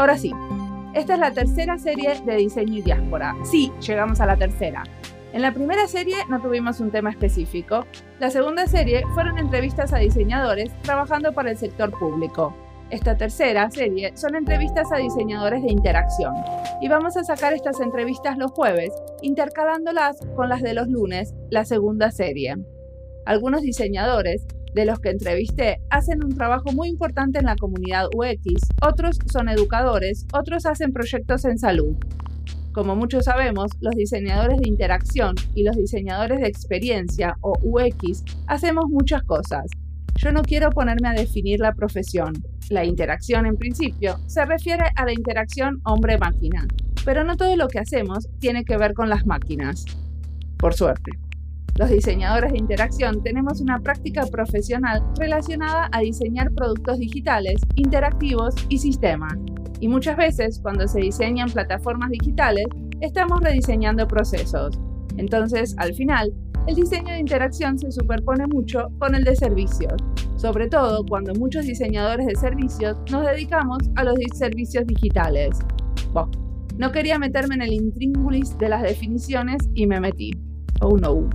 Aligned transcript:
Ahora 0.00 0.16
sí, 0.16 0.32
esta 0.94 1.12
es 1.12 1.20
la 1.20 1.30
tercera 1.30 1.76
serie 1.76 2.18
de 2.24 2.36
diseño 2.36 2.78
y 2.78 2.80
diáspora. 2.80 3.36
Sí, 3.44 3.70
llegamos 3.86 4.18
a 4.22 4.24
la 4.24 4.34
tercera. 4.34 4.82
En 5.34 5.42
la 5.42 5.52
primera 5.52 5.86
serie 5.88 6.16
no 6.30 6.40
tuvimos 6.40 6.80
un 6.80 6.90
tema 6.90 7.10
específico. 7.10 7.84
La 8.18 8.30
segunda 8.30 8.66
serie 8.66 9.02
fueron 9.12 9.36
entrevistas 9.36 9.92
a 9.92 9.98
diseñadores 9.98 10.70
trabajando 10.80 11.34
para 11.34 11.50
el 11.50 11.58
sector 11.58 11.90
público. 11.90 12.54
Esta 12.88 13.18
tercera 13.18 13.70
serie 13.70 14.16
son 14.16 14.36
entrevistas 14.36 14.90
a 14.90 14.96
diseñadores 14.96 15.62
de 15.62 15.70
interacción. 15.70 16.32
Y 16.80 16.88
vamos 16.88 17.18
a 17.18 17.24
sacar 17.24 17.52
estas 17.52 17.78
entrevistas 17.78 18.38
los 18.38 18.52
jueves, 18.52 18.94
intercalándolas 19.20 20.16
con 20.34 20.48
las 20.48 20.62
de 20.62 20.72
los 20.72 20.88
lunes, 20.88 21.34
la 21.50 21.66
segunda 21.66 22.10
serie. 22.10 22.56
Algunos 23.26 23.60
diseñadores 23.60 24.46
de 24.74 24.84
los 24.84 25.00
que 25.00 25.10
entrevisté 25.10 25.78
hacen 25.90 26.24
un 26.24 26.34
trabajo 26.34 26.72
muy 26.72 26.88
importante 26.88 27.38
en 27.38 27.46
la 27.46 27.56
comunidad 27.56 28.06
UX, 28.14 28.68
otros 28.82 29.18
son 29.32 29.48
educadores, 29.48 30.26
otros 30.32 30.66
hacen 30.66 30.92
proyectos 30.92 31.44
en 31.44 31.58
salud. 31.58 31.96
Como 32.72 32.94
muchos 32.94 33.24
sabemos, 33.24 33.72
los 33.80 33.96
diseñadores 33.96 34.58
de 34.58 34.68
interacción 34.68 35.34
y 35.54 35.64
los 35.64 35.76
diseñadores 35.76 36.40
de 36.40 36.46
experiencia 36.46 37.36
o 37.40 37.54
UX 37.62 38.22
hacemos 38.46 38.84
muchas 38.88 39.24
cosas. 39.24 39.66
Yo 40.16 40.30
no 40.30 40.42
quiero 40.42 40.70
ponerme 40.70 41.08
a 41.08 41.14
definir 41.14 41.60
la 41.60 41.72
profesión. 41.72 42.34
La 42.68 42.84
interacción 42.84 43.46
en 43.46 43.56
principio 43.56 44.18
se 44.26 44.44
refiere 44.44 44.84
a 44.94 45.04
la 45.04 45.12
interacción 45.12 45.80
hombre-máquina, 45.84 46.68
pero 47.04 47.24
no 47.24 47.36
todo 47.36 47.56
lo 47.56 47.68
que 47.68 47.80
hacemos 47.80 48.28
tiene 48.38 48.64
que 48.64 48.76
ver 48.76 48.94
con 48.94 49.08
las 49.08 49.26
máquinas. 49.26 49.84
Por 50.56 50.74
suerte. 50.74 51.12
Los 51.76 51.90
diseñadores 51.90 52.52
de 52.52 52.58
interacción 52.58 53.22
tenemos 53.22 53.60
una 53.60 53.78
práctica 53.78 54.26
profesional 54.26 55.02
relacionada 55.18 55.88
a 55.92 56.00
diseñar 56.00 56.52
productos 56.52 56.98
digitales, 56.98 57.60
interactivos 57.76 58.54
y 58.68 58.78
sistemas. 58.78 59.34
Y 59.80 59.88
muchas 59.88 60.16
veces, 60.16 60.60
cuando 60.62 60.86
se 60.86 61.00
diseñan 61.00 61.50
plataformas 61.50 62.10
digitales, 62.10 62.66
estamos 63.00 63.40
rediseñando 63.40 64.06
procesos. 64.06 64.78
Entonces, 65.16 65.74
al 65.78 65.94
final, 65.94 66.32
el 66.66 66.74
diseño 66.74 67.14
de 67.14 67.20
interacción 67.20 67.78
se 67.78 67.90
superpone 67.90 68.46
mucho 68.46 68.88
con 68.98 69.14
el 69.14 69.24
de 69.24 69.34
servicios, 69.34 69.94
sobre 70.36 70.68
todo 70.68 71.04
cuando 71.06 71.34
muchos 71.34 71.64
diseñadores 71.64 72.26
de 72.26 72.36
servicios 72.36 72.98
nos 73.10 73.26
dedicamos 73.26 73.78
a 73.96 74.04
los 74.04 74.14
servicios 74.34 74.86
digitales. 74.86 75.58
no 76.76 76.92
quería 76.92 77.18
meterme 77.18 77.54
en 77.56 77.62
el 77.62 77.72
intríngulis 77.72 78.56
de 78.58 78.68
las 78.68 78.82
definiciones 78.82 79.58
y 79.74 79.86
me 79.86 80.00
metí. 80.00 80.30
Oh 80.80 80.96
no. 80.96 81.28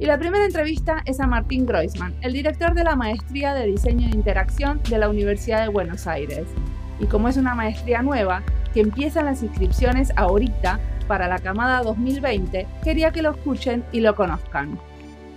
Y 0.00 0.06
la 0.06 0.16
primera 0.16 0.44
entrevista 0.44 1.02
es 1.06 1.18
a 1.18 1.26
Martín 1.26 1.66
Groisman, 1.66 2.14
el 2.20 2.32
director 2.32 2.72
de 2.72 2.84
la 2.84 2.94
Maestría 2.94 3.52
de 3.52 3.66
Diseño 3.66 4.08
de 4.08 4.14
Interacción 4.14 4.80
de 4.88 4.96
la 4.96 5.08
Universidad 5.08 5.62
de 5.62 5.70
Buenos 5.70 6.06
Aires. 6.06 6.46
Y 7.00 7.06
como 7.06 7.28
es 7.28 7.36
una 7.36 7.56
maestría 7.56 8.00
nueva, 8.00 8.44
que 8.72 8.80
empiezan 8.80 9.24
las 9.24 9.42
inscripciones 9.42 10.12
ahorita 10.14 10.78
para 11.08 11.26
la 11.26 11.40
camada 11.40 11.82
2020, 11.82 12.68
quería 12.84 13.10
que 13.10 13.22
lo 13.22 13.32
escuchen 13.32 13.82
y 13.90 13.98
lo 13.98 14.14
conozcan. 14.14 14.78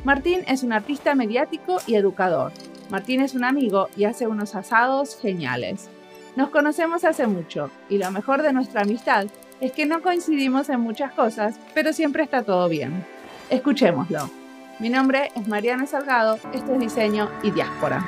Martín 0.03 0.41
es 0.47 0.61
un 0.61 0.73
artista 0.73 1.15
mediático 1.15 1.77
y 1.87 1.95
educador. 1.95 2.51
Martín 2.91 3.21
es 3.21 3.33
un 3.33 3.45
amigo 3.45 3.87
y 3.97 4.03
hace 4.03 4.27
unos 4.27 4.53
asados 4.53 5.17
geniales. 5.19 5.89
Nos 6.35 6.49
conocemos 6.49 7.03
hace 7.03 7.25
mucho 7.25 7.71
y 7.89 7.97
lo 7.97 8.11
mejor 8.11 8.43
de 8.43 8.53
nuestra 8.53 8.81
amistad 8.81 9.25
es 9.59 9.71
que 9.71 9.87
no 9.87 10.03
coincidimos 10.03 10.69
en 10.69 10.81
muchas 10.81 11.13
cosas, 11.13 11.59
pero 11.73 11.93
siempre 11.93 12.21
está 12.21 12.43
todo 12.43 12.69
bien. 12.69 13.03
Escuchémoslo. 13.49 14.40
Mi 14.81 14.89
nombre 14.89 15.29
es 15.35 15.47
Mariana 15.47 15.85
Salgado, 15.85 16.39
esto 16.53 16.73
es 16.73 16.79
Diseño 16.79 17.29
y 17.43 17.51
Diáspora. 17.51 18.03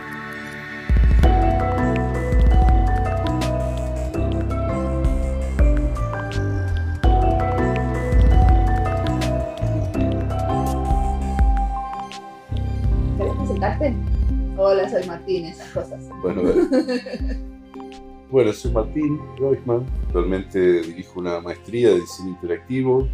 ¿Querés 13.19 13.35
presentarte? 13.37 13.93
Hola, 14.57 14.89
soy 14.89 15.05
Martín, 15.05 15.45
esas 15.45 15.69
cosas. 15.69 16.09
Bueno, 16.23 16.41
bueno 18.31 18.51
soy 18.51 18.71
Martín 18.71 19.21
Roisman, 19.37 19.85
actualmente 20.07 20.81
dirijo 20.81 21.19
una 21.19 21.39
maestría 21.39 21.89
de 21.89 21.99
diseño 21.99 22.29
interactivo, 22.29 23.07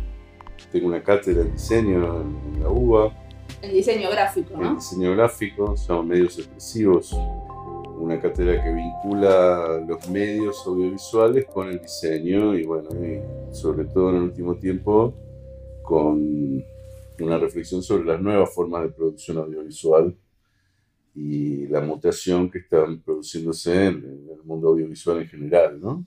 tengo 0.72 0.88
una 0.88 1.04
cátedra 1.04 1.44
de 1.44 1.52
diseño 1.52 2.22
en 2.22 2.64
la 2.64 2.70
UBA, 2.70 3.14
el 3.62 3.74
diseño 3.74 4.10
gráfico, 4.10 4.58
¿no? 4.58 4.70
El 4.70 4.76
diseño 4.76 5.12
gráfico, 5.16 5.78
son 5.78 6.08
medios 6.08 6.38
expresivos, 6.38 7.14
una 7.98 8.20
cátedra 8.20 8.64
que 8.64 8.74
vincula 8.74 9.84
los 9.88 10.10
medios 10.10 10.66
audiovisuales 10.66 11.46
con 11.46 11.70
el 11.70 11.82
diseño 11.82 12.56
y 12.56 12.66
bueno, 12.66 12.90
sobre 13.52 13.86
todo 13.86 14.12
en 14.12 14.16
el 14.16 14.22
último 14.24 14.56
tiempo 14.56 15.14
con 15.84 16.64
una 17.20 17.38
reflexión 17.38 17.84
sobre 17.84 18.06
las 18.06 18.22
nuevas 18.22 18.54
formas 18.54 18.84
de 18.84 18.90
producción 18.90 19.38
audiovisual 19.38 20.16
y 21.16 21.68
la 21.68 21.82
mutación 21.82 22.50
que 22.50 22.60
están 22.60 23.02
produciéndose 23.02 23.88
en, 23.88 24.28
el 24.32 24.44
mundo 24.44 24.70
audiovisual 24.70 25.22
en 25.22 25.28
general, 25.28 25.82
¿no? 25.82 26.06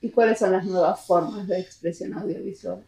¿Y 0.00 0.10
cuáles 0.10 0.38
son 0.38 0.52
las 0.52 0.64
nuevas 0.64 1.04
formas 1.04 1.46
de 1.46 1.60
expresión 1.60 2.14
audiovisual? 2.14 2.84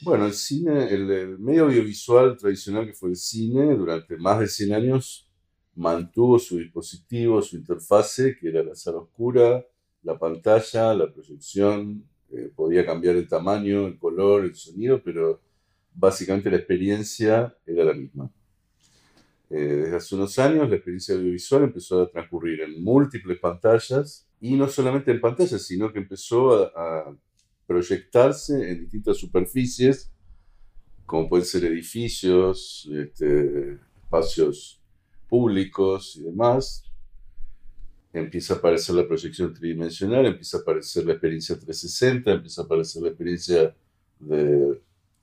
Bueno, 0.00 0.26
el 0.26 0.34
cine, 0.34 0.88
el, 0.92 1.38
medio 1.38 1.64
audiovisual 1.64 2.36
tradicional 2.36 2.86
que 2.86 2.92
fue 2.92 3.10
el 3.10 3.16
cine, 3.16 3.74
durante 3.76 4.16
más 4.16 4.40
de 4.40 4.48
100 4.48 4.74
años 4.74 5.28
mantuvo 5.76 6.38
su 6.38 6.58
dispositivo, 6.58 7.40
su 7.42 7.56
interfase, 7.56 8.36
que 8.36 8.48
era 8.48 8.62
la 8.62 8.74
sala 8.74 8.98
oscura, 8.98 9.64
la 10.02 10.18
pantalla, 10.18 10.94
la 10.94 11.12
proyección, 11.12 12.04
eh, 12.30 12.50
podía 12.54 12.84
cambiar 12.84 13.16
el 13.16 13.28
tamaño, 13.28 13.86
el 13.86 13.98
color, 13.98 14.44
el 14.44 14.54
sonido, 14.54 15.00
pero 15.02 15.40
básicamente 15.94 16.50
la 16.50 16.56
experiencia 16.56 17.56
era 17.66 17.84
la 17.84 17.94
misma. 17.94 18.30
Eh, 19.50 19.56
desde 19.56 19.96
hace 19.96 20.14
unos 20.16 20.38
años 20.38 20.68
la 20.68 20.76
experiencia 20.76 21.14
audiovisual 21.14 21.64
empezó 21.64 22.02
a 22.02 22.10
transcurrir 22.10 22.60
en 22.62 22.82
múltiples 22.82 23.38
pantallas 23.38 24.26
y 24.40 24.56
no 24.56 24.68
solamente 24.68 25.12
en 25.12 25.20
pantallas, 25.20 25.62
sino 25.62 25.92
que 25.92 26.00
empezó 26.00 26.76
a 26.76 27.16
proyectarse 27.66 28.70
en 28.70 28.80
distintas 28.80 29.16
superficies, 29.16 30.12
como 31.06 31.28
pueden 31.28 31.46
ser 31.46 31.64
edificios, 31.64 32.88
este, 32.92 33.78
espacios 34.02 34.80
públicos 35.28 36.16
y 36.16 36.22
demás. 36.24 36.84
Empieza 38.12 38.54
a 38.54 38.56
aparecer 38.58 38.94
la 38.94 39.06
proyección 39.06 39.52
tridimensional, 39.52 40.26
empieza 40.26 40.58
a 40.58 40.60
aparecer 40.60 41.04
la 41.04 41.12
experiencia 41.12 41.56
360, 41.56 42.32
empieza 42.32 42.62
a 42.62 42.64
aparecer 42.64 43.02
la 43.02 43.08
experiencia 43.08 43.76
de 44.20 44.80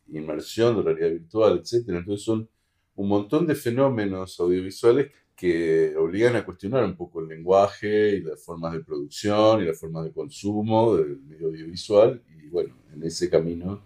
inmersión, 0.09 0.75
de 0.75 0.81
realidad 0.83 1.09
virtual, 1.11 1.61
etc. 1.63 1.85
Entonces 1.87 2.25
son 2.25 2.49
un 2.95 3.07
montón 3.07 3.47
de 3.47 3.55
fenómenos 3.55 4.39
audiovisuales 4.39 5.11
que 5.41 5.95
obligan 5.97 6.35
a 6.35 6.45
cuestionar 6.45 6.85
un 6.85 6.95
poco 6.95 7.19
el 7.19 7.27
lenguaje 7.27 8.17
y 8.17 8.21
las 8.21 8.45
formas 8.45 8.73
de 8.73 8.81
producción 8.81 9.59
y 9.59 9.65
las 9.65 9.79
formas 9.79 10.03
de 10.03 10.11
consumo 10.11 10.95
del 10.95 11.19
medio 11.21 11.47
audiovisual. 11.47 12.21
Y 12.29 12.47
bueno, 12.47 12.75
en 12.93 13.01
ese 13.01 13.27
camino 13.27 13.81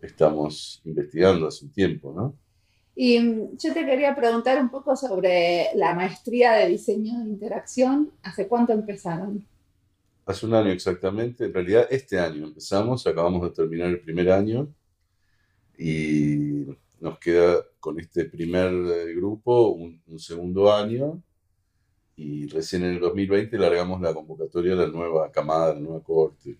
estamos 0.00 0.82
investigando 0.84 1.46
hace 1.46 1.64
un 1.64 1.70
tiempo, 1.70 2.12
¿no? 2.12 2.34
Y 2.96 3.20
mm, 3.20 3.56
yo 3.56 3.72
te 3.72 3.86
quería 3.86 4.16
preguntar 4.16 4.60
un 4.60 4.68
poco 4.68 4.96
sobre 4.96 5.68
la 5.76 5.94
maestría 5.94 6.54
de 6.54 6.70
diseño 6.70 7.20
de 7.20 7.30
interacción. 7.30 8.10
¿Hace 8.24 8.48
cuánto 8.48 8.72
empezaron? 8.72 9.46
Hace 10.24 10.44
un 10.44 10.54
año 10.54 10.70
exactamente. 10.70 11.44
En 11.44 11.54
realidad 11.54 11.86
este 11.88 12.18
año 12.18 12.46
empezamos, 12.46 13.06
acabamos 13.06 13.42
de 13.42 13.50
terminar 13.50 13.90
el 13.90 14.00
primer 14.00 14.28
año 14.32 14.74
y 15.78 16.45
nos 17.00 17.18
queda 17.18 17.64
con 17.80 18.00
este 18.00 18.24
primer 18.24 18.72
eh, 18.72 19.14
grupo 19.14 19.68
un, 19.68 20.00
segundo 20.18 20.72
año 20.72 21.22
y 22.16 22.46
recién 22.46 22.84
en 22.84 22.94
el 22.94 23.00
2020 23.00 23.58
largamos 23.58 24.00
la 24.00 24.14
convocatoria 24.14 24.74
de 24.74 24.86
la 24.86 24.92
nueva 24.92 25.30
camada, 25.30 25.68
de 25.68 25.74
la 25.74 25.80
nueva 25.80 26.02
cohorte. 26.02 26.56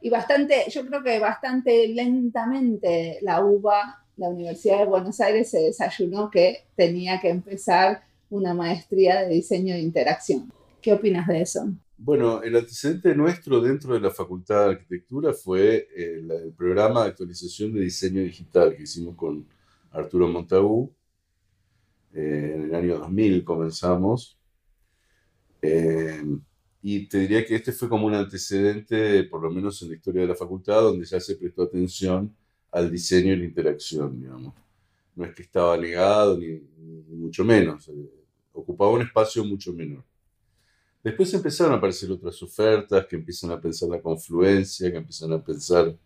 Y 0.00 0.10
bastante, 0.10 0.64
yo 0.70 0.86
creo 0.86 1.02
que 1.02 1.18
bastante 1.18 1.86
lentamente 1.88 3.18
la 3.22 3.44
UBA, 3.44 4.04
la 4.16 4.28
Universidad 4.28 4.78
de 4.78 4.86
Buenos 4.86 5.20
Aires, 5.20 5.50
se 5.50 5.60
desayunó 5.60 6.30
que 6.30 6.64
tenía 6.74 7.20
que 7.20 7.28
empezar 7.28 8.02
una 8.30 8.54
maestría 8.54 9.20
de 9.20 9.34
diseño 9.34 9.74
de 9.74 9.80
interacción. 9.80 10.50
¿Qué 10.80 10.92
opinas 10.92 11.28
de 11.28 11.42
eso? 11.42 11.68
Bueno, 12.04 12.42
el 12.42 12.56
antecedente 12.56 13.14
nuestro 13.14 13.60
dentro 13.60 13.94
de 13.94 14.00
la 14.00 14.10
Facultad 14.10 14.64
de 14.64 14.70
Arquitectura 14.72 15.32
fue 15.32 15.86
el, 15.94 16.52
programa 16.56 17.04
de 17.04 17.10
actualización 17.10 17.72
de 17.72 17.82
diseño 17.82 18.22
digital 18.22 18.74
que 18.76 18.82
hicimos 18.82 19.14
con 19.14 19.46
Arturo 19.92 20.26
Montagu. 20.26 20.92
Eh, 22.12 22.54
en 22.56 22.62
el 22.64 22.74
año 22.74 22.98
2000 22.98 23.44
comenzamos. 23.44 24.36
Eh, 25.62 26.24
y 26.82 27.06
te 27.06 27.18
diría 27.20 27.46
que 27.46 27.54
este 27.54 27.70
fue 27.70 27.88
como 27.88 28.08
un 28.08 28.14
antecedente, 28.14 29.22
por 29.22 29.40
lo 29.40 29.50
menos 29.52 29.80
en 29.82 29.90
la 29.90 29.94
historia 29.94 30.22
de 30.22 30.28
la 30.28 30.34
facultad, 30.34 30.82
donde 30.82 31.06
ya 31.06 31.20
se 31.20 31.36
prestó 31.36 31.62
atención 31.62 32.34
al 32.72 32.90
diseño 32.90 33.32
y 33.32 33.36
la 33.36 33.44
interacción, 33.44 34.20
digamos. 34.20 34.54
No 35.14 35.24
es 35.24 35.34
que 35.36 35.42
estaba 35.42 35.76
ligado, 35.76 36.36
ni 36.36 36.60
mucho 37.10 37.44
menos. 37.44 37.86
Eh, 37.90 38.10
ocupaba 38.54 38.90
un 38.90 39.02
espacio 39.02 39.44
mucho 39.44 39.72
menor. 39.72 40.02
Después 41.02 41.34
empezaron 41.34 41.74
a 41.74 41.76
aparecer 41.76 42.10
otras 42.12 42.40
ofertas 42.42 43.06
que 43.06 43.16
empiezan 43.16 43.50
a 43.50 43.60
pensar 43.60 43.88
la 43.88 44.00
confluencia, 44.00 44.90
que 44.90 44.98
empiezan 44.98 45.32
a 45.32 45.44
pensar 45.44 45.96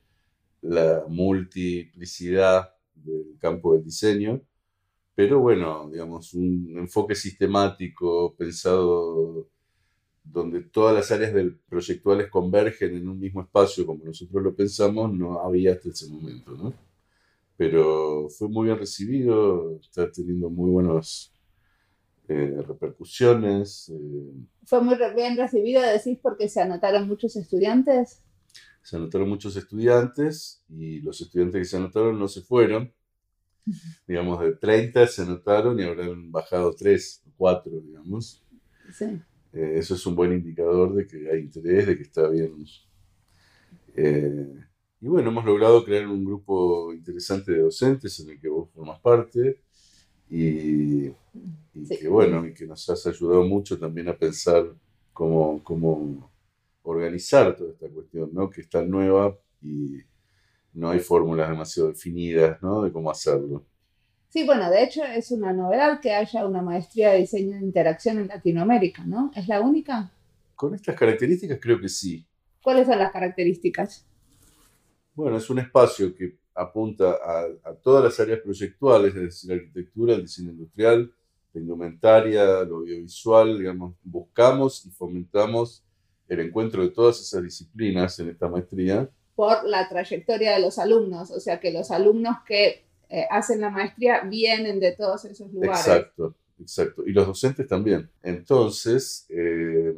la 0.63 1.05
multiplicidad 1.09 2.75
del 2.95 3.37
campo 3.39 3.75
del 3.75 3.85
diseño, 3.85 4.41
pero 5.15 5.41
bueno, 5.41 5.89
digamos, 5.91 6.35
un 6.35 6.75
enfoque 6.77 7.15
sistemático 7.15 8.35
pensado 8.37 9.49
donde 10.25 10.63
todas 10.63 10.95
las 10.95 11.11
áreas 11.13 11.33
del 11.33 11.57
proyectuales 11.57 12.29
convergen 12.31 12.97
en 12.97 13.09
un 13.09 13.19
mismo 13.19 13.43
espacio 13.43 13.87
como 13.87 14.05
nosotros 14.05 14.43
lo 14.43 14.55
pensamos, 14.55 15.13
no 15.13 15.41
había 15.41 15.73
hasta 15.73 15.91
ese 15.91 16.09
momento, 16.09 16.53
¿no? 16.53 16.75
Pero 17.57 18.29
fue 18.29 18.49
muy 18.49 18.67
bien 18.67 18.79
recibido, 18.79 19.79
está 19.81 20.11
teniendo 20.11 20.51
muy 20.51 20.71
buenas 20.71 21.33
eh, 22.29 22.63
repercusiones. 22.67 23.89
Eh. 23.89 24.33
¿Fue 24.65 24.81
muy 24.81 24.97
bien 25.15 25.37
recibido, 25.37 25.83
decís, 25.83 26.19
porque 26.21 26.49
se 26.49 26.61
anotaron 26.61 27.07
muchos 27.07 27.37
estudiantes? 27.37 28.25
Se 28.83 28.97
anotaron 28.97 29.29
muchos 29.29 29.57
estudiantes 29.57 30.65
y 30.69 31.01
los 31.01 31.21
estudiantes 31.21 31.61
que 31.61 31.65
se 31.65 31.77
anotaron 31.77 32.19
no 32.19 32.29
se 32.29 32.43
fueron. 32.43 32.93
digamos, 34.07 34.41
de 34.41 34.53
30 34.53 35.07
se 35.07 35.23
anotaron 35.23 35.79
y 35.79 35.85
habrán 35.85 36.31
bajado 36.31 36.75
3, 36.75 37.23
4, 37.37 37.73
digamos. 37.81 38.45
Sí. 38.93 39.05
Eh, 39.53 39.75
eso 39.77 39.95
es 39.95 40.07
un 40.07 40.15
buen 40.15 40.33
indicador 40.33 40.95
de 40.95 41.07
que 41.07 41.31
hay 41.31 41.41
interés, 41.41 41.87
de 41.87 41.97
que 41.97 42.03
está 42.03 42.29
bien. 42.29 42.65
Y 45.01 45.09
bueno, 45.09 45.31
hemos 45.31 45.45
logrado 45.45 45.85
crear 45.85 46.07
un 46.09 46.25
grupo 46.25 46.93
interesante 46.93 47.53
de 47.53 47.61
docentes 47.61 48.19
en 48.21 48.31
el 48.31 48.41
que 48.41 48.49
vos 48.49 48.71
formas 48.73 48.99
parte 49.01 49.61
y, 50.29 51.11
que 51.89 52.09
bueno, 52.09 52.47
y 52.47 52.55
que 52.55 52.67
nos 52.67 52.89
has 52.89 53.07
ayudado 53.07 53.45
mucho 53.45 53.79
también 53.79 54.09
a 54.09 54.17
pensar 54.17 54.65
cómo, 55.13 55.63
cómo 55.63 56.31
organizar 56.83 57.57
toda 57.57 57.73
esta 57.73 57.89
cuestión, 57.89 58.31
¿no? 58.33 58.51
que 58.51 58.63
es 58.63 58.69
tan 58.69 58.91
nueva 58.91 59.37
y 59.63 60.01
no 60.73 60.91
hay 60.91 61.01
fórmulas 61.01 61.49
demasiado 61.49 61.89
definidas 61.89 62.61
¿no? 62.63 62.83
de 62.83 62.93
cómo 62.93 63.11
hacerlo. 63.11 63.65
Sí, 64.29 64.45
bueno, 64.45 64.71
de 64.71 64.83
hecho 64.83 65.03
es 65.05 65.31
una 65.31 65.53
novedad 65.53 66.01
que 66.01 66.13
haya 66.13 66.47
una 66.47 66.61
maestría 66.61 67.13
de 67.13 67.21
diseño 67.21 67.57
de 67.57 67.63
interacción 67.63 68.19
en 68.19 68.29
Latinoamérica, 68.29 69.05
¿no? 69.05 69.31
¿Es 69.35 69.49
la 69.49 69.61
única? 69.61 70.13
Con 70.55 70.75
estas 70.75 70.95
características 70.97 71.59
creo 71.61 71.81
que 71.81 71.89
sí. 71.89 72.27
¿Cuáles 72.63 72.87
son 72.87 72.99
las 72.99 73.13
características? 73.13 74.05
Bueno, 75.15 75.39
es 75.39 75.49
un 75.49 75.61
espacio 75.61 76.15
que 76.15 76.37
apunta 76.57 77.19
a, 77.65 77.75
todas 77.83 78.03
las 78.03 78.19
áreas 78.19 78.41
proyectuales, 78.41 79.15
es 79.15 79.23
decir, 79.23 79.51
la 79.51 79.57
arquitectura, 79.57 80.15
el 80.15 80.23
diseño 80.23 80.51
industrial, 80.51 81.13
la 81.53 81.61
indumentaria, 81.61 82.65
lo 82.65 82.77
audiovisual, 82.79 83.59
digamos, 83.59 83.95
buscamos 84.03 84.87
y 84.87 84.91
fomentamos 84.91 85.85
el 86.29 86.41
encuentro 86.41 86.83
de 86.83 86.91
todas 86.91 87.21
esas 87.21 87.43
disciplinas 87.43 88.19
en 88.19 88.31
esta 88.31 88.49
maestría. 88.49 89.09
Por 89.35 89.65
la 89.65 89.89
trayectoria 89.89 90.55
de 90.55 90.61
los 90.61 90.79
alumnos, 90.79 91.31
o 91.31 91.41
sea 91.41 91.61
que 91.61 91.71
los 91.71 91.91
alumnos 91.91 92.39
que 92.47 92.87
eh, 93.09 93.27
hacen 93.31 93.61
la 93.61 93.71
maestría 93.71 94.23
vienen 94.23 94.81
de 94.81 94.93
todos 94.93 95.25
esos 95.27 95.53
lugares. 95.53 95.87
Exacto, 95.87 96.35
exacto. 96.59 97.07
Y 97.07 97.13
los 97.13 97.27
docentes 97.27 97.67
también. 97.69 98.11
Entonces, 98.23 99.27
eh, 99.29 99.95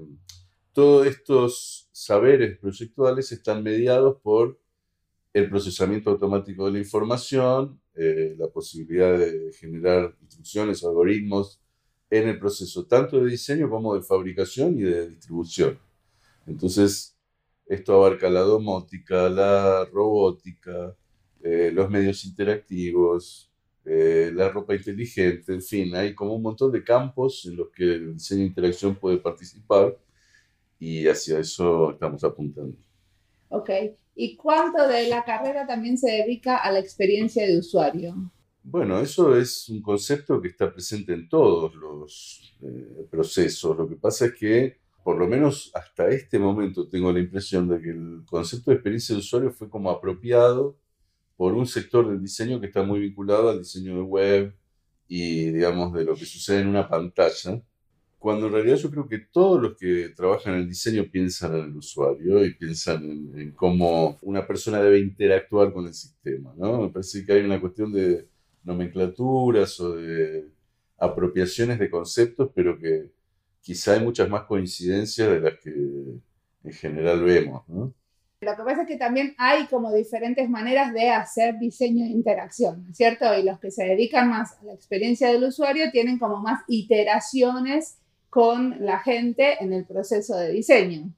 todos 0.72 1.06
estos 1.06 1.88
saberes 1.93 2.58
proyectuales 2.58 3.31
están 3.32 3.62
mediados 3.62 4.20
por 4.20 4.58
el 5.32 5.48
procesamiento 5.48 6.10
automático 6.10 6.66
de 6.66 6.72
la 6.72 6.78
información, 6.78 7.80
eh, 7.94 8.34
la 8.38 8.48
posibilidad 8.48 9.19
de 9.19 9.52
generar 9.52 10.14
instrucciones, 10.22 10.84
algoritmos 10.84 11.60
en 12.10 12.28
el 12.28 12.38
proceso 12.38 12.86
tanto 12.86 13.20
de 13.22 13.30
diseño 13.30 13.69
como 13.69 13.94
de 13.94 14.02
fabricación 14.02 14.78
y 14.78 14.82
de 14.82 15.10
distribución. 15.10 15.78
Entonces, 16.46 17.16
esto 17.66 17.94
abarca 17.94 18.30
la 18.30 18.40
domótica, 18.40 19.28
la 19.28 19.84
robótica, 19.92 20.96
eh, 21.42 21.70
los 21.72 21.90
medios 21.90 22.24
interactivos, 22.24 23.52
eh, 23.84 24.31
la 24.34 24.48
ropa 24.48 24.74
inteligente, 24.74 25.52
en 25.52 25.62
fin, 25.62 25.94
hay 25.94 26.14
como 26.14 26.34
un 26.34 26.42
montón 26.42 26.72
de 26.72 26.82
campos 26.82 27.46
en 27.46 27.56
los 27.56 27.69
que 27.70 27.84
el 27.84 28.14
diseño 28.14 28.40
de 28.40 28.46
interacción 28.46 28.96
puede 28.96 29.19
participar 29.19 29.96
y 30.78 31.06
hacia 31.06 31.38
eso 31.38 31.92
estamos 31.92 32.22
apuntando. 32.24 32.76
Ok, 33.48 33.70
¿y 34.20 34.35
cuánto 34.35 34.88
de 34.88 35.09
la 35.09 35.25
carrera 35.25 35.65
también 35.65 35.97
se 35.97 36.11
dedica 36.11 36.56
a 36.56 36.73
la 36.73 36.81
experiencia 36.81 37.47
de 37.47 37.56
usuario? 37.56 38.32
Bueno, 38.65 38.99
eso 38.99 39.37
es 39.37 39.69
un 39.69 39.81
concepto 39.81 40.43
que 40.43 40.49
está 40.49 40.73
presente 40.73 41.12
en 41.15 41.29
todos 41.29 41.73
los 41.76 42.53
eh, 42.61 43.06
procesos. 43.09 43.76
Lo 43.76 43.88
que 43.88 43.94
pasa 43.94 44.26
es 44.26 44.35
que, 44.35 44.81
por 45.05 45.17
lo 45.19 45.29
menos 45.29 45.70
hasta 45.73 46.09
este 46.09 46.41
momento, 46.41 46.88
tengo 46.88 47.12
la 47.12 47.20
impresión 47.20 47.69
de 47.69 47.81
que 47.81 47.91
el 47.91 48.25
concepto 48.29 48.73
de 48.73 48.79
experiencia 48.79 49.15
de 49.15 49.20
usuario 49.20 49.53
fue 49.53 49.70
como 49.70 49.88
apropiado 49.88 50.76
por 51.37 51.55
un 51.55 51.67
sector 51.67 52.09
del 52.09 52.20
diseño 52.20 52.59
que 52.59 52.67
está 52.67 52.82
muy 52.82 52.99
vinculado 52.99 53.50
al 53.50 53.61
diseño 53.61 53.94
de 53.94 54.03
web 54.03 54.56
y, 55.06 55.53
digamos, 55.53 55.93
de 55.93 56.05
lo 56.05 56.17
que 56.17 56.26
sucede 56.26 56.62
en 56.62 56.69
una 56.69 56.88
pantalla, 56.88 57.62
cuando 58.19 58.47
en 58.47 58.53
realidad 58.53 58.76
yo 58.76 58.91
creo 58.91 59.09
que 59.09 59.19
todos 59.19 59.62
los 59.62 59.76
que 59.76 60.11
trabajan 60.17 60.55
en 60.55 60.61
el 60.61 60.69
diseño 60.69 61.05
piensan 61.11 61.55
en 61.55 61.65
el 61.67 61.76
usuario 61.76 62.44
y 62.44 62.55
piensan 62.55 63.05
en, 63.37 63.53
cómo 63.53 64.19
una 64.23 64.47
persona 64.47 64.82
debe 64.82 64.99
interactuar 64.99 65.73
con 65.73 65.87
el 65.87 65.94
sistema, 65.94 66.53
¿no? 66.56 66.82
Me 66.82 66.88
parece 66.88 67.25
que 67.25 67.32
hay 67.32 67.43
una 67.43 67.61
cuestión 67.61 67.93
de 67.93 68.26
nomenclaturas 68.65 69.79
o 69.81 69.94
de 69.94 70.49
apropiaciones 70.99 71.79
de 71.79 71.88
conceptos, 71.88 72.50
pero 72.55 72.76
que 72.76 73.12
quizá 73.61 73.94
hay 73.94 74.00
muchas 74.05 74.29
más 74.29 74.44
coincidencias 74.44 75.29
de 75.31 75.41
las 75.41 75.59
que 75.61 75.70
en 75.70 76.73
general 76.73 77.23
vemos, 77.23 77.69
¿no? 77.69 77.94
Lo 78.41 78.55
que 78.56 78.62
pasa 78.62 78.82
es 78.82 78.88
que 78.88 78.97
también 78.97 79.35
hay 79.37 79.67
como 79.67 79.93
diferentes 79.93 80.49
maneras 80.49 80.93
de 80.93 81.11
hacer 81.11 81.59
diseño 81.59 82.05
de 82.05 82.11
interacción, 82.11 82.85
¿no 82.85 82.91
es 82.91 82.97
cierto? 82.97 83.37
Y 83.37 83.43
los 83.43 83.59
que 83.59 83.73
se 83.73 83.85
dedican 83.85 84.29
más 84.29 84.56
a 84.61 84.65
la 84.65 84.75
experiencia 84.75 85.29
del 85.29 85.43
usuario 85.43 85.91
tienen 85.91 86.20
como 86.20 86.41
más 86.41 86.62
iteraciones 86.69 87.99
con 88.30 88.84
la 88.84 88.98
gente 88.98 89.62
en 89.62 89.72
el 89.72 89.84
proceso 89.84 90.36
de 90.36 90.50
diseño. 90.50 91.12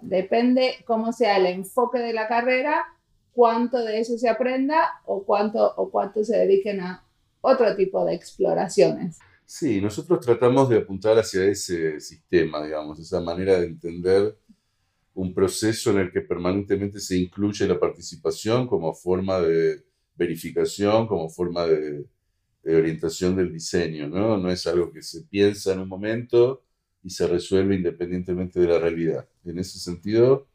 Depende 0.00 0.76
cómo 0.86 1.12
sea 1.12 1.38
el 1.38 1.46
enfoque 1.46 1.98
de 1.98 2.12
la 2.12 2.28
carrera, 2.28 2.84
cuánto 3.32 3.78
de 3.78 4.00
eso 4.00 4.18
se 4.18 4.28
aprenda 4.28 5.00
o 5.06 5.24
cuánto, 5.24 5.74
o 5.76 5.90
cuánto 5.90 6.22
se 6.24 6.36
dediquen 6.36 6.80
a 6.80 7.04
otro 7.40 7.74
tipo 7.74 8.04
de 8.04 8.14
exploraciones. 8.14 9.18
Sí, 9.46 9.80
nosotros 9.80 10.24
tratamos 10.24 10.68
de 10.68 10.78
apuntar 10.78 11.18
hacia 11.18 11.44
ese 11.44 12.00
sistema, 12.00 12.64
digamos, 12.64 12.98
esa 12.98 13.20
manera 13.20 13.60
de 13.60 13.66
entender 13.66 14.38
un 15.14 15.34
proceso 15.34 15.90
en 15.90 15.98
el 15.98 16.12
que 16.12 16.22
permanentemente 16.22 16.98
se 16.98 17.16
incluye 17.16 17.66
la 17.68 17.78
participación 17.78 18.66
como 18.66 18.94
forma 18.94 19.40
de 19.40 19.84
verificación, 20.16 21.06
como 21.06 21.28
forma 21.28 21.66
de, 21.66 22.06
orientación 22.66 23.36
del 23.36 23.52
diseño, 23.52 24.08
¿no? 24.08 24.36
No 24.38 24.50
es 24.50 24.66
algo 24.66 24.90
que 24.92 25.02
se 25.02 25.22
piensa 25.22 25.72
en 25.72 25.80
un 25.80 25.88
momento 25.88 26.62
y 27.02 27.10
se 27.10 27.26
resuelve 27.26 27.74
independientemente 27.74 28.60
de 28.60 28.68
la 28.68 28.78
realidad. 28.78 29.28
En 29.44 29.58
ese 29.58 29.78
sentido, 29.78 30.46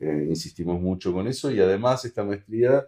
eh, 0.00 0.26
insistimos 0.28 0.80
mucho 0.80 1.12
con 1.12 1.26
eso 1.26 1.50
y 1.50 1.60
además 1.60 2.04
esta 2.04 2.24
maestría 2.24 2.86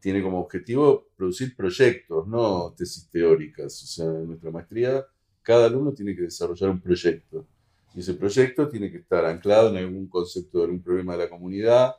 tiene 0.00 0.22
como 0.22 0.40
objetivo 0.40 1.08
producir 1.16 1.56
proyectos, 1.56 2.26
no 2.28 2.74
tesis 2.76 3.08
teóricas. 3.10 3.82
O 3.82 3.86
sea, 3.86 4.06
en 4.06 4.28
nuestra 4.28 4.50
maestría 4.50 5.04
cada 5.42 5.66
alumno 5.66 5.92
tiene 5.92 6.14
que 6.14 6.22
desarrollar 6.22 6.70
un 6.70 6.80
proyecto 6.80 7.46
y 7.94 8.00
ese 8.00 8.14
proyecto 8.14 8.68
tiene 8.68 8.90
que 8.90 8.98
estar 8.98 9.24
anclado 9.24 9.70
en 9.70 9.78
algún 9.78 10.08
concepto 10.08 10.58
de 10.58 10.64
algún 10.64 10.82
problema 10.82 11.16
de 11.16 11.24
la 11.24 11.30
comunidad, 11.30 11.94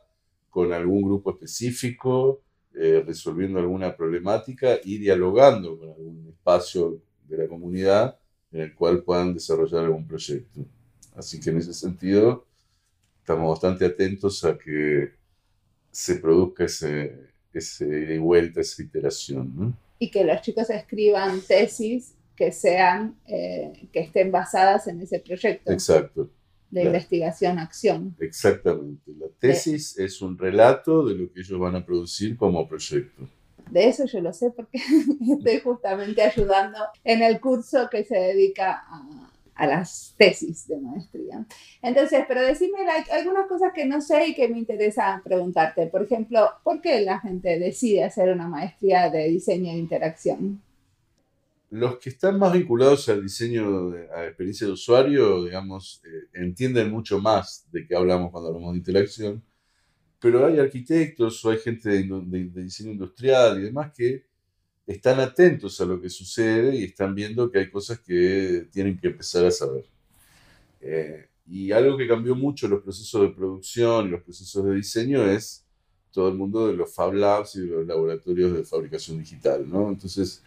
con 0.48 0.72
algún 0.72 1.02
grupo 1.02 1.32
específico, 1.32 2.42
eh, 2.74 3.02
resolviendo 3.04 3.58
alguna 3.58 3.96
problemática 3.96 4.78
y 4.84 4.98
dialogando 4.98 5.78
con 5.78 5.88
algún 5.88 6.28
espacio 6.28 7.00
de 7.26 7.38
la 7.38 7.48
comunidad 7.48 8.16
en 8.52 8.60
el 8.62 8.74
cual 8.74 9.02
puedan 9.02 9.34
desarrollar 9.34 9.84
algún 9.84 10.06
proyecto. 10.06 10.64
Así 11.14 11.40
que 11.40 11.50
en 11.50 11.58
ese 11.58 11.74
sentido 11.74 12.46
estamos 13.18 13.50
bastante 13.50 13.84
atentos 13.84 14.44
a 14.44 14.56
que 14.56 15.12
se 15.90 16.16
produzca 16.16 16.64
ese, 16.64 17.30
ese 17.52 17.86
ida 17.86 18.14
y 18.14 18.18
vuelta, 18.18 18.60
esa 18.60 18.82
iteración. 18.82 19.76
Y 19.98 20.10
que 20.10 20.24
los 20.24 20.40
chicos 20.40 20.70
escriban 20.70 21.40
tesis 21.40 22.14
que 22.36 22.52
sean, 22.52 23.16
eh, 23.26 23.88
que 23.92 24.00
estén 24.00 24.32
basadas 24.32 24.86
en 24.86 25.00
ese 25.00 25.20
proyecto. 25.20 25.70
Exacto. 25.70 26.30
De 26.70 26.84
investigación-acción. 26.84 28.16
Exactamente. 28.20 29.10
La 29.18 29.26
tesis 29.38 29.98
es 29.98 30.22
un 30.22 30.38
relato 30.38 31.04
de 31.04 31.14
lo 31.16 31.32
que 31.32 31.40
ellos 31.40 31.58
van 31.58 31.76
a 31.76 31.84
producir 31.84 32.36
como 32.36 32.68
proyecto. 32.68 33.28
De 33.70 33.88
eso 33.88 34.04
yo 34.06 34.20
lo 34.20 34.32
sé 34.32 34.50
porque 34.50 34.78
estoy 35.38 35.60
justamente 35.60 36.22
ayudando 36.22 36.78
en 37.04 37.22
el 37.22 37.40
curso 37.40 37.88
que 37.90 38.04
se 38.04 38.16
dedica 38.16 38.82
a, 38.86 39.30
a 39.60 39.66
las 39.66 40.14
tesis 40.16 40.66
de 40.68 40.78
maestría. 40.78 41.44
Entonces, 41.82 42.24
pero 42.26 42.42
decime 42.42 42.78
algunas 43.12 43.46
cosas 43.46 43.72
que 43.74 43.84
no 43.84 44.00
sé 44.00 44.28
y 44.28 44.34
que 44.34 44.48
me 44.48 44.58
interesa 44.58 45.20
preguntarte. 45.22 45.86
Por 45.86 46.02
ejemplo, 46.02 46.48
¿por 46.64 46.80
qué 46.80 47.02
la 47.02 47.20
gente 47.20 47.58
decide 47.58 48.04
hacer 48.04 48.30
una 48.30 48.48
maestría 48.48 49.10
de 49.10 49.28
diseño 49.28 49.72
de 49.72 49.78
interacción? 49.78 50.62
Los 51.70 51.98
que 51.98 52.10
están 52.10 52.38
más 52.38 52.52
vinculados 52.52 53.08
al 53.08 53.22
diseño, 53.22 53.92
a 54.12 54.20
la 54.20 54.26
experiencia 54.26 54.66
de 54.66 54.72
usuario, 54.72 55.44
digamos, 55.44 56.02
eh, 56.04 56.28
entienden 56.34 56.90
mucho 56.90 57.20
más 57.20 57.66
de 57.70 57.86
qué 57.86 57.94
hablamos 57.96 58.32
cuando 58.32 58.48
hablamos 58.48 58.72
de 58.72 58.78
interacción, 58.78 59.42
pero 60.20 60.46
hay 60.46 60.58
arquitectos 60.58 61.44
o 61.44 61.50
hay 61.50 61.58
gente 61.58 61.88
de, 61.90 62.62
diseño 62.62 62.92
industrial 62.92 63.60
y 63.60 63.64
demás 63.64 63.92
que 63.96 64.24
están 64.86 65.20
atentos 65.20 65.80
a 65.80 65.84
lo 65.84 66.00
que 66.00 66.10
sucede 66.10 66.76
y 66.76 66.84
están 66.84 67.14
viendo 67.14 67.50
que 67.50 67.60
hay 67.60 67.70
cosas 67.70 68.00
que 68.00 68.68
tienen 68.72 68.98
que 68.98 69.08
empezar 69.08 69.46
a 69.46 69.50
saber. 69.52 69.84
Eh, 70.80 71.28
y 71.46 71.70
algo 71.72 71.96
que 71.96 72.08
cambió 72.08 72.34
mucho 72.34 72.68
los 72.68 72.82
procesos 72.82 73.22
de 73.22 73.28
producción 73.28 74.08
y 74.08 74.10
los 74.10 74.22
procesos 74.22 74.64
de 74.64 74.74
diseño 74.74 75.24
es 75.24 75.64
todo 76.12 76.28
el 76.28 76.34
mundo 76.34 76.66
de 76.66 76.74
los 76.74 76.92
Fab 76.92 77.14
Labs 77.14 77.54
y 77.56 77.60
de 77.60 77.66
los 77.66 77.86
laboratorios 77.86 78.52
de 78.52 78.64
fabricación 78.64 79.18
digital, 79.18 79.68
¿no? 79.68 79.88
Entonces, 79.88 80.42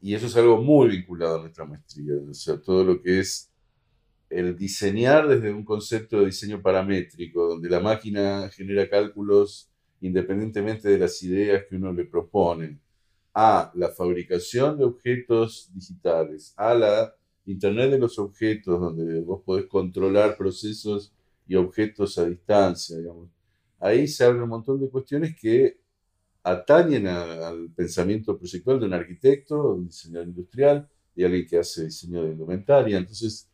y 0.00 0.14
eso 0.14 0.26
es 0.26 0.36
algo 0.36 0.62
muy 0.62 0.88
vinculado 0.88 1.38
a 1.38 1.40
nuestra 1.40 1.64
maestría, 1.64 2.14
o 2.28 2.34
sea, 2.34 2.60
todo 2.60 2.84
lo 2.84 3.02
que 3.02 3.20
es 3.20 3.50
el 4.28 4.56
diseñar 4.56 5.28
desde 5.28 5.52
un 5.52 5.64
concepto 5.64 6.20
de 6.20 6.26
diseño 6.26 6.60
paramétrico, 6.60 7.46
donde 7.48 7.70
la 7.70 7.80
máquina 7.80 8.48
genera 8.50 8.88
cálculos 8.88 9.70
independientemente 10.00 10.88
de 10.88 10.98
las 10.98 11.22
ideas 11.22 11.64
que 11.68 11.76
uno 11.76 11.92
le 11.92 12.04
propone, 12.04 12.78
a 13.38 13.70
la 13.74 13.90
fabricación 13.90 14.78
de 14.78 14.84
objetos 14.84 15.70
digitales, 15.74 16.54
a 16.56 16.74
la 16.74 17.14
Internet 17.44 17.90
de 17.90 17.98
los 17.98 18.18
objetos, 18.18 18.80
donde 18.80 19.20
vos 19.20 19.42
podés 19.44 19.66
controlar 19.66 20.36
procesos 20.36 21.12
y 21.46 21.54
objetos 21.54 22.16
a 22.18 22.24
distancia. 22.24 22.96
Ahí 23.78 24.08
se 24.08 24.24
abren 24.24 24.42
un 24.42 24.48
montón 24.48 24.80
de 24.80 24.88
cuestiones 24.88 25.36
que 25.38 25.78
atañen 26.46 27.08
al 27.08 27.70
pensamiento 27.74 28.38
proyectual 28.38 28.78
de 28.78 28.86
un 28.86 28.94
arquitecto, 28.94 29.74
un 29.74 29.88
diseñador 29.88 30.28
industrial 30.28 30.88
y 31.14 31.24
alguien 31.24 31.46
que 31.46 31.58
hace 31.58 31.84
diseño 31.84 32.22
de 32.22 32.30
indumentaria. 32.30 32.98
Entonces, 32.98 33.50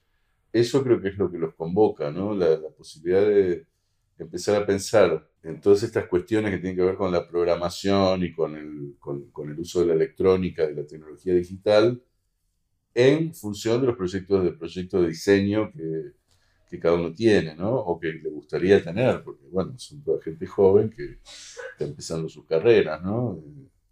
eso 0.53 0.85
creo 0.85 1.01
que 1.01 1.09
es 1.09 1.17
lo 1.17 1.31
que 1.31 1.39
los 1.39 1.55
convoca, 1.55 2.11
¿no? 2.11 2.35
La, 2.35 2.59
posibilidad 2.77 3.23
de 3.23 3.67
empezar 4.19 4.63
a 4.63 4.67
pensar 4.67 5.27
en 5.43 5.61
todas 5.61 5.83
estas 5.83 6.07
cuestiones 6.07 6.51
que 6.51 6.59
tienen 6.59 6.77
que 6.77 6.85
ver 6.85 6.97
con 6.97 7.11
la 7.11 7.27
programación 7.27 8.25
y 8.25 8.33
con 8.35 8.57
el, 8.57 8.97
con 8.99 9.51
el 9.51 9.59
uso 9.59 9.81
de 9.81 9.87
la 9.87 9.95
electrónica, 9.95 10.67
de 10.67 10.75
la 10.75 10.87
tecnología 10.87 11.35
digital, 11.35 12.03
en 12.95 13.35
función 13.35 13.81
de 13.81 13.87
los 13.87 13.97
proyectos 13.97 14.45
de, 14.45 14.53
proyectos 14.53 15.03
de 15.03 15.09
diseño 15.09 15.73
que, 15.73 16.13
que 16.73 16.81
cada 16.81 16.95
uno 16.95 17.12
tiene, 17.12 17.55
¿no? 17.55 17.71
O 17.71 18.00
que 18.00 18.14
le 18.14 18.31
gustaría 18.31 18.83
tener, 18.83 19.23
porque, 19.23 19.47
bueno, 19.50 19.75
son 19.76 20.02
toda 20.02 20.23
gente 20.23 20.47
joven 20.47 20.88
que 20.88 21.19
está 21.73 21.85
empezando 21.85 22.31
sus 22.31 22.47
carreras, 22.47 23.02
¿no? 23.02 23.38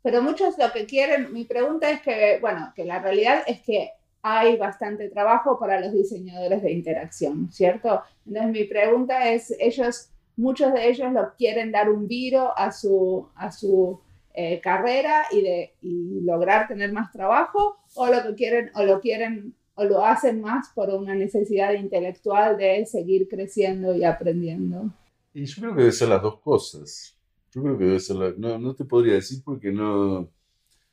Pero 0.03 0.23
muchos 0.23 0.57
lo 0.57 0.73
que 0.73 0.87
quieren, 0.87 1.31
mi 1.31 1.45
pregunta 1.45 1.91
es 1.91 2.01
que, 2.01 2.39
bueno, 2.41 2.73
que 2.75 2.87
la 2.87 2.99
realidad 2.99 3.43
es 3.47 3.61
que 3.61 3.91
hay 4.23 4.57
bastante 4.57 5.11
trabajo 5.11 5.59
para 5.59 5.79
los 5.79 5.93
diseñadores 5.93 6.63
de 6.63 6.73
interacción, 6.73 7.53
¿cierto? 7.53 8.03
Entonces 8.27 8.51
mi 8.51 8.65
pregunta 8.65 9.31
es, 9.31 9.55
ellos, 9.61 10.09
muchos 10.37 10.73
de 10.73 10.89
ellos 10.89 11.13
lo 11.13 11.35
quieren 11.37 11.73
dar 11.73 11.91
un 11.91 12.09
viro 12.09 12.57
a 12.57 12.73
su, 12.73 13.29
a 13.35 13.53
su 13.53 14.01
eh, 14.33 14.59
carrera 14.63 15.27
y, 15.31 15.43
de, 15.43 15.75
y 15.83 16.23
lograr 16.23 16.67
tener 16.67 16.93
más 16.93 17.13
trabajo, 17.13 17.77
o 17.95 18.07
lo 18.07 18.23
que 18.23 18.35
quieren, 18.37 18.71
o 18.75 18.85
lo 18.85 19.03
quieren 19.03 19.55
o 19.81 19.85
lo 19.85 20.05
hacen 20.05 20.43
más 20.43 20.69
por 20.75 20.91
una 20.91 21.15
necesidad 21.15 21.73
intelectual 21.73 22.59
de 22.59 22.85
seguir 22.85 23.27
creciendo 23.29 23.95
y 23.95 24.05
aprendiendo? 24.05 24.93
Y 25.33 25.47
yo 25.47 25.63
creo 25.63 25.75
que 25.75 25.81
debe 25.81 25.93
ser 25.93 26.09
las 26.09 26.21
dos 26.21 26.39
cosas. 26.41 27.17
Yo 27.51 27.63
creo 27.63 27.79
que 27.79 27.85
debe 27.85 28.01
ser 28.01 28.39
no, 28.39 28.59
no 28.59 28.75
te 28.75 28.85
podría 28.85 29.15
decir 29.15 29.41
porque 29.43 29.73
no, 29.73 30.29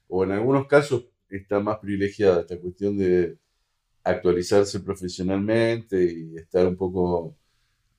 o 0.08 0.24
en 0.24 0.32
algunos 0.32 0.67
casos 0.67 1.03
está 1.29 1.60
más 1.60 1.79
privilegiada 1.79 2.41
esta 2.41 2.58
cuestión 2.58 2.98
de 2.98 3.38
actualizarse 4.06 4.79
profesionalmente 4.79 6.01
y 6.01 6.38
estar 6.38 6.65
un 6.65 6.77
poco 6.77 7.36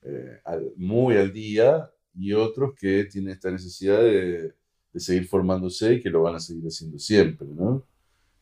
eh, 0.01 0.39
muy 0.75 1.17
al 1.17 1.31
día 1.31 1.87
y 2.15 2.33
otros 2.33 2.73
que 2.75 3.05
tienen 3.05 3.33
esta 3.33 3.51
necesidad 3.51 4.01
de, 4.01 4.55
de, 4.91 4.99
seguir 4.99 5.27
formándose 5.27 5.93
y 5.93 6.01
que 6.01 6.09
lo 6.09 6.23
van 6.23 6.33
a 6.33 6.39
seguir 6.39 6.65
haciendo 6.65 6.97
siempre, 6.97 7.47
¿no? 7.47 7.85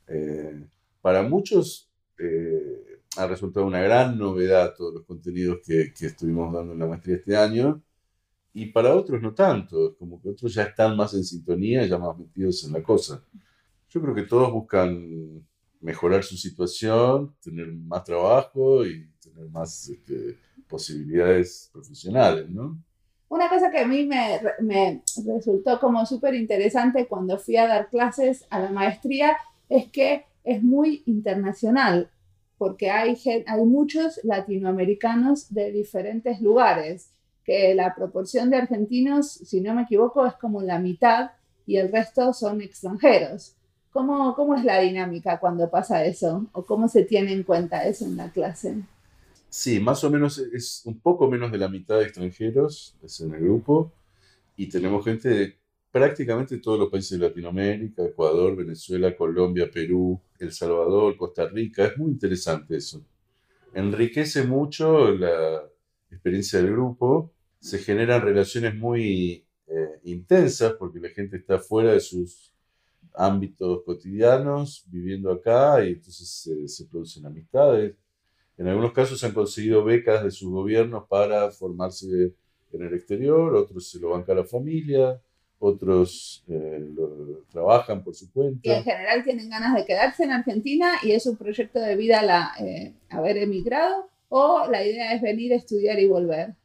Eh, 0.08 0.66
para 1.01 1.24
muchos 1.24 1.87
eh, 2.20 3.02
ha 3.18 3.28
resultado 3.28 3.66
una 3.66 3.82
gran 3.82 4.18
novedad 4.18 4.74
todos 4.76 4.94
los 4.94 5.06
contenidos 5.06 5.60
que, 5.66 5.94
que, 5.94 6.08
estuvimos 6.08 6.54
dando 6.54 6.74
en 6.74 6.80
la 6.80 6.88
maestría 6.88 7.18
este 7.18 7.36
año. 7.36 7.82
Y 8.54 8.68
para 8.68 8.96
otros 8.96 9.22
no 9.22 9.34
tanto, 9.34 9.96
como 9.98 10.22
que 10.22 10.30
otros 10.30 10.54
ya 10.54 10.64
están 10.64 10.98
más 10.98 11.14
en 11.14 11.24
sintonía, 11.24 11.86
ya 11.86 11.98
más 11.98 12.18
metidos 12.18 12.64
en 12.64 12.74
la 12.74 12.82
cosa. 12.82 13.24
Yo 13.90 14.02
creo 14.02 14.16
que 14.16 14.24
todos 14.24 14.52
buscan 14.52 15.46
mejorar 15.80 16.24
su 16.24 16.36
situación, 16.38 17.36
tener 17.42 17.68
más 17.72 18.04
trabajo 18.04 18.86
y 18.86 19.10
tener 19.22 19.48
más 19.50 19.90
este, 19.90 20.38
posibilidades 20.68 21.70
profesionales, 21.72 22.50
¿no? 22.50 22.78
Una 23.30 23.50
cosa 23.50 23.70
que 23.70 23.80
a 23.80 23.88
mí 23.88 24.06
me, 24.06 24.40
me 24.62 25.04
resultó 25.26 25.80
como 25.80 26.06
súper 26.06 26.34
interesante 26.34 27.08
cuando 27.08 27.38
fui 27.38 27.58
a 27.58 27.68
dar 27.68 27.90
clases 27.90 28.46
a 28.50 28.60
la 28.60 28.72
maestría 28.72 29.38
es 29.70 29.92
que 29.92 30.26
es 30.48 30.63
muy 30.63 31.04
internacional, 31.06 32.10
porque 32.58 32.89
hay, 32.89 33.18
hay 33.46 33.66
muchos 33.66 34.20
latinoamericanos 34.24 35.54
de 35.54 35.72
diferentes 35.72 36.42
lugares, 36.42 37.12
que 37.44 37.75
la 37.75 37.94
proporción 37.94 38.50
de 38.50 38.58
argentinos, 38.58 39.30
si 39.30 39.62
no 39.62 39.74
me 39.74 39.84
equivoco, 39.84 40.25
es 40.25 40.34
como 40.36 40.62
la 40.62 40.80
mitad 40.80 41.32
y 41.66 41.77
el 41.77 41.92
resto 41.92 42.34
son 42.34 42.62
extranjeros. 42.62 43.56
¿Cómo, 43.92 44.36
cómo 44.36 44.56
es 44.56 44.63
la 44.63 44.80
dinámica 44.80 45.39
cuando 45.39 45.70
pasa 45.70 46.06
eso? 46.06 46.46
¿O 46.54 46.66
cómo 46.66 46.88
se 46.88 47.04
tiene 47.04 47.34
en 47.34 47.44
cuenta 47.44 47.86
eso 47.86 48.06
en 48.06 48.18
la 48.18 48.32
clase? 48.32 48.75
Sí, 49.50 49.80
más 49.80 50.04
o 50.04 50.10
menos 50.10 50.38
es 50.39 50.82
un 50.86 51.00
poco 51.00 51.30
menos 51.30 51.51
de 51.51 51.58
la 51.58 51.68
mitad 51.68 51.98
de 51.98 52.04
extranjeros, 52.04 52.96
es 53.04 53.20
en 53.22 53.34
el 53.34 53.42
grupo, 53.42 53.92
y 54.56 54.68
tenemos 54.68 55.04
gente 55.04 55.30
de 55.30 55.56
prácticamente 55.92 56.58
todos 56.58 56.80
los 56.80 56.89
países 56.89 57.20
de 57.20 57.27
Latinoamérica, 57.27 58.04
Ecuador, 58.04 58.56
Venezuela, 58.56 59.16
Colombia, 59.16 59.70
Perú, 59.72 60.20
El 60.46 60.51
Salvador, 60.51 61.15
Costa 61.17 61.48
Rica. 61.48 61.86
Es 61.86 61.98
muy 61.98 62.12
interesante 62.12 62.77
eso. 62.77 63.03
Enriquece 63.74 64.44
mucho 64.44 65.12
la 65.12 65.63
experiencia 66.10 66.60
del 66.60 66.72
grupo, 66.72 67.34
se 67.60 67.79
generan 67.79 68.22
relaciones 68.22 68.75
muy 68.75 69.46
eh, 69.67 70.00
intensas 70.03 70.74
porque 70.74 71.00
la 71.00 71.10
gente 71.10 71.38
está 71.38 71.60
fuera 71.60 71.91
de 71.91 72.00
sus 72.00 72.53
ámbitos 73.13 73.84
cotidianos, 73.84 74.86
viviendo 74.88 75.32
acá 75.32 75.84
y 75.84 75.94
entonces 75.94 76.50
se 76.67 76.86
producen 76.86 77.25
amistades. 77.25 77.96
En 78.58 78.67
algunos 78.67 78.91
casos 78.91 79.20
se 79.20 79.25
han 79.25 79.34
conseguido 79.34 79.84
becas 79.84 80.24
de 80.24 80.32
sus 80.32 80.50
gobiernos 80.50 81.08
para 81.08 81.51
formarse 81.51 82.34
en 82.72 82.82
el 82.82 82.94
exterior, 82.94 83.56
otros 83.56 83.89
se 83.89 84.00
lo 84.00 84.10
banca 84.10 84.34
la 84.34 84.44
familia, 84.44 85.22
otros 85.60 86.44
eh, 86.48 86.86
trabajan 87.52 88.04
por 88.04 88.16
su 88.16 88.32
cuenta. 88.32 88.62
Y 88.64 88.72
en 88.72 88.84
general 88.84 89.24
tienen 89.24 89.50
ganas 89.50 89.76
de 89.76 89.86
quedarse 89.86 90.24
en 90.24 90.32
Argentina 90.32 90.94
y 91.04 91.12
es 91.12 91.26
un 91.26 91.36
proyecto 91.36 91.80
de 91.80 91.96
vida 91.96 92.22
la, 92.22 92.52
eh, 92.60 92.94
haber 93.10 93.38
emigrado 93.38 94.10
o 94.30 94.68
la 94.70 94.86
idea 94.86 95.14
es 95.14 95.22
venir 95.22 95.54
a 95.54 95.56
estudiar 95.56 96.00
y 96.00 96.08
volver. 96.08 96.56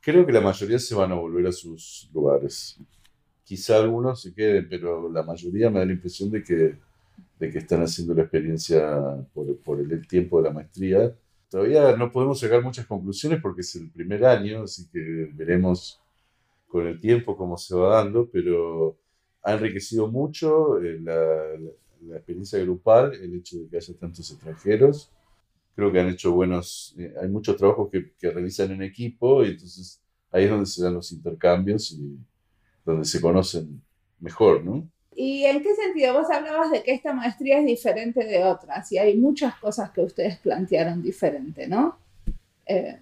Creo 0.00 0.24
que 0.24 0.32
la 0.32 0.40
mayoría 0.40 0.78
se 0.78 0.94
van 0.94 1.12
a 1.12 1.16
volver 1.16 1.46
a 1.46 1.52
sus 1.52 2.08
lugares. 2.14 2.78
Quizá 3.42 3.78
algunos 3.78 4.22
se 4.22 4.32
queden, 4.32 4.68
pero 4.68 5.10
la 5.10 5.22
mayoría 5.22 5.70
me 5.70 5.80
da 5.80 5.86
la 5.86 5.92
impresión 5.92 6.30
de 6.30 6.42
que, 6.42 6.76
de 7.38 7.50
que 7.50 7.58
están 7.58 7.82
haciendo 7.82 8.14
la 8.14 8.22
experiencia 8.22 9.26
por, 9.34 9.56
por 9.58 9.80
el 9.80 10.06
tiempo 10.06 10.40
de 10.40 10.48
la 10.48 10.54
maestría. 10.54 11.12
Todavía 11.48 11.96
no 11.96 12.12
podemos 12.12 12.38
sacar 12.38 12.62
muchas 12.62 12.86
conclusiones 12.86 13.40
porque 13.40 13.62
es 13.62 13.74
el 13.74 13.90
primer 13.90 14.24
año, 14.24 14.62
así 14.62 14.86
que 14.92 15.30
veremos 15.32 16.00
con 16.68 16.86
el 16.86 17.00
tiempo 17.00 17.36
cómo 17.36 17.56
se 17.56 17.74
va 17.74 17.96
dando, 17.96 18.28
pero 18.30 18.96
ha 19.42 19.54
enriquecido 19.54 20.08
mucho 20.08 20.80
eh, 20.80 21.00
la, 21.00 22.16
experiencia 22.16 22.58
grupal, 22.60 23.14
el 23.14 23.34
hecho 23.34 23.58
de 23.58 23.68
que 23.68 23.76
haya 23.76 23.94
tantos 23.94 24.30
extranjeros. 24.30 25.10
Creo 25.74 25.90
que 25.90 26.00
han 26.00 26.08
hecho 26.08 26.32
buenos, 26.32 26.94
eh, 26.98 27.14
hay 27.20 27.28
muchos 27.28 27.56
trabajos 27.56 27.88
que, 27.90 28.12
que, 28.18 28.30
realizan 28.30 28.70
en 28.72 28.82
equipo 28.82 29.44
y 29.44 29.48
entonces 29.50 30.00
ahí 30.30 30.44
es 30.44 30.50
donde 30.50 30.66
se 30.66 30.82
dan 30.82 30.94
los 30.94 31.10
intercambios 31.12 31.92
y 31.92 32.18
donde 32.84 33.04
se 33.04 33.20
conocen 33.20 33.80
mejor, 34.20 34.64
¿no? 34.64 34.88
¿Y 35.14 35.44
en 35.44 35.62
qué 35.62 35.74
sentido? 35.74 36.14
Vos 36.14 36.30
hablabas 36.30 36.70
de 36.70 36.82
que 36.82 36.92
esta 36.92 37.12
maestría 37.12 37.58
es 37.58 37.66
diferente 37.66 38.24
de 38.24 38.44
otras 38.44 38.92
y 38.92 38.98
hay 38.98 39.16
muchas 39.16 39.56
cosas 39.56 39.90
que 39.90 40.00
ustedes 40.00 40.38
plantearon 40.38 41.02
diferente, 41.02 41.66
¿no? 41.66 41.98
Eh, 42.66 43.00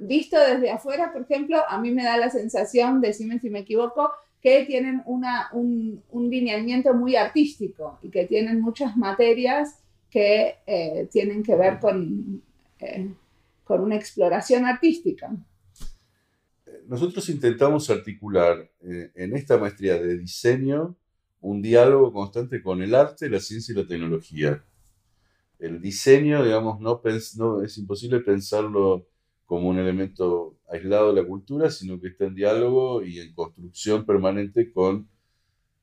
visto 0.00 0.38
desde 0.38 0.70
afuera, 0.70 1.12
por 1.12 1.22
ejemplo, 1.22 1.58
a 1.68 1.80
mí 1.80 1.92
me 1.92 2.04
da 2.04 2.16
la 2.16 2.30
sensación, 2.30 3.00
decime 3.00 3.38
si 3.38 3.50
me 3.50 3.60
equivoco, 3.60 4.10
que 4.40 4.64
tienen 4.64 5.02
un, 5.04 6.02
un, 6.10 6.30
lineamiento 6.30 6.94
muy 6.94 7.14
artístico 7.14 7.98
y 8.02 8.10
que 8.10 8.24
tienen 8.24 8.60
muchas 8.60 8.96
materias 8.96 9.80
que 10.10 10.56
eh, 10.66 11.08
tienen 11.12 11.42
que 11.42 11.54
ver 11.54 11.78
con, 11.78 12.42
eh, 12.78 13.12
con 13.64 13.82
una 13.82 13.96
exploración 13.96 14.64
artística. 14.64 15.30
Nosotros 16.86 17.28
intentamos 17.28 17.90
articular 17.90 18.70
eh, 18.80 19.10
en 19.14 19.36
esta 19.36 19.58
maestría 19.58 20.00
de 20.00 20.18
diseño 20.18 20.96
un 21.42 21.60
diálogo 21.62 22.12
constante 22.12 22.62
con 22.62 22.82
el 22.82 22.94
arte, 22.94 23.28
la 23.28 23.40
ciencia 23.40 23.72
y 23.72 23.76
la 23.76 23.86
tecnología. 23.86 24.64
El 25.58 25.80
diseño, 25.80 26.42
digamos, 26.42 26.80
no, 26.80 27.02
no 27.36 27.62
es 27.62 27.78
imposible 27.78 28.20
pensarlo 28.20 29.06
como 29.50 29.68
un 29.68 29.80
elemento 29.80 30.60
aislado 30.70 31.12
de 31.12 31.20
la 31.20 31.26
cultura, 31.26 31.72
sino 31.72 32.00
que 32.00 32.06
está 32.06 32.26
en 32.26 32.36
diálogo 32.36 33.02
y 33.02 33.18
en 33.18 33.34
construcción 33.34 34.06
permanente 34.06 34.70
con 34.70 35.08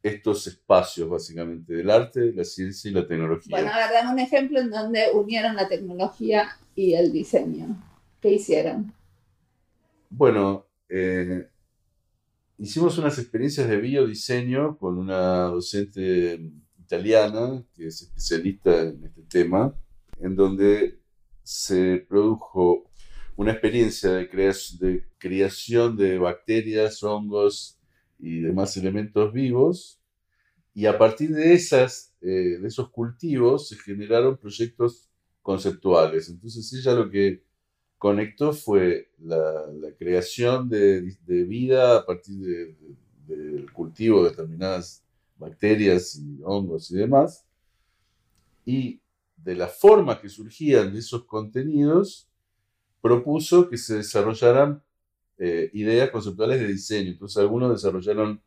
estos 0.02 0.48
espacios, 0.48 1.10
básicamente, 1.10 1.74
del 1.74 1.90
arte, 1.90 2.32
la 2.32 2.46
ciencia 2.46 2.90
y 2.90 2.94
la 2.94 3.06
tecnología. 3.06 3.50
Bueno, 3.50 3.70
a 3.70 3.76
ver, 3.76 3.90
dame 3.92 4.14
un 4.14 4.20
ejemplo 4.20 4.62
en 4.62 4.70
donde 4.70 5.08
unieron 5.14 5.58
la 5.58 5.68
tecnología 5.68 6.48
y 6.76 6.94
el 6.94 7.12
diseño. 7.12 7.76
¿Qué 8.22 8.36
hicieron? 8.36 8.94
Bueno, 10.12 10.66
eh, 10.88 11.50
hicimos 12.58 12.98
unas 12.98 13.20
experiencias 13.20 13.68
de 13.68 13.76
biodiseño 13.76 14.78
con 14.78 14.98
una 14.98 15.48
docente 15.48 16.40
italiana 16.80 17.62
que 17.76 17.88
es 17.88 18.02
especialista 18.02 18.84
en 18.84 19.04
este 19.04 19.24
tema, 19.24 19.76
en 20.22 20.38
donde 20.38 21.02
se 21.44 22.06
produjo 22.08 22.88
una 23.38 23.52
experiencia 23.52 24.12
de, 24.12 24.26
de 24.26 25.06
creación 25.18 25.96
de 25.96 26.18
bacterias, 26.18 27.02
hongos 27.04 27.80
y 28.20 28.42
demás 28.42 28.76
elementos 28.76 29.32
vivos, 29.32 30.02
y 30.74 30.86
a 30.88 30.98
partir 30.98 31.32
de, 31.32 31.54
esas, 31.54 32.14
eh, 32.22 32.58
de 32.60 32.68
esos 32.68 32.90
cultivos 32.90 33.70
se 33.70 33.78
generaron 33.78 34.38
proyectos 34.38 35.10
conceptuales. 35.42 36.30
Entonces 36.30 36.72
ella 36.74 36.94
lo 36.94 37.10
que 37.10 37.44
conectó 37.98 38.54
fue 38.54 39.12
la, 39.20 39.66
creación 39.98 40.68
de, 40.70 41.16
vida 41.26 41.98
a 41.98 42.06
partir 42.06 42.76
del 43.28 43.72
cultivo 43.72 44.24
de 44.24 44.32
determinadas 44.32 45.04
bacterias 45.38 46.16
y 46.16 46.40
hongos 46.44 46.92
y 46.92 46.98
demás, 46.98 47.46
y 48.66 49.00
de 49.36 49.56
la 49.56 49.68
forma 49.68 50.20
que 50.20 50.30
surgían 50.30 50.92
de 50.92 51.00
esos 51.00 51.26
contenidos, 51.26 52.28
propuso 53.02 53.70
que 53.70 53.78
se 53.78 53.98
desarrollaran 53.98 54.82
eh, 55.38 55.70
ideas 55.74 56.10
conceptuales 56.10 56.60
de 56.60 56.68
diseño. 56.68 57.12
Entonces 57.12 57.38
algunos 57.38 57.72
desarrollaron 57.72 58.42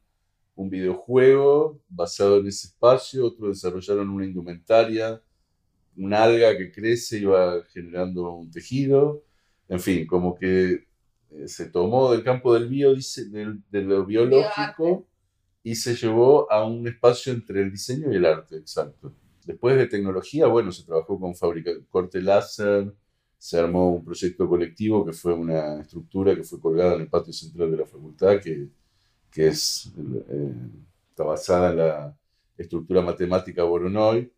un 0.57 0.71
videojuego 0.71 1.80
basado 1.88 2.38
en 2.38 2.49
ese 2.49 2.69
espacio, 2.69 3.26
otros 3.26 3.50
desarrollaron 3.50 4.11
una 4.11 4.26
indumentaria, 4.26 5.23
un 5.97 6.12
alga 6.12 6.57
que 6.57 6.73
crece 6.73 7.19
y 7.19 7.25
va 7.25 7.62
generando 7.73 8.33
un 8.35 8.50
tejido, 8.50 9.23
en 9.69 9.80
fin, 9.80 10.07
como 10.07 10.35
que 10.35 10.87
eh, 11.30 11.49
se 11.49 11.66
tomó 11.66 12.11
del 12.12 12.25
campo 12.25 12.54
del, 12.54 12.69
bio, 12.69 12.95
del, 13.30 13.62
de 13.71 13.83
lo 13.83 14.04
biológico 14.04 15.07
y 15.62 15.75
se 15.75 15.95
llevó 15.95 16.50
a 16.50 16.64
un 16.64 16.87
espacio 16.88 17.33
entre 17.33 17.62
el 17.62 17.71
diseño 17.71 18.12
y 18.12 18.16
el 18.16 18.26
arte, 18.26 18.57
exacto. 18.57 19.12
Después 19.45 19.76
de 19.76 19.87
tecnología, 19.87 20.47
bueno, 20.47 20.73
se 20.73 20.85
trabajó 20.85 21.19
con 21.19 21.35
fábrica 21.35 21.71
corte 21.88 22.21
láser, 22.21 22.92
se 23.40 23.59
armó 23.59 23.94
un 23.94 24.04
proyecto 24.04 24.47
colectivo 24.47 25.02
que 25.04 25.14
fue 25.14 25.32
una 25.32 25.80
estructura 25.80 26.37
que 26.37 26.44
fue 26.44 26.61
colgada 26.61 26.97
en 26.97 27.00
el 27.00 27.09
patio 27.09 27.32
central 27.32 27.70
de 27.70 27.78
la 27.78 27.87
facultad, 27.87 28.38
que, 28.38 28.68
que 29.30 29.49
es, 29.49 29.90
eh, 30.28 30.52
está 31.09 31.25
basada 31.25 31.70
en 31.70 31.76
la 31.78 32.18
estructura 32.59 33.00
matemática 33.00 33.64
Voronoi, 33.64 34.30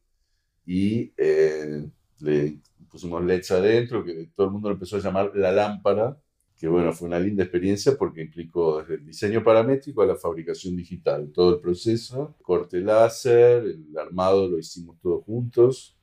y 0.64 1.12
eh, 1.16 1.84
le 2.20 2.60
pusimos 2.88 3.24
LEDs 3.24 3.50
adentro, 3.50 4.04
que 4.04 4.30
todo 4.36 4.46
el 4.46 4.52
mundo 4.52 4.68
lo 4.68 4.74
empezó 4.74 4.94
a 4.98 5.00
llamar 5.00 5.32
la 5.34 5.50
lámpara, 5.50 6.16
que 6.56 6.68
bueno, 6.68 6.92
fue 6.92 7.08
una 7.08 7.18
linda 7.18 7.42
experiencia 7.42 7.96
porque 7.98 8.22
implicó 8.22 8.82
desde 8.82 8.94
el 8.94 9.04
diseño 9.04 9.42
paramétrico 9.42 10.02
a 10.02 10.06
la 10.06 10.14
fabricación 10.14 10.76
digital, 10.76 11.32
todo 11.32 11.56
el 11.56 11.60
proceso, 11.60 12.36
corte 12.40 12.80
láser, 12.80 13.64
el 13.64 13.98
armado 13.98 14.48
lo 14.48 14.60
hicimos 14.60 14.96
todos 15.00 15.24
juntos. 15.24 15.98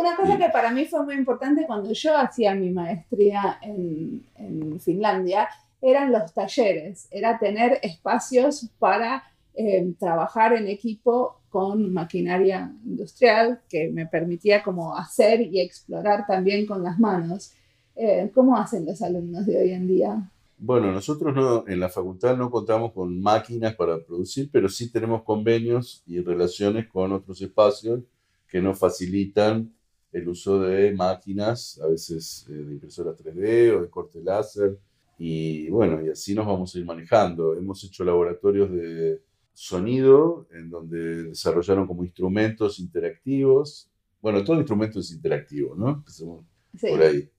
Una 0.00 0.16
cosa 0.16 0.38
que 0.38 0.48
para 0.48 0.70
mí 0.70 0.86
fue 0.86 1.04
muy 1.04 1.14
importante 1.14 1.66
cuando 1.66 1.92
yo 1.92 2.16
hacía 2.16 2.54
mi 2.54 2.70
maestría 2.70 3.58
en, 3.60 4.24
en 4.36 4.80
Finlandia 4.80 5.46
eran 5.82 6.10
los 6.10 6.32
talleres, 6.32 7.06
era 7.10 7.38
tener 7.38 7.78
espacios 7.82 8.70
para 8.78 9.22
eh, 9.54 9.92
trabajar 9.98 10.54
en 10.54 10.68
equipo 10.68 11.42
con 11.50 11.92
maquinaria 11.92 12.72
industrial 12.86 13.60
que 13.68 13.90
me 13.90 14.06
permitía 14.06 14.62
como 14.62 14.96
hacer 14.96 15.42
y 15.42 15.60
explorar 15.60 16.26
también 16.26 16.64
con 16.64 16.82
las 16.82 16.98
manos. 16.98 17.52
Eh, 17.94 18.30
¿Cómo 18.34 18.56
hacen 18.56 18.86
los 18.86 19.02
alumnos 19.02 19.44
de 19.44 19.58
hoy 19.60 19.72
en 19.72 19.86
día? 19.86 20.30
Bueno, 20.56 20.92
nosotros 20.92 21.34
no, 21.36 21.68
en 21.68 21.78
la 21.78 21.90
facultad 21.90 22.38
no 22.38 22.50
contamos 22.50 22.92
con 22.92 23.20
máquinas 23.20 23.74
para 23.74 24.02
producir, 24.02 24.48
pero 24.50 24.70
sí 24.70 24.90
tenemos 24.90 25.24
convenios 25.24 26.02
y 26.06 26.20
relaciones 26.20 26.88
con 26.88 27.12
otros 27.12 27.42
espacios 27.42 28.00
que 28.48 28.62
nos 28.62 28.78
facilitan 28.78 29.70
el 30.12 30.28
uso 30.28 30.60
de 30.60 30.92
máquinas, 30.92 31.80
a 31.82 31.86
veces 31.88 32.46
eh, 32.48 32.52
de 32.52 32.72
impresoras 32.74 33.16
3D 33.16 33.76
o 33.76 33.82
de 33.82 33.90
corte 33.90 34.20
láser. 34.22 34.78
Y 35.18 35.68
bueno, 35.68 36.04
y 36.04 36.08
así 36.08 36.34
nos 36.34 36.46
vamos 36.46 36.74
a 36.74 36.78
ir 36.78 36.84
manejando. 36.84 37.54
Hemos 37.54 37.84
hecho 37.84 38.04
laboratorios 38.04 38.70
de 38.72 39.22
sonido, 39.52 40.46
en 40.52 40.70
donde 40.70 41.24
desarrollaron 41.24 41.86
como 41.86 42.04
instrumentos 42.04 42.78
interactivos. 42.78 43.90
Bueno, 44.22 44.42
todo 44.42 44.56
instrumento 44.56 45.00
es 45.00 45.12
interactivo, 45.12 45.74
¿no? 45.76 46.04
por 46.80 47.02
ahí. 47.02 47.30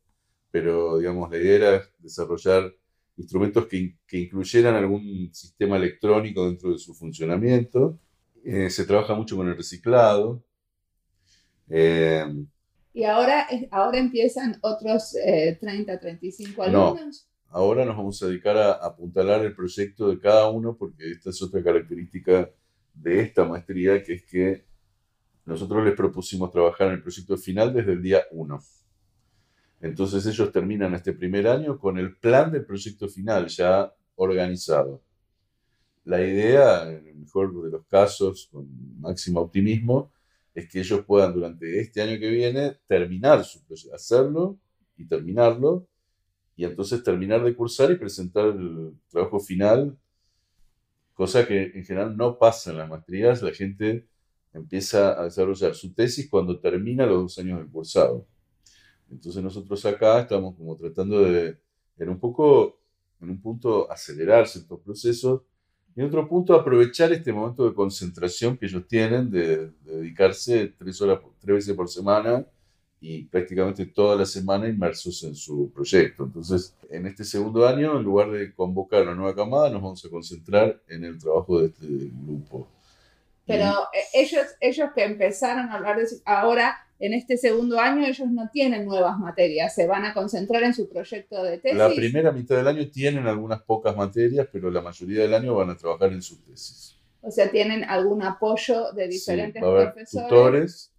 Pero, 0.51 0.99
digamos, 0.99 1.29
la 1.31 1.37
idea 1.37 1.55
era 1.55 1.89
desarrollar 1.99 2.73
instrumentos 3.17 3.65
que, 3.67 3.97
que 4.05 4.19
incluyeran 4.19 4.75
algún 4.75 5.29
sistema 5.33 5.77
electrónico 5.77 6.45
dentro 6.45 6.71
de 6.71 6.77
su 6.77 6.93
funcionamiento. 6.93 7.99
Eh, 8.43 8.69
se 8.69 8.85
trabaja 8.85 9.15
mucho 9.15 9.35
con 9.37 9.47
el 9.47 9.57
reciclado. 9.57 10.43
Eh, 11.69 12.25
¿Y 12.93 13.03
ahora, 13.05 13.47
ahora 13.71 13.99
empiezan 13.99 14.57
otros 14.61 15.11
30, 15.59 15.93
eh, 15.93 15.97
35 15.97 16.63
alumnos? 16.63 17.27
Ahora 17.47 17.85
nos 17.85 17.97
vamos 17.97 18.21
a 18.23 18.27
dedicar 18.27 18.57
a 18.57 18.71
apuntalar 18.73 19.43
el 19.43 19.55
proyecto 19.55 20.09
de 20.09 20.19
cada 20.19 20.49
uno 20.49 20.75
porque 20.77 21.11
esta 21.11 21.29
es 21.29 21.41
otra 21.41 21.63
característica 21.63 22.49
de 22.93 23.19
esta 23.21 23.45
maestría, 23.45 24.01
que 24.03 24.13
es 24.13 24.25
que 24.25 24.65
nosotros 25.45 25.83
les 25.83 25.95
propusimos 25.95 26.51
trabajar 26.51 26.87
en 26.87 26.93
el 26.93 27.01
proyecto 27.01 27.37
final 27.37 27.73
desde 27.73 27.93
el 27.93 28.01
día 28.01 28.21
1. 28.31 28.59
Entonces 29.81 30.25
ellos 30.25 30.51
terminan 30.51 30.93
este 30.93 31.13
primer 31.13 31.47
año 31.47 31.79
con 31.79 31.97
el 31.97 32.15
plan 32.15 32.51
del 32.51 32.65
proyecto 32.65 33.09
final 33.09 33.47
ya 33.47 33.91
organizado. 34.15 35.01
La 36.05 36.21
idea, 36.21 36.89
en 36.89 37.07
el 37.07 37.15
mejor 37.15 37.63
de 37.63 37.71
los 37.71 37.85
casos, 37.85 38.47
con 38.51 38.67
máximo 38.99 39.41
optimismo, 39.41 40.11
es 40.53 40.69
que 40.69 40.79
ellos 40.79 41.05
puedan 41.05 41.33
durante 41.33 41.79
este 41.79 42.01
año 42.01 42.19
que 42.19 42.29
viene 42.29 42.77
terminar 42.87 43.43
su 43.45 43.63
proyecto, 43.65 43.95
hacerlo 43.95 44.59
y 44.97 45.07
terminarlo 45.07 45.87
y 46.55 46.65
entonces 46.65 47.03
terminar 47.03 47.43
de 47.43 47.55
cursar 47.55 47.91
y 47.91 47.95
presentar 47.95 48.47
el 48.47 48.93
trabajo 49.09 49.39
final, 49.39 49.97
cosa 51.13 51.47
que 51.47 51.71
en 51.73 51.85
general 51.85 52.15
no 52.17 52.37
pasa 52.37 52.71
en 52.71 52.77
las 52.77 52.89
maestrías, 52.89 53.41
la 53.41 53.51
gente 53.51 54.07
empieza 54.53 55.19
a 55.19 55.23
desarrollar 55.25 55.73
su 55.73 55.93
tesis 55.93 56.29
cuando 56.29 56.59
termina 56.59 57.05
los 57.05 57.21
dos 57.21 57.37
años 57.39 57.59
del 57.59 57.69
cursado. 57.69 58.27
Entonces 59.09 59.41
nosotros 59.41 59.85
acá 59.85 60.21
estamos 60.21 60.55
como 60.55 60.75
tratando 60.75 61.21
de, 61.21 61.57
en 61.97 62.09
un 62.09 62.19
poco, 62.19 62.79
en 63.21 63.29
un 63.29 63.41
punto, 63.41 63.89
acelerar 63.91 64.47
ciertos 64.47 64.81
procesos 64.81 65.41
y 65.95 66.01
en 66.01 66.07
otro 66.07 66.27
punto 66.27 66.53
aprovechar 66.53 67.11
este 67.11 67.33
momento 67.33 67.67
de 67.67 67.73
concentración 67.75 68.57
que 68.57 68.65
ellos 68.65 68.87
tienen 68.87 69.29
de, 69.29 69.67
de 69.67 69.97
dedicarse 69.97 70.73
tres 70.77 71.01
horas, 71.01 71.19
tres 71.39 71.55
veces 71.55 71.75
por 71.75 71.89
semana 71.89 72.45
y 73.01 73.23
prácticamente 73.23 73.87
toda 73.87 74.15
la 74.15 74.25
semana 74.25 74.69
inmersos 74.69 75.23
en 75.23 75.35
su 75.35 75.71
proyecto. 75.73 76.23
Entonces, 76.23 76.75
en 76.89 77.07
este 77.07 77.23
segundo 77.23 77.67
año, 77.67 77.97
en 77.97 78.03
lugar 78.03 78.29
de 78.29 78.53
convocar 78.53 79.01
una 79.01 79.15
nueva 79.15 79.35
camada, 79.35 79.71
nos 79.71 79.81
vamos 79.81 80.05
a 80.05 80.09
concentrar 80.09 80.79
en 80.87 81.03
el 81.03 81.17
trabajo 81.17 81.59
de 81.59 81.67
este 81.67 81.87
grupo. 81.87 82.67
Pero 83.47 83.65
eh, 83.91 84.03
ellos, 84.13 84.45
ellos 84.59 84.89
que 84.95 85.03
empezaron 85.03 85.69
a 85.69 85.73
hablar 85.73 85.97
de 85.97 86.05
ahora, 86.25 86.77
en 87.01 87.13
este 87.13 87.35
segundo 87.35 87.79
año, 87.79 88.05
ellos 88.05 88.29
no 88.29 88.47
tienen 88.53 88.85
nuevas 88.85 89.17
materias, 89.17 89.73
se 89.73 89.87
van 89.87 90.05
a 90.05 90.13
concentrar 90.13 90.61
en 90.61 90.75
su 90.75 90.87
proyecto 90.87 91.43
de 91.43 91.57
tesis. 91.57 91.77
La 91.77 91.89
primera 91.89 92.31
mitad 92.31 92.57
del 92.57 92.67
año 92.67 92.87
tienen 92.91 93.25
algunas 93.25 93.63
pocas 93.63 93.97
materias, 93.97 94.47
pero 94.51 94.69
la 94.69 94.81
mayoría 94.81 95.23
del 95.23 95.33
año 95.33 95.55
van 95.55 95.71
a 95.71 95.75
trabajar 95.75 96.13
en 96.13 96.21
su 96.21 96.39
tesis. 96.43 96.95
O 97.21 97.31
sea, 97.31 97.49
tienen 97.49 97.83
algún 97.83 98.21
apoyo 98.21 98.91
de 98.93 99.07
diferentes 99.07 99.59
sí, 99.59 99.65
va 99.65 99.67
a 99.67 99.71
haber 99.71 99.93
profesores. 99.93 100.29
Tutores 100.29 100.91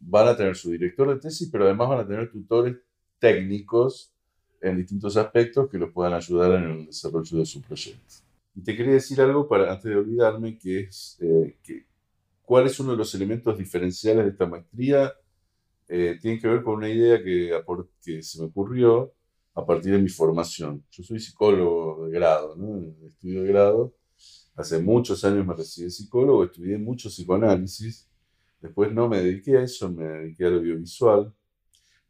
van 0.00 0.28
a 0.28 0.36
tener 0.36 0.56
su 0.56 0.70
director 0.70 1.08
de 1.10 1.20
tesis, 1.20 1.48
pero 1.52 1.64
además 1.64 1.90
van 1.90 2.00
a 2.00 2.06
tener 2.06 2.30
tutores 2.30 2.76
técnicos 3.18 4.10
en 4.62 4.78
distintos 4.78 5.18
aspectos 5.18 5.68
que 5.68 5.76
los 5.76 5.90
puedan 5.92 6.14
ayudar 6.14 6.52
en 6.52 6.70
el 6.70 6.86
desarrollo 6.86 7.38
de 7.38 7.44
su 7.44 7.60
proyecto. 7.60 8.14
Y 8.54 8.62
te 8.62 8.74
quería 8.74 8.94
decir 8.94 9.20
algo 9.20 9.46
para, 9.46 9.70
antes 9.70 9.90
de 9.90 9.96
olvidarme, 9.96 10.56
que 10.56 10.80
es 10.80 11.18
eh, 11.20 11.56
que, 11.62 11.84
cuál 12.44 12.66
es 12.66 12.80
uno 12.80 12.92
de 12.92 12.96
los 12.96 13.14
elementos 13.14 13.56
diferenciales 13.58 14.24
de 14.24 14.30
esta 14.30 14.46
maestría. 14.46 15.12
Eh, 15.92 16.18
tiene 16.22 16.38
que 16.38 16.46
ver 16.46 16.62
con 16.62 16.76
una 16.76 16.88
idea 16.88 17.20
que, 17.20 17.50
que 18.00 18.22
se 18.22 18.40
me 18.40 18.46
ocurrió 18.46 19.12
a 19.54 19.66
partir 19.66 19.90
de 19.90 19.98
mi 19.98 20.08
formación. 20.08 20.84
Yo 20.88 21.02
soy 21.02 21.18
psicólogo 21.18 22.06
de 22.06 22.12
grado, 22.12 22.54
¿no? 22.54 22.94
estudio 23.08 23.42
de 23.42 23.48
grado. 23.48 23.92
Hace 24.54 24.78
muchos 24.78 25.24
años 25.24 25.44
me 25.44 25.52
recibí 25.52 25.86
de 25.86 25.90
psicólogo, 25.90 26.44
estudié 26.44 26.78
mucho 26.78 27.08
psicoanálisis, 27.08 28.08
después 28.60 28.92
no 28.92 29.08
me 29.08 29.20
dediqué 29.20 29.56
a 29.56 29.62
eso, 29.64 29.90
me 29.90 30.04
dediqué 30.04 30.44
al 30.44 30.58
audiovisual, 30.58 31.34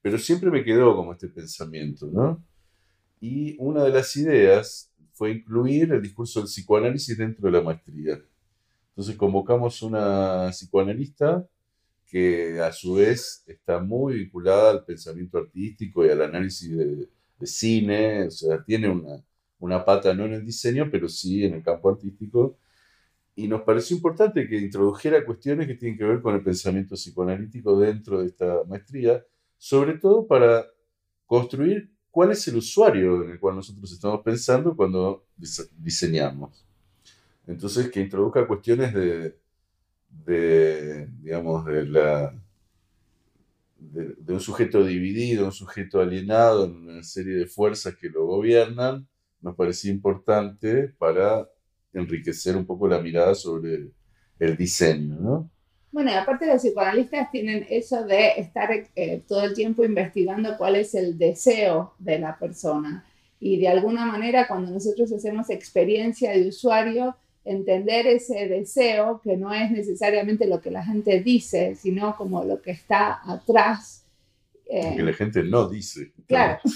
pero 0.03 0.19
siempre 0.19 0.51
me 0.51 0.63
quedó 0.63 0.95
como 0.95 1.15
este 1.15 1.29
pensamiento, 1.29 2.07
¿no? 2.07 2.45
Y 3.19 3.57
una 3.59 3.85
de 3.85 3.91
las 3.93 4.15
ideas 4.15 4.93
fue 5.15 5.31
incluir 5.31 5.91
el 5.91 6.03
discurso 6.03 6.41
del 6.41 6.49
psicoanálisis 6.49 7.17
dentro 7.17 7.47
de 7.47 7.53
la 7.53 7.63
maestría. 7.63 8.21
Entonces 8.91 9.17
convocamos 9.17 9.81
una 9.81 10.51
psicoanalista 10.51 11.49
que 12.11 12.61
a 12.61 12.73
su 12.73 12.95
vez 12.95 13.45
está 13.47 13.79
muy 13.79 14.15
vinculada 14.15 14.73
al 14.73 14.85
pensamiento 14.85 15.39
artístico 15.39 16.05
y 16.05 16.11
al 16.11 16.23
análisis 16.23 16.77
de, 16.77 17.09
cine, 17.43 18.27
o 18.27 18.31
sea, 18.31 18.63
tiene 18.63 18.91
una, 18.91 19.25
una 19.61 19.85
pata 19.85 20.13
no 20.13 20.27
en 20.27 20.35
el 20.35 20.45
diseño, 20.45 20.91
pero 20.91 21.09
sí 21.09 21.45
en 21.45 21.55
el 21.55 21.63
campo 21.63 21.89
artístico. 21.89 22.59
Y 23.35 23.49
nos 23.49 23.63
pareció 23.63 23.97
importante 23.97 24.47
que 24.49 24.59
introdujera 24.59 25.25
cuestiones 25.25 25.67
que 25.67 25.75
tienen 25.75 25.97
que 25.97 26.05
ver 26.05 26.21
con 26.21 26.35
el 26.35 26.43
pensamiento 26.43 26.97
psicoanalítico 26.97 27.79
dentro 27.79 28.21
de 28.21 28.27
esta 28.27 28.65
maestría, 28.69 29.25
sobre 29.57 29.95
todo 29.99 30.27
para 30.27 30.67
construir 31.25 31.91
cuál 32.11 32.33
es 32.33 32.47
el 32.49 32.57
usuario 32.57 33.23
en 33.25 33.31
el 33.31 33.41
cual 33.41 33.57
nosotros 33.57 33.91
estamos 33.93 34.21
pensando 34.23 34.77
cuando 34.77 35.27
diseñamos. 35.79 36.67
Entonces, 37.47 37.91
que 37.91 38.01
introduzca 38.01 38.47
cuestiones 38.47 38.93
de, 38.93 39.37
de 40.11 41.09
digamos, 41.23 41.65
de, 41.65 41.87
la, 41.87 42.35
de, 43.79 44.33
un 44.33 44.41
sujeto 44.41 44.85
dividido, 44.85 45.47
un 45.47 45.53
sujeto 45.53 46.01
alienado 46.01 46.65
en 46.67 46.89
una 46.89 47.03
serie 47.03 47.35
de 47.35 47.47
fuerzas 47.47 47.95
que 47.97 48.09
lo 48.09 48.27
gobiernan, 48.27 49.07
nos 49.41 49.55
parecía 49.55 49.91
importante 49.91 50.89
para 50.99 51.49
enriquecer 51.93 52.57
un 52.57 52.67
poco 52.67 52.89
la 52.89 53.01
mirada 53.01 53.35
sobre 53.35 53.91
el 54.39 54.57
diseño, 54.57 55.17
¿no? 55.21 55.51
Bueno, 55.93 56.13
y 56.13 56.15
aparte 56.15 56.47
los 56.47 56.63
psicoanalistas 56.63 57.33
tienen 57.33 57.67
eso 57.69 58.05
de 58.05 58.29
estar 58.37 58.71
eh, 58.95 59.23
todo 59.27 59.43
el 59.45 59.55
tiempo 59.55 59.85
investigando 59.85 60.57
cuál 60.57 60.77
es 60.77 60.95
el 60.95 61.19
deseo 61.19 61.95
de 61.99 62.21
la 62.21 62.39
persona. 62.39 63.05
Y 63.41 63.59
de 63.59 63.69
alguna 63.69 64.07
manera, 64.07 64.47
cuando 64.47 64.71
nosotros 64.71 65.13
hacemos 65.13 65.51
experiencia 65.51 66.31
de 66.31 66.47
usuario, 66.47 67.17
entender 67.45 68.07
ese 68.07 68.49
deseo, 68.49 69.21
que 69.23 69.37
no 69.37 69.53
es 69.53 69.71
necesariamente 69.71 70.47
lo 70.47 70.61
que 70.61 70.71
la 70.71 70.85
gente 70.85 71.21
dice, 71.21 71.75
sino 71.75 72.17
como 72.17 72.45
lo 72.45 72.61
que 72.61 72.73
está 72.73 73.21
atrás. 73.25 74.07
Eh, 74.67 74.97
que 74.97 75.03
la 75.03 75.13
gente 75.13 75.43
no 75.43 75.69
dice. 75.69 76.13
Claro. 76.27 76.61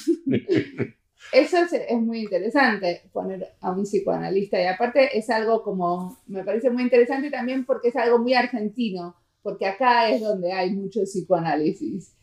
Eso 1.32 1.58
es, 1.58 1.72
es, 1.72 2.00
muy 2.00 2.20
interesante, 2.20 3.02
poner 3.12 3.54
a 3.60 3.70
un 3.72 3.84
psicoanalista. 3.84 4.60
Y 4.60 4.66
aparte 4.66 5.16
es 5.16 5.30
algo 5.30 5.62
como, 5.62 6.18
me 6.26 6.44
parece 6.44 6.70
muy 6.70 6.82
interesante 6.82 7.30
también 7.30 7.64
porque 7.64 7.88
es 7.88 7.96
algo 7.96 8.18
muy 8.18 8.34
argentino, 8.34 9.16
porque 9.42 9.66
acá 9.66 10.10
es 10.10 10.20
donde 10.20 10.52
hay 10.52 10.72
mucho 10.72 11.02
psicoanálisis. 11.04 12.14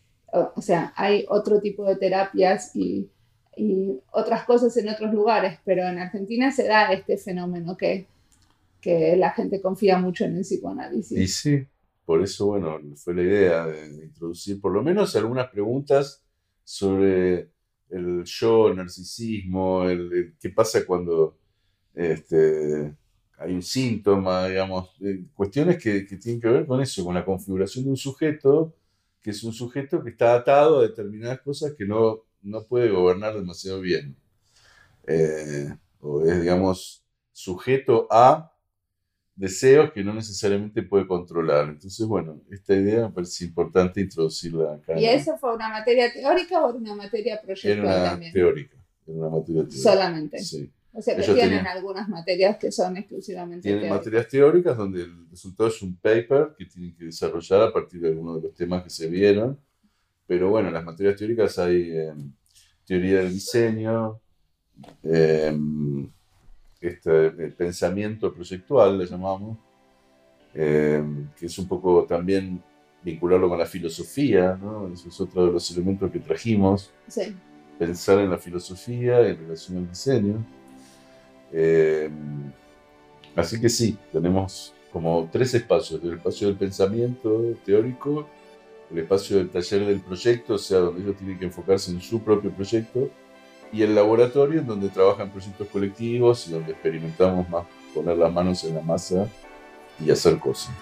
O, 0.56 0.62
sea, 0.62 0.94
hay 0.96 1.26
otro 1.28 1.60
tipo 1.60 1.84
de 1.86 1.98
terapias 1.98 2.74
y, 2.76 3.10
y, 3.58 4.00
otras 4.12 4.46
cosas 4.46 4.76
en 4.78 4.88
otros 4.88 5.14
lugares, 5.14 5.60
pero 5.66 5.86
en 5.86 6.00
Argentina 6.00 6.52
se 6.52 6.68
da 6.68 6.94
este 6.94 7.18
fenómeno 7.18 7.76
que 7.76 8.08
que 8.82 9.16
la 9.16 9.32
gente 9.32 9.62
confía 9.62 9.98
mucho 10.00 10.26
en 10.26 10.38
el 10.38 10.42
psicoanálisis. 10.42 11.18
Y 11.18 11.28
sí, 11.28 11.68
por 12.06 12.22
eso, 12.22 12.48
bueno, 12.48 12.80
fue 12.96 13.14
la 13.14 13.22
idea 13.22 13.66
de 13.68 14.06
introducir 14.06 14.60
por 14.60 14.74
lo 14.74 14.82
menos 14.82 15.16
algunas 15.16 15.50
preguntas 15.50 16.24
sobre 16.64 17.52
el 17.90 18.24
yo, 18.26 18.70
el 18.70 18.78
narcisismo, 18.78 19.88
el, 19.88 20.36
qué 20.40 20.50
pasa 20.50 20.86
cuando 20.86 21.38
este, 21.94 22.96
hay 23.38 23.54
un 23.54 23.62
síntoma, 23.62 24.48
digamos, 24.48 24.90
eh, 25.02 25.26
cuestiones 25.34 25.82
que, 25.82 26.06
que, 26.06 26.18
tienen 26.18 26.42
que 26.42 26.50
ver 26.50 26.66
con 26.66 26.82
eso, 26.82 27.04
con 27.04 27.16
la 27.16 27.26
configuración 27.26 27.86
de 27.86 27.92
un 27.92 27.98
sujeto, 27.98 28.74
que 29.22 29.32
es 29.32 29.44
un 29.44 29.54
sujeto 29.54 30.04
que 30.04 30.12
está 30.12 30.36
atado 30.36 30.80
a 30.80 30.84
determinadas 30.84 31.42
cosas 31.42 31.74
que 31.78 31.86
no, 31.86 32.24
no 32.42 32.64
puede 32.66 32.90
gobernar 32.90 33.36
demasiado 33.36 33.82
bien. 33.82 34.16
Eh, 35.08 35.76
o 36.00 36.26
es, 36.26 36.42
digamos, 36.42 37.04
sujeto 37.32 38.08
a 38.10 38.51
deseos 39.42 39.92
que 39.92 40.04
no 40.04 40.14
necesariamente 40.14 40.84
puede 40.84 41.08
controlar. 41.08 41.68
Entonces, 41.70 42.06
bueno, 42.06 42.40
esta 42.52 42.76
idea 42.76 43.08
me 43.08 43.12
parece 43.12 43.46
importante 43.46 44.00
introducirla 44.00 44.74
acá. 44.74 45.00
¿Y 45.00 45.06
eso 45.06 45.36
fue 45.40 45.56
una 45.56 45.68
materia 45.68 46.14
teórica 46.14 46.64
o 46.64 46.76
una 46.76 46.94
materia 46.94 47.42
proyectual 47.42 47.88
era 47.88 48.02
una 48.02 48.10
también? 48.12 48.34
Teórica, 48.34 48.78
era 49.08 49.18
una 49.18 49.30
materia 49.30 49.64
teórica. 49.64 49.82
Solamente. 49.82 50.38
Sí. 50.38 50.72
O 50.94 51.02
sea, 51.02 51.16
que 51.16 51.24
tienen 51.24 51.66
algunas 51.66 52.08
materias 52.08 52.58
que 52.58 52.72
son 52.72 52.98
exclusivamente 52.98 53.68
tienen 53.68 53.90
materias 53.90 54.28
teóricas 54.28 54.78
donde 54.78 55.04
el 55.04 55.30
resultado 55.30 55.70
es 55.70 55.82
un 55.82 55.96
paper 55.96 56.54
que 56.56 56.66
tienen 56.66 56.94
que 56.94 57.06
desarrollar 57.06 57.62
a 57.62 57.74
partir 57.74 58.02
de 58.02 58.10
algunos 58.10 58.36
de 58.36 58.50
los 58.50 58.54
temas 58.54 58.84
que 58.84 58.90
se 58.92 59.08
vieron. 59.08 59.58
Pero 60.28 60.50
bueno, 60.52 60.68
en 60.68 60.76
las 60.76 60.84
materias 60.84 61.16
teóricas 61.16 61.58
hay 61.58 61.98
em, 61.98 62.32
teoría 62.86 63.20
del 63.20 63.34
diseño, 63.34 64.20
eh, 65.04 65.58
este 66.82 67.30
pensamiento 67.52 68.34
proyectual, 68.34 68.98
le 68.98 69.06
llamamos, 69.06 69.58
eh, 70.54 71.04
que 71.38 71.46
es 71.46 71.58
un 71.60 71.68
poco 71.68 72.06
también 72.06 72.62
vincularlo 73.04 73.50
con 73.50 73.60
la 73.60 73.66
filosofía, 73.66 74.58
¿no? 74.62 74.88
Eso 74.92 75.10
es 75.10 75.22
otro 75.22 75.46
de 75.46 75.52
los 75.54 75.72
elementos 75.72 76.12
que 76.12 76.20
trajimos. 76.20 76.92
Sí. 77.08 77.36
Pensar 77.78 78.20
en 78.20 78.30
la 78.30 78.38
filosofía 78.38 79.28
en 79.28 79.38
relación 79.38 79.78
al 79.78 79.90
diseño. 79.90 80.46
Eh, 81.52 82.10
así 83.36 83.60
que 83.60 83.70
sí, 83.70 83.98
tenemos 84.12 84.74
como 84.92 85.30
tres 85.32 85.54
espacios, 85.54 86.04
el 86.04 86.14
espacio 86.14 86.48
del 86.48 86.58
pensamiento 86.58 87.56
teórico, 87.66 88.28
el 88.92 89.00
espacio 89.00 89.38
del 89.38 89.50
taller 89.50 89.86
del 89.86 90.02
proyecto, 90.02 90.56
o 90.56 90.58
sea, 90.58 90.80
donde 90.80 91.02
ellos 91.02 91.16
tienen 91.16 91.40
que 91.40 91.46
enfocarse 91.46 91.92
en 91.92 92.02
su 92.02 92.22
propio 92.22 92.52
proyecto, 92.52 93.10
y 93.72 93.84
el 93.84 93.96
laboratorio 93.96 94.60
en 94.60 94.68
donde 94.68 94.90
trabajan 94.90 95.30
proyectos 95.30 95.68
colectivos 95.68 96.48
y 96.48 96.52
donde 96.52 96.72
experimentamos 96.74 97.48
más 97.50 97.66
poner 97.94 98.18
las 98.18 98.32
manos 98.32 98.64
en 98.64 98.76
la 98.76 98.82
masa 98.82 99.28
y 100.00 100.12
hacer 100.12 100.38
cosas. 100.40 100.74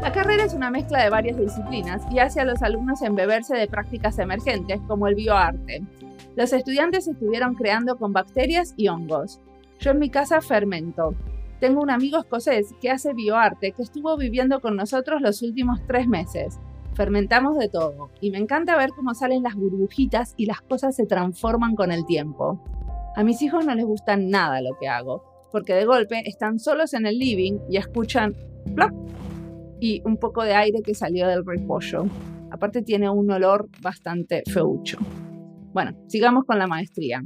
La 0.00 0.12
carrera 0.12 0.44
es 0.44 0.54
una 0.54 0.70
mezcla 0.70 1.02
de 1.02 1.10
varias 1.10 1.38
disciplinas 1.38 2.02
y 2.10 2.18
hace 2.18 2.40
a 2.40 2.44
los 2.44 2.62
alumnos 2.62 3.02
embeberse 3.02 3.56
de 3.56 3.66
prácticas 3.66 4.18
emergentes 4.18 4.80
como 4.86 5.08
el 5.08 5.14
bioarte. 5.14 5.82
Los 6.36 6.52
estudiantes 6.52 7.08
estuvieron 7.08 7.54
creando 7.54 7.96
con 7.96 8.12
bacterias 8.12 8.74
y 8.76 8.88
hongos. 8.88 9.40
Yo 9.80 9.90
en 9.90 9.98
mi 9.98 10.10
casa 10.10 10.40
fermento, 10.40 11.14
tengo 11.62 11.80
un 11.80 11.90
amigo 11.90 12.18
escocés 12.18 12.74
que 12.80 12.90
hace 12.90 13.14
bioarte 13.14 13.70
que 13.70 13.82
estuvo 13.82 14.16
viviendo 14.16 14.58
con 14.58 14.74
nosotros 14.74 15.22
los 15.22 15.42
últimos 15.42 15.78
tres 15.86 16.08
meses. 16.08 16.58
Fermentamos 16.94 17.56
de 17.56 17.68
todo 17.68 18.10
y 18.20 18.32
me 18.32 18.38
encanta 18.38 18.76
ver 18.76 18.90
cómo 18.90 19.14
salen 19.14 19.44
las 19.44 19.54
burbujitas 19.54 20.34
y 20.36 20.46
las 20.46 20.60
cosas 20.60 20.96
se 20.96 21.06
transforman 21.06 21.76
con 21.76 21.92
el 21.92 22.04
tiempo. 22.04 22.60
A 23.14 23.22
mis 23.22 23.40
hijos 23.42 23.64
no 23.64 23.76
les 23.76 23.84
gusta 23.84 24.16
nada 24.16 24.60
lo 24.60 24.76
que 24.80 24.88
hago, 24.88 25.22
porque 25.52 25.72
de 25.72 25.84
golpe 25.84 26.28
están 26.28 26.58
solos 26.58 26.94
en 26.94 27.06
el 27.06 27.16
living 27.16 27.60
y 27.70 27.76
escuchan 27.76 28.34
plop 28.74 28.90
y 29.78 30.02
un 30.04 30.16
poco 30.16 30.42
de 30.42 30.54
aire 30.54 30.82
que 30.82 30.96
salió 30.96 31.28
del 31.28 31.46
repollo. 31.46 32.06
Aparte 32.50 32.82
tiene 32.82 33.08
un 33.08 33.30
olor 33.30 33.68
bastante 33.80 34.42
feucho. 34.52 34.98
Bueno, 35.72 35.92
sigamos 36.08 36.44
con 36.44 36.58
la 36.58 36.66
maestría. 36.66 37.22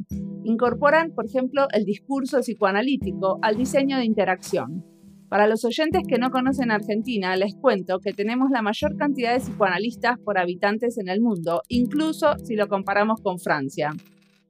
Incorporan, 0.47 1.11
por 1.11 1.27
ejemplo, 1.27 1.67
el 1.73 1.85
discurso 1.85 2.39
psicoanalítico 2.39 3.41
al 3.43 3.57
diseño 3.57 3.99
de 3.99 4.05
interacción. 4.05 4.85
Para 5.29 5.49
los 5.49 5.65
oyentes 5.65 6.03
que 6.07 6.19
no 6.19 6.31
conocen 6.31 6.71
Argentina, 6.71 7.35
les 7.35 7.57
cuento 7.57 7.99
que 7.99 8.13
tenemos 8.13 8.51
la 8.53 8.63
mayor 8.63 8.97
cantidad 8.97 9.33
de 9.33 9.41
psicoanalistas 9.41 10.21
por 10.21 10.39
habitantes 10.39 10.99
en 10.99 11.09
el 11.09 11.21
mundo, 11.21 11.63
incluso 11.69 12.39
si 12.45 12.55
lo 12.55 12.69
comparamos 12.69 13.21
con 13.23 13.41
Francia. 13.41 13.91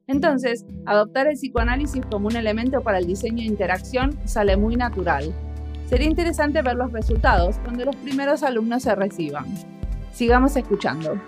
Entonces, 0.05 0.67
adoptar 0.85 1.25
el 1.25 1.33
psicoanálisis 1.33 2.05
como 2.11 2.27
un 2.27 2.35
elemento 2.35 2.81
para 2.81 2.99
el 2.99 3.07
diseño 3.07 3.37
de 3.37 3.45
interacción 3.45 4.11
sale 4.25 4.55
muy 4.55 4.75
natural. 4.75 5.33
Sería 5.87 6.07
interesante 6.07 6.61
ver 6.61 6.75
los 6.75 6.93
resultados 6.93 7.57
cuando 7.63 7.85
los 7.85 7.95
primeros 7.95 8.43
alumnos 8.43 8.83
se 8.83 8.93
reciban. 8.93 9.45
Sigamos 10.11 10.55
escuchando. 10.57 11.19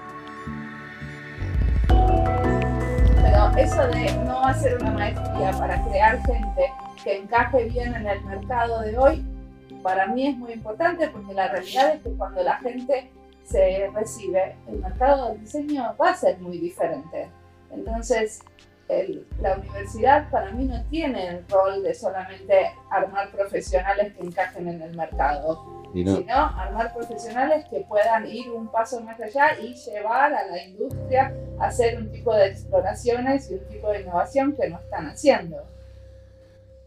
Eso 3.60 3.88
de 3.88 4.12
no 4.26 4.46
hacer 4.46 4.78
una 4.82 4.92
maestría 4.92 5.52
para 5.52 5.84
crear 5.84 6.26
gente 6.26 6.72
que 7.04 7.18
encaje 7.18 7.66
bien 7.66 7.94
en 7.94 8.08
el 8.08 8.24
mercado 8.24 8.82
de 8.82 8.98
hoy, 8.98 9.26
para 9.84 10.08
mí 10.08 10.28
es 10.28 10.38
muy 10.38 10.54
importante 10.54 11.10
porque 11.10 11.34
la 11.34 11.50
realidad 11.50 11.96
es 11.96 12.02
que 12.02 12.10
cuando 12.12 12.42
la 12.42 12.58
gente 12.60 13.12
se 13.44 13.90
recibe, 13.94 14.56
el 14.68 14.80
mercado 14.80 15.30
del 15.30 15.42
diseño 15.42 15.94
va 16.02 16.12
a 16.12 16.16
ser 16.16 16.40
muy 16.40 16.58
diferente. 16.58 17.30
Entonces, 17.72 18.40
la 19.40 19.56
universidad 19.58 20.32
para 20.32 20.52
mí 20.52 20.66
no 20.66 20.84
tiene 20.90 21.28
el 21.28 21.48
rol 21.48 21.84
de 21.84 21.94
solamente 21.94 22.72
armar 22.90 23.32
profesionales 23.32 24.14
que 24.14 24.24
encajen 24.24 24.68
en 24.68 24.82
el 24.82 24.96
mercado. 24.96 25.80
sino 25.94 26.36
armar 26.36 26.94
profesionales 26.94 27.66
que 27.70 27.82
puedan 27.82 28.28
ir 28.28 28.50
un 28.50 28.72
paso 28.72 29.02
más 29.02 29.20
allá 29.20 29.60
y 29.60 29.74
llevar 29.74 30.34
a 30.34 30.48
la 30.48 30.64
industria 30.64 31.34
a 31.60 31.68
hacer 31.68 31.98
un 31.98 32.12
tipo 32.12 32.34
de 32.36 32.48
exploraciones 32.48 33.50
y 33.50 33.56
un 33.56 33.68
tipo 33.68 33.92
de 33.92 34.02
innovación 34.02 34.56
que 34.56 34.70
no 34.70 34.80
están 34.80 35.08
haciendo. 35.08 35.58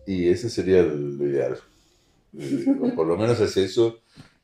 Y 0.07 0.29
ese 0.29 0.51
sería 0.51 0.81
el 0.81 1.19
ideal. 1.21 1.59
Eh, 2.37 2.65
o 2.81 2.95
por 2.95 3.07
lo 3.07 3.17
menos 3.17 3.41
es 3.41 3.57
eso. 3.57 3.99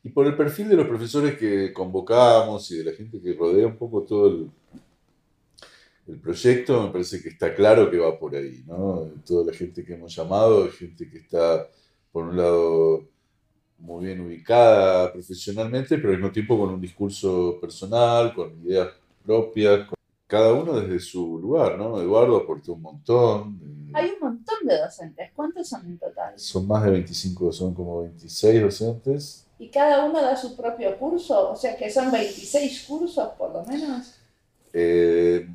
Y 0.05 0.11
por 0.11 0.27
el 0.27 0.37
perfil 0.37 0.68
de 0.68 0.77
los 0.77 0.87
profesores 0.87 1.37
que 1.37 1.73
convocamos 1.73 2.71
y 2.71 2.79
de 2.79 2.85
la 2.85 2.92
gente 2.92 3.21
que 3.21 3.35
rodea 3.35 3.66
un 3.66 3.77
poco 3.77 4.03
todo 4.03 4.29
el, 4.29 4.51
el 6.09 6.21
proyecto, 6.21 6.83
me 6.83 6.90
parece 6.90 7.23
que 7.23 7.29
está 7.29 7.55
claro 7.55 7.90
que 7.90 7.99
va 7.99 8.18
por 8.18 8.35
ahí, 8.35 8.64
¿no? 8.66 9.11
Toda 9.27 9.53
la 9.53 9.53
gente 9.53 9.85
que 9.85 9.94
hemos 9.94 10.14
llamado, 10.14 10.68
gente 10.71 11.09
que 11.09 11.18
está, 11.18 11.68
por 12.11 12.25
un 12.25 12.37
lado, 12.37 13.05
muy 13.79 14.07
bien 14.07 14.21
ubicada 14.21 15.12
profesionalmente, 15.12 15.97
pero 15.99 16.11
al 16.11 16.16
mismo 16.16 16.33
tiempo 16.33 16.59
con 16.59 16.71
un 16.71 16.81
discurso 16.81 17.59
personal, 17.61 18.35
con 18.35 18.59
ideas 18.64 18.88
propias, 19.25 19.87
cada 20.27 20.53
uno 20.53 20.81
desde 20.81 21.01
su 21.01 21.38
lugar, 21.38 21.79
¿no? 21.79 22.01
Eduardo 22.01 22.37
aportó 22.37 22.75
un 22.75 22.83
montón. 22.83 23.90
Hay 23.94 24.11
un 24.11 24.21
montón 24.21 24.59
de 24.64 24.79
docentes. 24.79 25.31
¿Cuántos 25.35 25.68
son 25.68 25.87
en 25.87 25.99
total? 25.99 26.38
Son 26.38 26.66
más 26.66 26.85
de 26.85 26.90
25, 26.90 27.53
son 27.53 27.75
como 27.75 28.03
26 28.03 28.62
docentes. 28.62 29.47
¿Y 29.59 29.71
cada 29.71 30.05
uno 30.05 30.21
da 30.21 30.37
su 30.37 30.55
propio 30.55 30.97
curso? 30.99 31.51
O 31.51 31.57
sea 31.57 31.77
que 31.77 31.90
son 31.90 32.12
26 32.12 32.85
cursos 32.87 33.31
por 33.38 33.53
lo 33.53 33.64
menos. 33.64 34.14
Eh, 34.73 35.49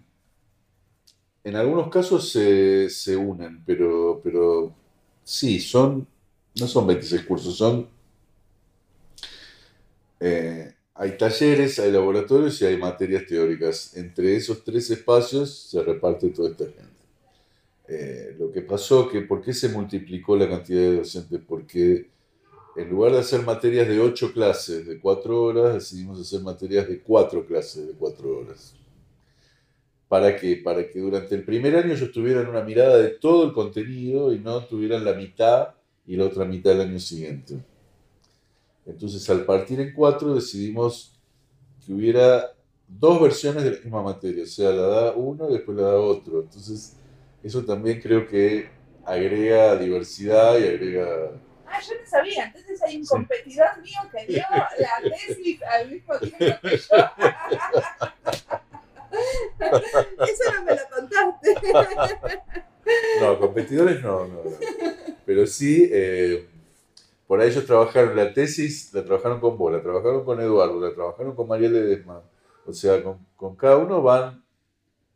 en 1.43 1.56
algunos 1.56 1.89
casos 1.89 2.29
se, 2.32 2.89
se 2.89 3.15
unen, 3.17 3.63
pero, 3.65 4.21
pero 4.23 4.73
sí, 5.23 5.60
son, 5.60 6.08
no 6.60 6.67
son 6.67 6.88
26 6.88 7.23
cursos, 7.25 7.58
son 7.58 7.88
eh, 10.19 10.73
hay 10.95 11.17
talleres, 11.17 11.79
hay 11.79 11.91
laboratorios 11.91 12.62
y 12.62 12.65
hay 12.65 12.77
materias 12.77 13.25
teóricas. 13.25 13.97
Entre 13.97 14.36
esos 14.38 14.63
tres 14.63 14.89
espacios 14.89 15.53
se 15.69 15.84
reparte 15.84 16.29
toda 16.29 16.51
esta 16.51 16.65
gente. 16.65 16.84
Eh, 17.89 18.36
lo 18.39 18.51
que 18.51 18.62
pasó, 18.62 19.10
que 19.10 19.21
¿por 19.21 19.41
qué 19.41 19.53
se 19.53 19.69
multiplicó 19.69 20.38
la 20.38 20.47
cantidad 20.47 20.79
de 20.79 20.97
docentes? 20.97 21.41
Porque 21.45 22.08
en 22.77 22.89
lugar 22.89 23.12
de 23.12 23.19
hacer 23.19 23.43
materias 23.43 23.88
de 23.88 23.99
ocho 23.99 24.32
clases 24.32 24.88
de 24.88 24.99
cuatro 24.99 25.43
horas, 25.43 25.73
decidimos 25.75 26.19
hacer 26.21 26.41
materias 26.41 26.88
de 26.88 27.01
cuatro 27.01 27.45
clases 27.45 27.88
de 27.88 27.93
cuatro 27.93 28.39
horas. 28.39 28.73
¿Para 30.13 30.36
qué? 30.36 30.58
Para 30.58 30.88
que 30.88 30.99
durante 30.99 31.34
el 31.34 31.43
primer 31.43 31.76
año 31.76 31.91
ellos 31.91 32.12
tuvieran 32.12 32.47
una 32.47 32.62
mirada 32.62 32.97
de 32.97 33.10
todo 33.10 33.47
el 33.47 33.52
contenido 33.52 34.32
y 34.32 34.38
no 34.38 34.63
tuvieran 34.63 35.04
la 35.04 35.13
mitad 35.13 35.69
y 36.06 36.15
la 36.15 36.26
otra 36.26 36.45
mitad 36.45 36.73
el 36.73 36.82
año 36.82 36.99
siguiente. 36.99 37.58
Entonces, 38.86 39.28
al 39.32 39.43
partir 39.43 39.80
en 39.80 39.91
cuatro, 39.91 40.36
decidimos 40.36 41.19
que 41.84 41.93
hubiera 41.93 42.52
dos 42.88 43.19
versiones 43.23 43.63
de 43.63 43.71
la 43.71 43.80
misma 43.80 44.04
materia, 44.04 44.43
o 44.43 44.45
sea, 44.45 44.69
la 44.69 44.84
da 44.84 45.13
uno 45.13 45.49
y 45.49 45.54
después 45.54 45.78
la 45.78 45.88
da 45.88 45.99
otro. 45.99 46.41
Entonces, 46.41 46.95
eso 47.41 47.65
también 47.65 47.99
creo 47.99 48.28
que 48.28 48.69
agrega 49.04 49.76
diversidad 49.78 50.60
y 50.60 50.67
agrega... 50.67 51.32
Ah, 51.65 51.80
yo 51.82 51.99
no 51.99 52.08
sabía. 52.08 52.45
Entonces 52.45 52.80
hay 52.84 52.97
un 52.97 53.06
competidor 53.08 53.82
mío 53.82 53.99
que 54.15 54.32
dio 54.32 54.43
la 54.52 55.10
tesis 55.10 55.60
al 55.63 55.89
mismo 55.89 56.19
tiempo 56.19 56.56
que 56.62 56.78
yo. 56.78 56.97
Eso 60.28 60.54
no 60.54 60.63
me 60.63 60.71
lo 60.71 60.82
contaste. 60.93 61.56
No, 63.21 63.39
competidores 63.39 64.02
no, 64.02 64.28
no, 64.28 64.43
no. 64.43 64.52
Pero 65.26 65.47
sí... 65.47 65.89
Eh, 65.89 66.47
por 67.34 67.41
ahí 67.41 67.49
ellos 67.49 67.65
trabajaron 67.65 68.15
la 68.15 68.32
tesis, 68.34 68.93
la 68.93 69.04
trabajaron 69.04 69.39
con 69.39 69.58
vos, 69.58 69.71
la 69.71 69.82
trabajaron 69.82 70.23
con 70.23 70.39
Eduardo, 70.39 70.80
la 70.80 70.93
trabajaron 70.93 71.36
con 71.36 71.47
María 71.47 71.67
Ledesma. 71.67 72.21
O 72.65 72.73
sea, 72.73 73.02
con, 73.36 73.56
cada 73.56 73.78
uno 73.78 74.02
van 74.02 74.43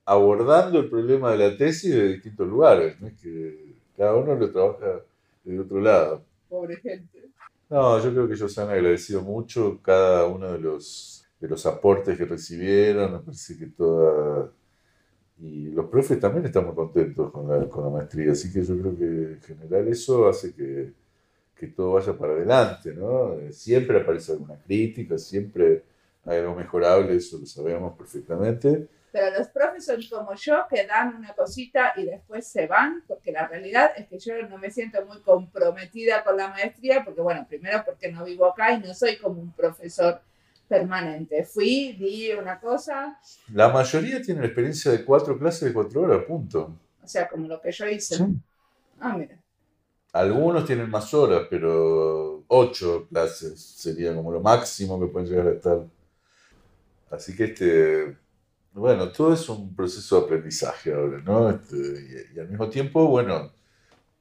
abordando 0.03 0.79
el 0.79 0.89
problema 0.89 1.31
de 1.31 1.37
la 1.37 1.55
tesis 1.55 1.93
de 1.93 2.07
distintos 2.13 2.47
lugares. 2.47 2.99
No 2.99 3.07
es 3.07 3.21
que 3.21 3.75
cada 3.95 4.15
uno 4.15 4.33
lo 4.35 4.51
trabaja 4.51 5.01
de 5.43 5.59
otro 5.59 5.79
lado. 5.79 6.23
Pobre 6.49 6.77
gente. 6.77 7.29
No, 7.69 8.01
yo 8.01 8.11
creo 8.11 8.27
que 8.27 8.33
ellos 8.33 8.57
han 8.57 8.69
agradecido 8.69 9.21
mucho 9.21 9.79
cada 9.83 10.25
uno 10.25 10.53
de 10.53 10.59
los, 10.59 11.16
de 11.39 11.47
los 11.47 11.65
aportes 11.65 12.17
que 12.17 12.25
recibieron. 12.25 13.13
Me 13.13 13.19
parece 13.19 13.57
que 13.57 13.67
toda. 13.67 14.51
Y 15.39 15.69
los 15.69 15.85
profes 15.87 16.19
también 16.19 16.45
están 16.45 16.65
muy 16.65 16.75
contentos 16.75 17.31
con 17.31 17.47
la, 17.47 17.67
con 17.69 17.83
la 17.83 17.89
maestría. 17.91 18.31
Así 18.31 18.51
que 18.51 18.63
yo 18.63 18.77
creo 18.79 18.97
que 18.97 19.05
en 19.05 19.41
general 19.41 19.87
eso 19.87 20.27
hace 20.27 20.53
que 20.53 20.93
que 21.57 21.67
todo 21.67 21.93
vaya 21.93 22.13
para 22.13 22.33
adelante, 22.33 22.93
¿no? 22.93 23.33
Eh, 23.33 23.51
siempre 23.51 23.99
aparece 23.99 24.33
alguna 24.33 24.55
crítica, 24.61 25.17
siempre 25.17 25.83
hay 26.25 26.39
algo 26.39 26.55
mejorable, 26.55 27.15
eso 27.15 27.37
lo 27.39 27.45
sabemos 27.45 27.97
perfectamente. 27.97 28.87
Pero 29.11 29.37
los 29.37 29.47
profes 29.47 29.85
son 29.85 30.01
como 30.09 30.35
yo, 30.35 30.65
que 30.69 30.85
dan 30.85 31.15
una 31.15 31.33
cosita 31.33 31.93
y 31.95 32.05
después 32.05 32.45
se 32.45 32.67
van, 32.67 33.03
porque 33.07 33.31
la 33.31 33.47
realidad 33.47 33.91
es 33.97 34.07
que 34.07 34.19
yo 34.19 34.33
no 34.47 34.57
me 34.57 34.69
siento 34.69 35.03
muy 35.05 35.21
comprometida 35.21 36.23
con 36.23 36.37
la 36.37 36.49
maestría, 36.49 37.03
porque 37.03 37.21
bueno, 37.21 37.45
primero 37.47 37.81
porque 37.85 38.11
no 38.11 38.23
vivo 38.25 38.45
acá 38.45 38.73
y 38.73 38.79
no 38.79 38.93
soy 38.93 39.17
como 39.17 39.41
un 39.41 39.51
profesor 39.53 40.21
permanente. 40.67 41.43
Fui, 41.43 41.93
di 41.93 42.31
una 42.33 42.59
cosa. 42.59 43.19
La 43.53 43.69
mayoría 43.69 44.21
tienen 44.21 44.43
experiencia 44.43 44.91
de 44.91 45.03
cuatro 45.03 45.37
clases 45.37 45.61
de 45.61 45.73
cuatro 45.73 46.01
horas, 46.01 46.23
punto. 46.25 46.75
O 47.03 47.07
sea, 47.07 47.27
como 47.27 47.47
lo 47.47 47.61
que 47.61 47.71
yo 47.71 47.87
hice. 47.87 48.25
Ah, 48.99 49.15
mira. 49.17 49.37
Algunos 50.13 50.65
tienen 50.65 50.89
más 50.89 51.13
horas, 51.13 51.47
pero 51.49 52.43
ocho 52.47 53.07
clases 53.09 53.61
sería 53.61 54.15
como 54.15 54.31
lo 54.31 54.41
máximo 54.41 54.99
que 54.99 55.07
pueden 55.07 55.29
llegar 55.29 55.47
a 55.47 55.51
estar. 55.51 55.85
Así 57.11 57.35
que 57.35 57.43
este, 57.45 58.17
bueno, 58.73 59.11
todo 59.11 59.33
es 59.33 59.47
un 59.49 59.75
proceso 59.75 60.19
de 60.19 60.25
aprendizaje 60.25 60.93
ahora, 60.93 61.19
¿no? 61.19 61.49
Este, 61.49 62.29
y, 62.35 62.39
al 62.39 62.49
mismo 62.49 62.69
tiempo, 62.69 63.07
bueno, 63.07 63.51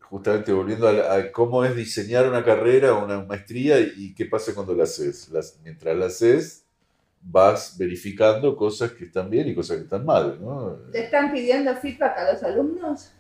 justamente 0.09 0.53
volviendo 0.53 0.88
a, 0.88 1.33
cómo 1.33 1.64
es 1.64 1.75
diseñar 1.75 2.29
una 2.29 2.45
carrera 2.45 2.95
o 2.95 3.05
una 3.05 3.23
maestría 3.25 3.81
y, 3.81 4.14
qué 4.14 4.27
pasa 4.27 4.55
cuando 4.55 4.75
la 4.75 4.85
haces. 4.85 5.31
mientras 5.62 5.97
la 5.97 6.07
haces, 6.07 6.64
vas 7.21 7.77
verificando 7.77 8.57
cosas 8.57 8.92
que 8.92 9.05
están 9.05 9.29
bien 9.29 9.49
y 9.49 9.55
cosas 9.55 9.79
que 9.79 9.83
están 9.85 10.05
mal, 10.05 10.38
¿no? 10.40 10.79
¿Te 10.92 11.05
están 11.05 11.33
pidiendo 11.33 11.75
feedback 11.75 12.19
a 12.19 12.33
los 12.33 12.42
alumnos? 12.42 13.12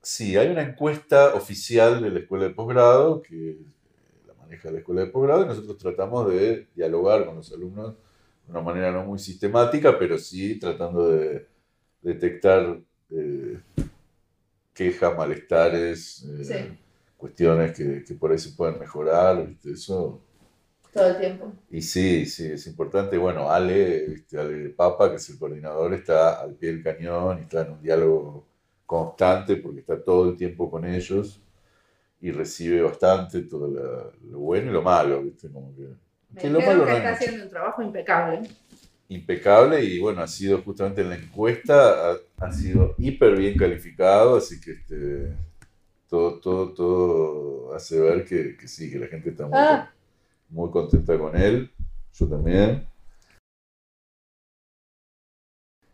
Sí, 0.00 0.36
hay 0.36 0.48
una 0.48 0.62
encuesta 0.62 1.34
oficial 1.34 2.00
de 2.00 2.10
la 2.10 2.20
escuela 2.20 2.44
de 2.44 2.50
posgrado 2.50 3.20
que 3.20 3.58
la 4.26 4.34
maneja 4.34 4.70
la 4.70 4.78
escuela 4.78 5.00
de 5.00 5.08
posgrado 5.08 5.42
y 5.42 5.48
nosotros 5.48 5.76
tratamos 5.76 6.30
de 6.30 6.68
dialogar 6.74 7.26
con 7.26 7.36
los 7.36 7.52
alumnos 7.52 7.96
de 8.46 8.52
una 8.52 8.60
manera 8.60 8.92
no 8.92 9.04
muy 9.04 9.18
sistemática, 9.18 9.98
pero 9.98 10.16
sí 10.18 10.58
tratando 10.58 11.08
de 11.08 11.48
detectar 12.00 12.80
eh, 13.10 13.60
quejas, 14.78 15.16
malestares, 15.16 16.24
eh, 16.48 16.78
cuestiones 17.16 17.76
que, 17.76 18.14
por 18.14 18.30
ahí 18.30 18.38
se 18.38 18.52
pueden 18.52 18.78
mejorar, 18.78 19.44
eso. 19.64 20.22
Todo 20.92 21.08
el 21.08 21.18
tiempo. 21.18 21.52
Y 21.68 21.82
sí, 21.82 22.24
sí, 22.26 22.52
es 22.52 22.64
importante. 22.68 23.18
Bueno, 23.18 23.50
Ale, 23.50 24.24
Ale 24.32 24.70
Papa, 24.70 25.10
que 25.10 25.16
es 25.16 25.28
el 25.30 25.38
coordinador, 25.38 25.94
está 25.94 26.40
al 26.40 26.54
pie 26.54 26.70
del 26.70 26.84
cañón 26.84 27.40
y 27.40 27.42
está 27.42 27.62
en 27.62 27.72
un 27.72 27.82
diálogo 27.82 28.46
constante 28.86 29.56
porque 29.56 29.80
está 29.80 30.00
todo 30.00 30.30
el 30.30 30.36
tiempo 30.36 30.70
con 30.70 30.84
ellos 30.84 31.42
y 32.20 32.30
recibe 32.30 32.80
bastante 32.80 33.42
todo 33.42 33.66
lo, 33.66 34.38
bueno 34.38 34.70
y 34.70 34.74
lo 34.74 34.82
malo, 34.82 35.22
¿viste? 35.22 35.50
Como 35.50 35.74
que, 35.74 35.88
que 36.40 36.50
lo 36.50 36.60
malo 36.60 36.86
que 36.86 36.96
está 36.96 37.10
haciendo 37.10 37.42
un 37.42 37.50
trabajo 37.50 37.82
impecable. 37.82 38.48
Impecable 39.08 39.82
y 39.82 39.98
bueno, 39.98 40.20
ha 40.20 40.28
sido 40.28 40.60
justamente 40.62 41.00
en 41.00 41.08
la 41.08 41.16
encuesta, 41.16 42.18
ha, 42.36 42.52
sido 42.52 42.94
hiper 42.98 43.36
bien 43.36 43.56
calificado, 43.56 44.36
así 44.36 44.60
que 44.60 44.72
este, 44.72 45.34
todo, 46.08 46.38
todo, 46.40 46.72
todo 46.74 47.74
hace 47.74 47.98
ver 48.00 48.24
que, 48.24 48.56
que 48.56 48.68
sí, 48.68 48.90
que 48.90 48.98
la 48.98 49.06
gente 49.06 49.30
está 49.30 49.44
muy, 49.44 49.58
ah. 49.58 49.90
muy 50.50 50.70
contenta 50.70 51.18
con 51.18 51.34
él, 51.36 51.70
yo 52.12 52.28
también. 52.28 52.86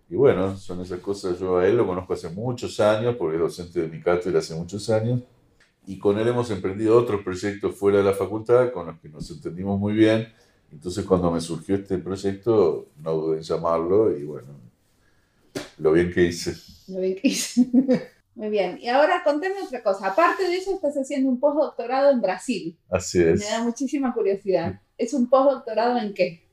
Y 0.08 0.16
bueno, 0.16 0.56
son 0.56 0.80
esas 0.80 1.00
cosas. 1.00 1.38
Yo 1.40 1.58
a 1.58 1.66
él 1.66 1.76
lo 1.76 1.86
conozco 1.86 2.14
hace 2.14 2.28
muchos 2.28 2.78
años, 2.78 3.16
porque 3.16 3.36
es 3.36 3.42
docente 3.42 3.80
de 3.82 3.88
mi 3.88 4.00
cátedra 4.00 4.38
hace 4.38 4.54
muchos 4.54 4.88
años. 4.90 5.22
Y 5.86 5.98
con 5.98 6.18
él 6.18 6.28
hemos 6.28 6.50
emprendido 6.50 6.96
otros 6.96 7.22
proyectos 7.22 7.74
fuera 7.74 7.98
de 7.98 8.04
la 8.04 8.12
facultad 8.12 8.72
con 8.72 8.86
los 8.86 9.00
que 9.00 9.08
nos 9.08 9.30
entendimos 9.30 9.78
muy 9.78 9.92
bien. 9.92 10.32
Entonces, 10.72 11.04
cuando 11.04 11.30
me 11.30 11.40
surgió 11.40 11.76
este 11.76 11.98
proyecto, 11.98 12.88
no 13.02 13.12
dudé 13.12 13.38
en 13.38 13.42
llamarlo 13.42 14.16
y 14.16 14.24
bueno, 14.24 14.48
lo 15.78 15.92
bien 15.92 16.12
que 16.12 16.24
hice. 16.24 16.54
Lo 16.88 17.00
bien 17.00 17.16
que 17.16 17.28
hice. 17.28 17.66
Muy 18.34 18.50
bien. 18.50 18.78
Y 18.80 18.88
ahora 18.88 19.22
contame 19.22 19.54
otra 19.64 19.82
cosa. 19.82 20.08
Aparte 20.08 20.42
de 20.42 20.56
eso, 20.56 20.74
estás 20.74 20.96
haciendo 20.96 21.28
un 21.28 21.38
postdoctorado 21.38 22.10
en 22.10 22.20
Brasil. 22.20 22.76
Así 22.90 23.22
es. 23.22 23.40
Me 23.40 23.46
da 23.46 23.62
muchísima 23.62 24.12
curiosidad. 24.12 24.80
¿Es 24.98 25.14
un 25.14 25.28
postdoctorado 25.28 25.98
en 25.98 26.12
qué? 26.14 26.44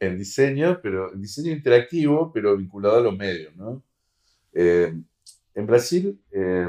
en 0.00 0.18
diseño, 0.18 0.80
pero 0.82 1.12
en 1.12 1.22
diseño 1.22 1.52
interactivo, 1.52 2.30
pero 2.32 2.56
vinculado 2.56 2.98
a 2.98 3.00
los 3.00 3.16
medios, 3.16 3.54
¿no? 3.56 3.82
Eh, 4.52 4.92
en 5.54 5.66
Brasil... 5.66 6.20
Eh, 6.30 6.68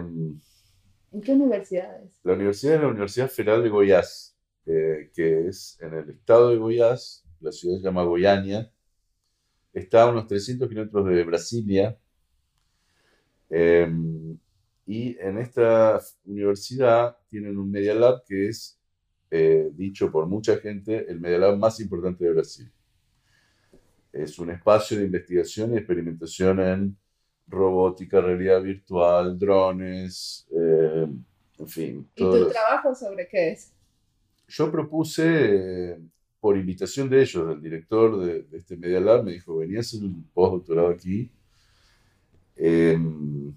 ¿En 1.12 1.22
qué 1.22 1.32
universidades? 1.32 2.20
La 2.24 2.34
universidad 2.34 2.76
es 2.76 2.82
la 2.82 2.88
Universidad 2.88 3.30
Federal 3.30 3.64
de 3.64 3.70
Goiás, 3.70 4.37
eh, 4.68 5.10
que 5.14 5.48
es 5.48 5.78
en 5.82 5.94
el 5.94 6.10
estado 6.10 6.50
de 6.50 6.58
Goiás, 6.58 7.26
la 7.40 7.52
ciudad 7.52 7.78
se 7.78 7.84
llama 7.84 8.04
Goiânia, 8.04 8.70
está 9.74 10.04
a 10.04 10.10
unos 10.10 10.28
300 10.28 10.68
kilómetros 10.68 11.08
de 11.08 11.24
Brasilia, 11.24 11.98
em, 13.50 14.38
y 14.86 15.18
en 15.20 15.38
esta 15.38 16.02
universidad 16.26 17.18
tienen 17.30 17.58
un 17.58 17.72
Media 17.72 17.94
Lab 17.94 18.24
que 18.26 18.50
es, 18.50 18.78
eh, 19.32 19.70
dicho 19.74 20.12
por 20.12 20.28
mucha 20.28 20.58
gente, 20.58 21.10
el 21.10 21.20
Media 21.20 21.38
Lab 21.38 21.58
más 21.58 21.80
importante 21.80 22.26
de 22.26 22.34
Brasil. 22.34 22.72
Es 24.12 24.38
un 24.40 24.50
espacio 24.52 24.98
de 24.98 25.06
investigación 25.06 25.74
y 25.74 25.78
experimentación 25.78 26.60
en 26.60 26.98
robótica, 27.48 28.20
realidad 28.20 28.62
virtual, 28.62 29.40
drones, 29.40 30.46
eh, 30.52 31.08
en 31.60 31.68
fin. 31.68 32.10
¿Y 32.16 32.24
tu 32.24 32.50
trabajo 32.50 32.94
sobre 32.94 33.28
qué 33.28 33.52
es? 33.52 33.77
Yo 34.48 34.72
propuse, 34.72 36.00
por 36.40 36.58
invitación 36.58 37.10
de 37.10 37.22
ellos, 37.22 37.48
del 37.50 37.62
director 37.62 38.18
de, 38.24 38.48
este 38.58 38.78
Media 38.78 39.00
Lab, 39.00 39.24
me 39.24 39.34
dijo, 39.34 39.58
venía 39.58 39.80
a 39.80 39.82
hacer 39.82 40.04
un 40.04 40.24
postdoctorado 40.34 40.90
aquí. 40.90 41.30
Em, 42.56 43.54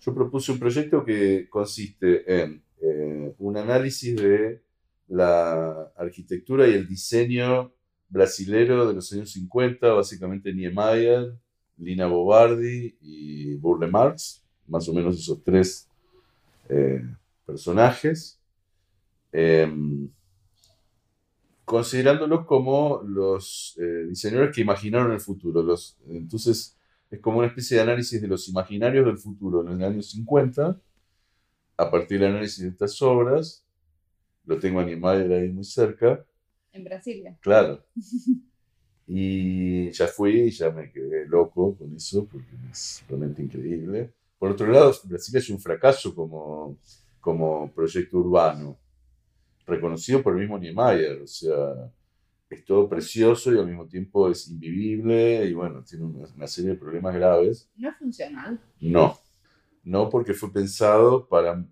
yo 0.00 0.14
propuse 0.14 0.52
un 0.52 0.58
proyecto 0.58 1.04
que 1.04 1.48
consiste 1.48 2.42
en 2.42 2.62
eh, 2.80 3.34
un 3.38 3.56
análisis 3.56 4.16
de 4.16 4.62
la 5.08 5.92
arquitectura 5.96 6.66
y 6.68 6.74
el 6.74 6.86
diseño 6.88 7.72
brasilero 8.08 8.86
de 8.86 8.94
los 8.94 9.12
años 9.12 9.30
50, 9.32 9.92
básicamente 9.92 10.52
Niemeyer, 10.52 11.34
Lina 11.76 12.06
Bobardi 12.06 12.96
y 13.00 13.56
Burle 13.56 13.88
Marx, 13.88 14.44
más 14.66 14.88
o 14.88 14.94
menos 14.94 15.18
esos 15.18 15.42
tres 15.42 15.88
eh, 16.68 17.02
personajes, 17.44 18.40
em, 19.34 20.08
considerándolos 21.64 22.46
como 22.46 23.02
los 23.04 23.76
eh, 23.80 24.06
diseñadores 24.08 24.54
que 24.54 24.62
imaginaron 24.62 25.10
el 25.10 25.20
futuro. 25.20 25.60
Los, 25.60 25.98
entonces, 26.06 26.78
es 27.10 27.20
como 27.20 27.38
una 27.38 27.48
especie 27.48 27.76
de 27.76 27.82
análisis 27.82 28.22
de 28.22 28.28
los 28.28 28.48
imaginarios 28.48 29.04
del 29.04 29.18
futuro 29.18 29.60
en 29.62 29.78
los 29.78 29.88
años 29.88 30.10
50, 30.10 30.80
a 31.76 31.90
partir 31.90 32.20
del 32.20 32.30
análisis 32.30 32.62
de 32.62 32.68
estas 32.68 33.02
obras. 33.02 33.66
Lo 34.44 34.58
tengo 34.60 34.78
a 34.78 34.84
Niemeyer 34.84 35.32
ahí 35.32 35.48
muy 35.50 35.64
cerca. 35.64 36.24
En 36.72 36.84
Brasilia. 36.84 37.36
Claro. 37.40 37.84
Y 39.06 39.90
ya 39.90 40.06
fui 40.06 40.42
y 40.42 40.50
ya 40.50 40.70
me 40.70 40.90
quedé 40.90 41.26
loco 41.26 41.76
con 41.76 41.94
eso, 41.94 42.26
porque 42.26 42.54
es 42.70 43.04
realmente 43.08 43.42
increíble. 43.42 44.14
Por 44.38 44.52
otro 44.52 44.66
lado, 44.66 44.94
Brasil 45.04 45.36
es 45.36 45.50
un 45.50 45.58
fracaso 45.58 46.14
como, 46.14 46.78
como 47.20 47.70
proyecto 47.72 48.18
urbano, 48.18 48.78
reconocido 49.66 50.22
por 50.22 50.34
el 50.34 50.40
mismo 50.40 50.58
Niemeyer, 50.58 51.22
o 51.22 51.26
sea, 51.26 51.90
es 52.50 52.64
todo 52.64 52.88
precioso 52.88 53.52
y 53.52 53.58
al 53.58 53.66
mismo 53.66 53.86
tiempo 53.86 54.30
es 54.30 54.48
invivible 54.48 55.44
y 55.46 55.54
bueno, 55.54 55.82
tiene 55.82 56.04
una, 56.04 56.46
serie 56.46 56.72
de 56.72 56.76
problemas 56.76 57.14
graves. 57.14 57.70
¿No 57.76 57.88
es 57.88 57.96
funcional? 57.96 58.60
No, 58.80 59.18
no 59.82 60.08
porque 60.08 60.34
fue 60.34 60.52
pensado 60.52 61.26
para 61.26 61.64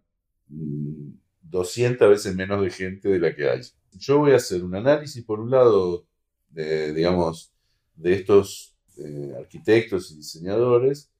200 0.49 2.07
mm, 2.07 2.11
veces 2.11 2.35
menos 2.35 2.63
de 2.63 2.71
gente 2.71 3.09
de 3.09 3.19
la 3.19 3.35
que 3.35 3.49
hay. 3.49 3.61
Yo 3.99 4.19
voy 4.19 4.33
a 4.33 4.37
hacer 4.37 4.65
un 4.65 4.75
análisis, 4.75 5.25
por 5.25 5.41
un 5.41 5.51
lado, 5.51 6.07
de, 6.51 6.93
digamos, 6.95 7.53
de 7.95 8.15
estos 8.15 8.75
eh, 8.97 9.35
arquitectos 9.39 10.11
y 10.11 10.17
diseñadores. 10.17 11.11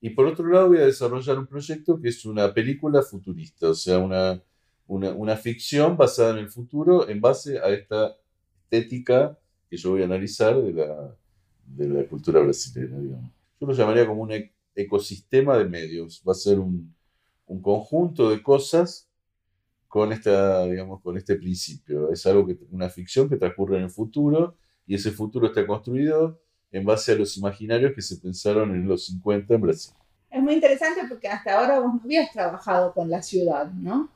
Y 0.00 0.10
por 0.10 0.26
otro 0.26 0.46
lado 0.46 0.68
voy 0.68 0.78
a 0.78 0.86
desarrollar 0.86 1.38
un 1.38 1.46
proyecto 1.46 2.00
que 2.00 2.08
es 2.08 2.24
una 2.24 2.54
película 2.54 3.02
futurista, 3.02 3.70
o 3.70 3.74
sea, 3.74 3.98
una, 3.98 4.40
una, 4.88 5.12
una 5.12 5.36
ficción 5.36 5.96
basada 5.96 6.32
en 6.32 6.38
el 6.38 6.48
futuro 6.48 7.08
en 7.08 7.20
base 7.20 7.58
a 7.58 7.68
esta 7.68 8.16
estética 8.62 9.38
que 9.70 9.76
yo 9.76 9.90
voy 9.90 10.02
a 10.02 10.06
analizar 10.06 10.60
de 10.60 10.72
la, 10.72 11.14
de 11.66 11.88
la 11.88 12.04
cultura 12.04 12.40
brasileña, 12.40 12.98
digamos. 12.98 13.30
Yo 13.60 13.66
lo 13.66 13.74
llamaría 13.74 14.06
como 14.06 14.22
un 14.22 14.32
e, 14.32 14.52
ecosistema 14.74 15.56
de 15.58 15.66
medios. 15.66 16.22
Va 16.26 16.32
a 16.32 16.34
ser 16.34 16.58
un, 16.58 16.94
un 17.46 17.60
conjunto 17.60 18.30
de 18.30 18.42
cosas 18.42 19.08
con, 19.88 20.12
esta, 20.12 20.64
digamos, 20.64 21.02
con 21.02 21.16
este 21.16 21.36
principio. 21.36 22.10
Es 22.10 22.24
algo 22.26 22.46
que, 22.46 22.56
una 22.70 22.88
ficción 22.88 23.28
que 23.28 23.36
transcurre 23.36 23.76
en 23.76 23.84
el 23.84 23.90
futuro 23.90 24.56
y 24.86 24.94
ese 24.94 25.10
futuro 25.10 25.48
está 25.48 25.66
construido 25.66 26.40
en 26.70 26.84
base 26.84 27.12
a 27.12 27.14
los 27.14 27.36
imaginarios 27.36 27.92
que 27.94 28.02
se 28.02 28.16
pensaron 28.16 28.74
en 28.74 28.86
los 28.86 29.06
50 29.06 29.54
en 29.54 29.60
Brasil. 29.60 29.94
Es 30.30 30.42
muy 30.42 30.54
interesante 30.54 31.02
porque 31.08 31.28
hasta 31.28 31.58
ahora 31.58 31.80
vos 31.80 31.94
no 31.94 32.00
habías 32.04 32.30
trabajado 32.32 32.92
con 32.92 33.10
la 33.10 33.22
ciudad, 33.22 33.70
¿no? 33.72 34.10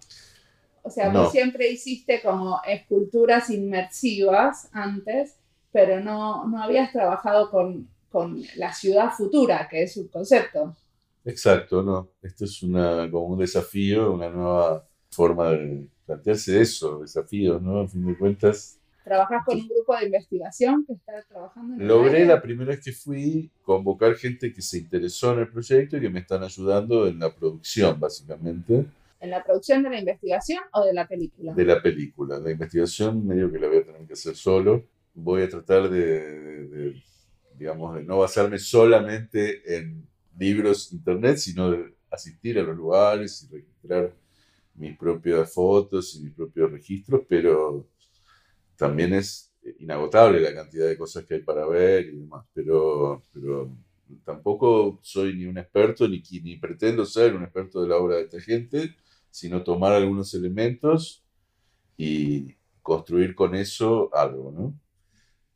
O 0.82 0.90
sea, 0.90 1.10
vos 1.10 1.30
siempre 1.30 1.70
hiciste 1.70 2.20
como 2.20 2.60
esculturas 2.66 3.50
inmersivas 3.50 4.68
antes, 4.72 5.36
pero 5.70 6.00
no, 6.00 6.46
no 6.48 6.62
habías 6.62 6.92
trabajado 6.92 7.50
con, 7.50 7.88
con 8.10 8.42
la 8.56 8.72
ciudad 8.72 9.12
futura, 9.12 9.68
que 9.70 9.84
es 9.84 9.96
un 9.96 10.08
concepto. 10.08 10.76
Exacto, 11.24 11.82
no. 11.82 12.08
Esto 12.20 12.44
es 12.44 12.62
una, 12.62 13.08
como 13.10 13.26
un 13.26 13.38
desafío, 13.38 14.12
una 14.12 14.28
nueva 14.28 14.84
forma 15.10 15.50
de 15.50 15.86
plantearse 16.04 16.60
eso, 16.60 17.00
desafíos, 17.00 17.62
¿no? 17.62 17.80
A 17.80 17.88
fin 17.88 18.04
de 18.04 18.18
cuentas, 18.18 18.80
¿Trabajas 19.04 19.44
con 19.44 19.58
un 19.58 19.68
grupo 19.68 19.96
de 19.96 20.06
investigación 20.06 20.84
que 20.86 20.92
está 20.92 21.22
trabajando 21.28 21.74
en 21.74 21.88
Logré 21.88 22.24
la 22.24 22.40
primera 22.40 22.70
vez 22.70 22.84
que 22.84 22.92
fui 22.92 23.50
convocar 23.62 24.14
gente 24.14 24.52
que 24.52 24.62
se 24.62 24.78
interesó 24.78 25.32
en 25.32 25.40
el 25.40 25.48
proyecto 25.48 25.96
y 25.96 26.00
que 26.00 26.08
me 26.08 26.20
están 26.20 26.44
ayudando 26.44 27.08
en 27.08 27.18
la 27.18 27.34
producción, 27.34 27.98
básicamente. 27.98 28.86
¿En 29.22 29.30
la 29.30 29.44
producción 29.44 29.84
de 29.84 29.90
la 29.90 30.00
investigación 30.00 30.58
o 30.72 30.84
de 30.84 30.92
la 30.92 31.06
película? 31.06 31.54
De 31.54 31.64
la 31.64 31.80
película. 31.80 32.40
La 32.40 32.50
investigación 32.50 33.24
medio 33.24 33.52
que 33.52 33.60
la 33.60 33.68
voy 33.68 33.76
a 33.76 33.84
tener 33.84 34.04
que 34.04 34.14
hacer 34.14 34.34
solo. 34.34 34.84
Voy 35.14 35.42
a 35.42 35.48
tratar 35.48 35.88
de, 35.88 37.00
digamos, 37.56 37.94
de 37.94 38.02
no 38.02 38.18
basarme 38.18 38.58
solamente 38.58 39.76
en 39.76 40.08
libros, 40.36 40.92
internet, 40.92 41.36
sino 41.36 41.70
de 41.70 41.94
asistir 42.10 42.58
a 42.58 42.64
los 42.64 42.76
lugares 42.76 43.44
y 43.44 43.54
registrar 43.54 44.12
mis 44.74 44.98
propias 44.98 45.54
fotos 45.54 46.16
y 46.16 46.24
mis 46.24 46.32
propios 46.32 46.72
registros, 46.72 47.22
pero 47.28 47.86
también 48.74 49.12
es 49.14 49.52
inagotable 49.78 50.40
la 50.40 50.52
cantidad 50.52 50.88
de 50.88 50.98
cosas 50.98 51.24
que 51.24 51.34
hay 51.34 51.42
para 51.42 51.64
ver 51.68 52.06
y 52.06 52.16
demás, 52.16 52.44
pero, 52.52 53.22
pero 53.32 53.70
tampoco 54.24 54.98
soy 55.00 55.36
ni 55.36 55.44
un 55.44 55.58
experto 55.58 56.08
ni, 56.08 56.20
ni 56.42 56.56
pretendo 56.56 57.06
ser 57.06 57.36
un 57.36 57.44
experto 57.44 57.82
de 57.82 57.88
la 57.88 57.98
obra 57.98 58.16
de 58.16 58.22
esta 58.22 58.40
gente, 58.40 58.96
sino 59.32 59.64
tomar 59.64 59.92
algunos 59.94 60.34
elementos 60.34 61.24
y 61.96 62.54
construir 62.82 63.34
con 63.34 63.54
eso 63.54 64.14
algo, 64.14 64.52
¿no? 64.52 64.78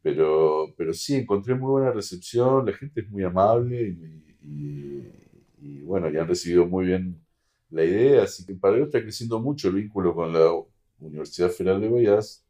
Pero, 0.02 0.74
pero 0.76 0.94
sí, 0.94 1.16
encontré 1.16 1.54
muy 1.54 1.70
buena 1.70 1.92
recepción, 1.92 2.66
la 2.66 2.72
gente 2.72 3.02
es 3.02 3.10
muy 3.10 3.22
amable 3.24 3.96
y, 4.42 5.82
bueno, 5.82 6.10
ya 6.10 6.22
han 6.22 6.28
recibido 6.28 6.66
muy 6.66 6.86
bien 6.86 7.20
la 7.70 7.84
idea, 7.84 8.22
así 8.22 8.46
que 8.46 8.54
para 8.54 8.76
ello 8.76 8.86
está 8.86 9.02
creciendo 9.02 9.40
mucho 9.40 9.68
el 9.68 9.74
vínculo 9.74 10.14
con 10.14 10.32
la 10.32 10.50
Universidad 11.00 11.50
Federal 11.50 11.80
de 11.80 11.88
Goiás 11.88 12.44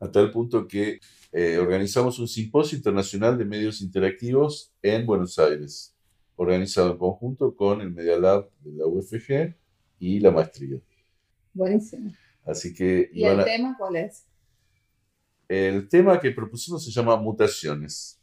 a 0.00 0.10
tal 0.10 0.30
punto 0.30 0.66
que 0.66 1.00
eh, 1.32 1.58
organizamos 1.58 2.18
un 2.18 2.28
simposio 2.28 2.76
internacional 2.76 3.38
de 3.38 3.44
medios 3.44 3.80
interactivos 3.80 4.72
en 4.82 5.06
Buenos 5.06 5.38
Aires, 5.38 5.94
organizado 6.36 6.92
en 6.92 6.98
conjunto 6.98 7.54
con 7.54 7.80
el 7.80 7.92
Media 7.92 8.18
Lab 8.18 8.50
de 8.60 8.72
la 8.72 8.86
UFG 8.86 9.54
y 10.04 10.20
la 10.20 10.30
maestría. 10.30 10.78
Buenísimo. 11.52 12.12
Así 12.44 12.74
que, 12.74 13.10
¿Y 13.12 13.24
el 13.24 13.44
tema 13.44 13.74
cuál 13.78 13.96
es? 13.96 14.26
El 15.48 15.88
tema 15.88 16.20
que 16.20 16.30
propusimos 16.30 16.84
se 16.84 16.90
llama 16.90 17.16
mutaciones. 17.16 18.18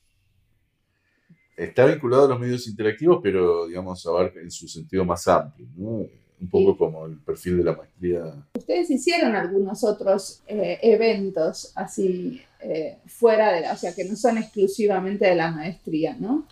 Está 1.58 1.86
vinculado 1.86 2.26
a 2.26 2.30
los 2.30 2.40
medios 2.40 2.68
interactivos, 2.68 3.20
pero 3.22 3.68
digamos 3.68 4.06
abarca 4.06 4.40
en 4.40 4.52
su 4.52 4.68
sentido 4.68 5.06
más 5.06 5.28
amplio. 5.28 5.68
¿no? 5.76 6.08
un 6.42 6.50
poco 6.50 6.76
como 6.76 7.06
el 7.06 7.18
perfil 7.20 7.58
de 7.58 7.64
la 7.64 7.76
maestría. 7.76 8.34
Ustedes 8.58 8.90
hicieron 8.90 9.36
algunos 9.36 9.84
otros 9.84 10.42
eh, 10.48 10.80
eventos 10.82 11.72
así 11.76 12.42
eh, 12.60 12.98
fuera 13.06 13.54
de 13.54 13.62
la, 13.62 13.74
o 13.74 13.78
sea, 13.78 13.94
que 13.94 14.06
no 14.06 14.16
son 14.16 14.40
exclusivamente 14.40 15.26
de 15.26 15.36
la 15.36 15.52
maestría, 15.52 16.16
¿no? 16.20 16.48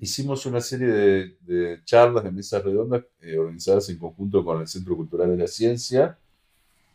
Hicimos 0.00 0.46
una 0.46 0.60
serie 0.60 0.88
de, 0.88 1.80
charlas, 1.84 2.24
de 2.24 2.30
mesas 2.30 2.62
redondas 2.62 3.04
eh, 3.20 3.36
organizadas 3.36 3.88
en 3.88 3.98
conjunto 3.98 4.44
con 4.44 4.60
el 4.60 4.68
Centro 4.68 4.96
Cultural 4.96 5.30
de 5.30 5.36
la 5.36 5.46
Ciencia. 5.48 6.18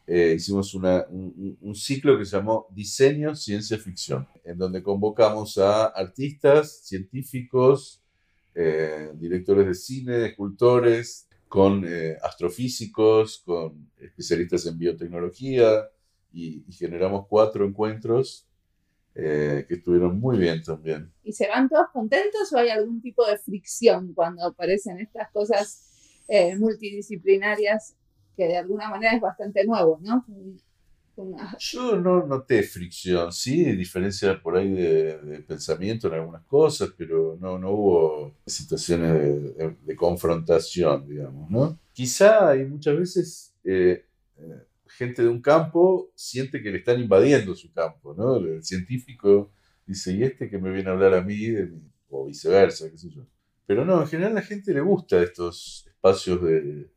hicimos 0.07 0.73
una, 0.73 1.05
un, 1.09 1.75
ciclo 1.75 2.17
que 2.17 2.25
se 2.25 2.37
llamó 2.37 2.67
Diseño, 2.71 3.35
Ciencia 3.35 3.77
Ficción, 3.77 4.27
en 4.43 4.57
donde 4.57 4.83
convocamos 4.83 5.57
a 5.57 5.85
artistas, 5.85 6.81
científicos, 6.83 8.01
directores 9.19 9.65
de 9.65 9.73
cine, 9.73 10.25
escultores, 10.27 11.27
con 11.53 11.85
eh, 11.87 12.17
astrofísicos, 12.23 13.43
con 13.45 13.91
especialistas 13.99 14.65
en 14.65 14.75
biotecnología 14.75 15.87
y, 16.33 16.63
generamos 16.71 17.27
cuatro 17.27 17.63
encuentros 17.63 18.47
eh, 19.15 19.65
que 19.67 19.75
estuvieron 19.75 20.19
muy 20.19 20.37
bien 20.37 20.63
también. 20.63 21.11
¿Y 21.23 21.33
se 21.33 21.47
van 21.47 21.69
todos 21.69 21.87
contentos 21.93 22.51
o 22.51 22.57
hay 22.57 22.69
algún 22.69 23.01
tipo 23.01 23.25
de 23.25 23.37
fricción 23.37 24.13
cuando 24.13 24.45
aparecen 24.45 24.99
estas 24.99 25.31
cosas 25.31 26.21
eh, 26.27 26.55
multidisciplinarias 26.55 27.95
que 28.35 28.47
de 28.47 28.57
alguna 28.57 28.89
manera 28.89 29.15
es 29.15 29.21
bastante 29.21 29.65
nuevo, 29.65 29.99
¿no? 30.01 30.25
Yo 31.59 31.95
no 31.95 32.25
noté 32.25 32.63
fricción, 32.63 33.31
sí, 33.31 33.63
diferencia 33.75 34.41
por 34.41 34.57
ahí 34.57 34.71
de, 34.71 35.43
pensamiento 35.47 36.07
en 36.07 36.15
algunas 36.15 36.43
cosas, 36.45 36.89
pero 36.97 37.37
no, 37.39 37.59
no 37.59 37.71
hubo 37.71 38.35
situaciones 38.47 39.55
de, 39.85 39.95
confrontación, 39.95 41.07
digamos, 41.07 41.51
¿no? 41.51 41.79
Quizá 41.93 42.49
hay 42.49 42.65
muchas 42.65 42.97
veces 42.97 43.53
eh, 43.63 44.07
eh, 44.37 44.63
gente 44.97 45.21
de 45.21 45.29
un 45.29 45.41
campo 45.41 46.11
siente 46.15 46.61
que 46.61 46.71
le 46.71 46.79
están 46.79 46.99
invadiendo 46.99 47.55
su 47.55 47.71
campo, 47.71 48.13
¿no? 48.13 48.37
El 48.37 48.63
científico 48.63 49.51
dice, 49.85 50.13
¿y 50.13 50.23
este 50.23 50.49
que 50.49 50.57
me 50.57 50.71
viene 50.71 50.89
a 50.89 50.93
hablar 50.93 51.13
a 51.13 51.21
mí? 51.21 51.55
o 52.13 52.25
viceversa, 52.25 52.89
qué 52.89 52.97
sé 52.97 53.09
yo. 53.09 53.25
Pero 53.65 53.85
no, 53.85 54.01
en 54.01 54.07
general 54.07 54.33
a 54.33 54.35
la 54.35 54.41
gente 54.41 54.73
le 54.73 54.81
gusta 54.81 55.21
estos 55.21 55.85
espacios 55.87 56.41
de, 56.43 56.91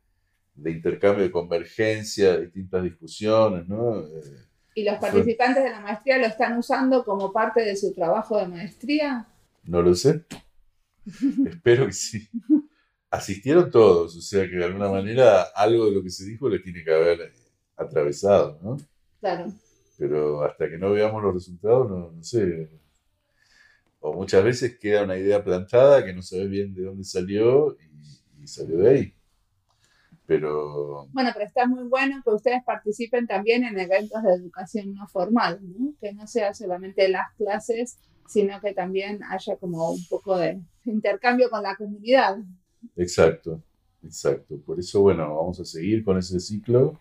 de 0.54 0.70
intercambio 0.70 1.24
de 1.24 1.30
convergencia, 1.30 2.38
distintas 2.38 2.82
discusiones, 2.82 3.66
¿no? 3.66 4.00
Eh, 4.00 4.46
¿Y 4.74 4.84
los 4.84 4.98
participantes 4.98 5.64
de 5.64 5.70
la 5.70 5.80
maestría 5.80 6.18
lo 6.18 6.26
están 6.26 6.58
usando 6.58 7.04
como 7.04 7.32
parte 7.32 7.62
de 7.62 7.76
su 7.76 7.94
trabajo 7.94 8.38
de 8.38 8.48
maestría? 8.48 9.26
No 9.64 9.80
lo 9.80 9.94
sé. 9.94 10.24
Espero 11.46 11.86
que 11.86 11.92
sí. 11.92 12.28
Asistieron 13.10 13.70
todos, 13.70 14.16
o 14.16 14.20
sea 14.20 14.44
que 14.44 14.56
de 14.56 14.64
alguna 14.64 14.90
manera 14.90 15.42
algo 15.54 15.86
de 15.86 15.92
lo 15.92 16.02
que 16.02 16.10
se 16.10 16.26
dijo 16.26 16.48
les 16.48 16.62
tiene 16.62 16.84
que 16.84 16.92
haber 16.92 17.32
atravesado, 17.76 18.58
¿no? 18.62 18.76
Claro. 19.20 19.52
Pero 19.98 20.42
hasta 20.42 20.68
que 20.68 20.78
no 20.78 20.92
veamos 20.92 21.22
los 21.22 21.34
resultados, 21.34 21.88
no, 21.88 22.12
no 22.12 22.22
sé. 22.22 22.70
O 24.00 24.12
muchas 24.12 24.44
veces 24.44 24.78
queda 24.78 25.04
una 25.04 25.16
idea 25.16 25.42
plantada 25.42 26.04
que 26.04 26.12
no 26.12 26.22
sabes 26.22 26.48
bien 26.48 26.74
de 26.74 26.84
dónde 26.84 27.04
salió 27.04 27.76
y 28.40 28.46
salió 28.46 28.78
de 28.78 28.90
ahí. 28.90 29.14
Pero... 30.26 31.06
Bueno, 31.12 31.30
pero 31.32 31.46
está 31.46 31.66
muy 31.66 31.84
bueno 31.88 32.20
que 32.24 32.30
ustedes 32.30 32.62
participen 32.64 33.26
también 33.26 33.64
en 33.64 33.78
eventos 33.78 34.22
de 34.22 34.34
educación 34.34 34.92
no 34.94 35.06
formal, 35.08 35.60
¿no? 35.62 35.94
que 36.00 36.12
no 36.12 36.26
sea 36.26 36.52
solamente 36.52 37.08
las 37.08 37.32
clases, 37.36 37.98
sino 38.26 38.60
que 38.60 38.74
también 38.74 39.20
haya 39.24 39.56
como 39.56 39.90
un 39.90 40.04
poco 40.08 40.36
de 40.36 40.60
intercambio 40.84 41.48
con 41.48 41.62
la 41.62 41.76
comunidad. 41.76 42.38
Exacto, 42.96 43.62
exacto. 44.02 44.60
Por 44.64 44.80
eso, 44.80 45.00
bueno, 45.00 45.36
vamos 45.36 45.60
a 45.60 45.64
seguir 45.64 46.04
con 46.04 46.18
ese 46.18 46.40
ciclo. 46.40 47.00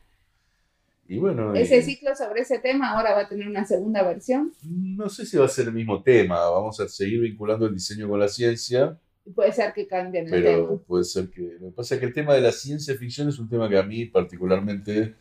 Y 1.08 1.20
bueno, 1.20 1.54
ese 1.54 1.82
ciclo 1.84 2.16
sobre 2.16 2.42
ese 2.42 2.60
tema 2.60 2.92
ahora 2.92 3.14
va 3.14 3.22
a 3.22 3.30
tener 3.30 3.48
una 3.48 3.66
segunda 3.66 4.02
versión. 4.04 4.54
No 4.64 5.08
sé 5.08 5.26
si 5.26 5.38
va 5.38 5.46
a 5.46 5.50
ser 5.50 5.68
el 5.68 5.74
mismo 5.74 6.02
tema, 6.02 6.50
vamos 6.50 6.80
a 6.80 6.88
seguir 6.88 7.22
vinculando 7.22 7.68
el 7.68 7.74
diseño 7.76 8.10
con 8.10 8.20
la 8.20 8.28
ciencia 8.28 9.00
Puede 9.34 9.52
ser 9.54 9.74
que 9.74 9.88
cambien 9.88 10.26
el 10.26 10.32
Pero 10.32 10.84
puede 10.84 11.04
ser 11.04 11.30
que... 11.30 11.58
Lo 11.60 11.70
que 11.70 11.76
pasa 11.76 11.96
es 11.96 12.00
que 12.00 12.06
el 12.06 12.14
tema 12.14 12.36
de 12.36 12.42
la 12.42 12.52
ciencia 12.52 12.96
ficción 12.96 13.28
es 13.30 13.40
un 13.40 13.50
tema 13.50 13.68
que 13.68 13.78
a 13.78 13.84
mí 13.84 14.06
particularmente 14.06 15.16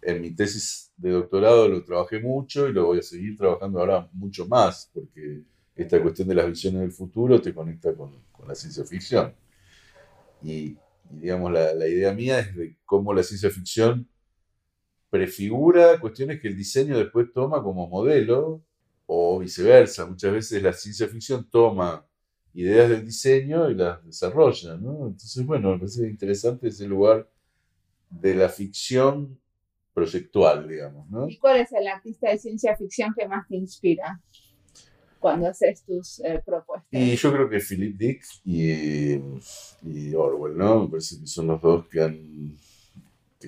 en 0.00 0.20
mi 0.22 0.30
tesis 0.30 0.92
de 0.96 1.10
doctorado 1.10 1.68
lo 1.68 1.84
trabajé 1.84 2.20
mucho 2.20 2.68
y 2.68 2.72
lo 2.72 2.86
voy 2.86 3.00
a 3.00 3.02
seguir 3.02 3.36
trabajando 3.36 3.80
ahora 3.80 4.08
mucho 4.12 4.46
más, 4.46 4.90
porque 4.94 5.42
esta 5.76 6.00
cuestión 6.00 6.28
de 6.28 6.36
las 6.36 6.46
visiones 6.46 6.80
del 6.80 6.92
futuro 6.92 7.40
te 7.40 7.52
conecta 7.52 7.94
con, 7.94 8.14
con 8.32 8.48
la 8.48 8.54
ciencia 8.54 8.84
ficción. 8.84 9.34
Y, 10.42 10.78
digamos, 11.10 11.52
la, 11.52 11.74
la, 11.74 11.86
idea 11.86 12.14
mía 12.14 12.38
es 12.38 12.56
de 12.56 12.76
cómo 12.86 13.12
la 13.12 13.22
ciencia 13.22 13.50
ficción 13.50 14.08
prefigura 15.10 15.98
cuestiones 16.00 16.40
que 16.40 16.48
el 16.48 16.56
diseño 16.56 16.98
después 16.98 17.32
toma 17.32 17.62
como 17.62 17.88
modelo, 17.88 18.62
o 19.10 19.38
viceversa. 19.38 20.06
Muchas 20.06 20.32
veces 20.32 20.62
la 20.62 20.72
ciencia 20.72 21.08
ficción 21.08 21.48
toma 21.50 22.06
ideas 22.52 22.90
del 22.90 23.04
diseño 23.04 23.70
y 23.70 23.74
las 23.74 24.04
desarrolla, 24.04 24.76
¿no? 24.76 25.08
Entonces, 25.08 25.44
bueno, 25.46 25.72
me 25.72 25.78
parece 25.78 26.06
interesante 26.06 26.68
ese 26.68 26.86
lugar 26.86 27.28
de 28.10 28.34
la 28.34 28.48
ficción 28.50 29.40
proyectual, 29.94 30.68
digamos, 30.68 31.08
¿no? 31.08 31.28
¿Y 31.28 31.38
cuál 31.38 31.60
es 31.60 31.72
el 31.72 31.88
artista 31.88 32.30
de 32.30 32.38
ciencia 32.38 32.76
ficción 32.76 33.14
que 33.18 33.26
más 33.26 33.48
te 33.48 33.56
inspira 33.56 34.20
cuando 35.18 35.48
haces 35.48 35.82
tus 35.84 36.20
eh, 36.20 36.42
propuestas? 36.44 36.88
Y 36.92 37.16
yo 37.16 37.32
creo 37.32 37.48
que 37.48 37.60
Philip 37.60 37.96
Dick 37.96 38.24
y, 38.44 39.12
y, 39.82 40.14
Orwell, 40.14 40.56
¿no? 40.56 40.84
Me 40.84 40.90
parece 40.90 41.18
que 41.18 41.26
son 41.26 41.46
los 41.46 41.62
dos 41.62 41.88
que 41.88 42.02
han... 42.02 42.58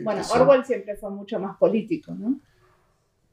bueno, 0.03 0.23
Orwell 0.33 0.65
siempre 0.65 0.97
fue 0.97 1.11
mucho 1.11 1.39
más 1.39 1.57
político, 1.57 2.15
¿no? 2.15 2.39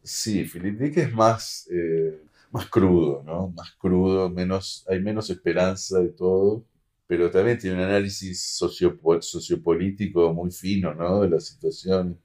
Sí, 0.03 0.43
Philip 0.45 0.79
Dick 0.79 0.97
es 0.97 1.13
más... 1.13 1.67
Eh, 1.71 2.21
más 2.51 2.67
crudo, 2.67 3.23
¿no? 3.25 3.49
Más 3.49 3.71
crudo, 3.77 4.29
menos, 4.29 4.85
hay 4.87 4.99
menos 5.01 5.29
esperanza 5.29 5.99
de 5.99 6.09
todo, 6.09 6.63
pero 7.05 7.29
también 7.31 7.57
tiene 7.57 7.77
un 7.77 7.83
análisis 7.83 8.41
sociopolítico 8.57 10.33
muy 10.33 10.51
fino, 10.51 10.93
¿no? 10.93 11.21
De 11.21 11.29
la 11.29 11.39
situación. 11.39 12.19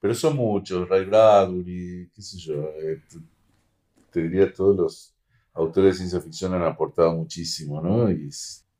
Pero 0.00 0.14
son 0.14 0.36
muchos, 0.36 0.88
Ray 0.88 1.04
Bradbury, 1.04 2.10
qué 2.14 2.22
sé 2.22 2.38
yo, 2.38 2.54
eh, 2.82 3.02
te, 4.10 4.22
diría 4.22 4.52
todos 4.52 4.76
los 4.76 5.14
autores 5.54 5.94
de 5.94 5.98
ciencia 5.98 6.20
ficción 6.20 6.54
han 6.54 6.62
aportado 6.62 7.14
muchísimo, 7.14 7.80
¿no? 7.80 8.10
Y 8.10 8.30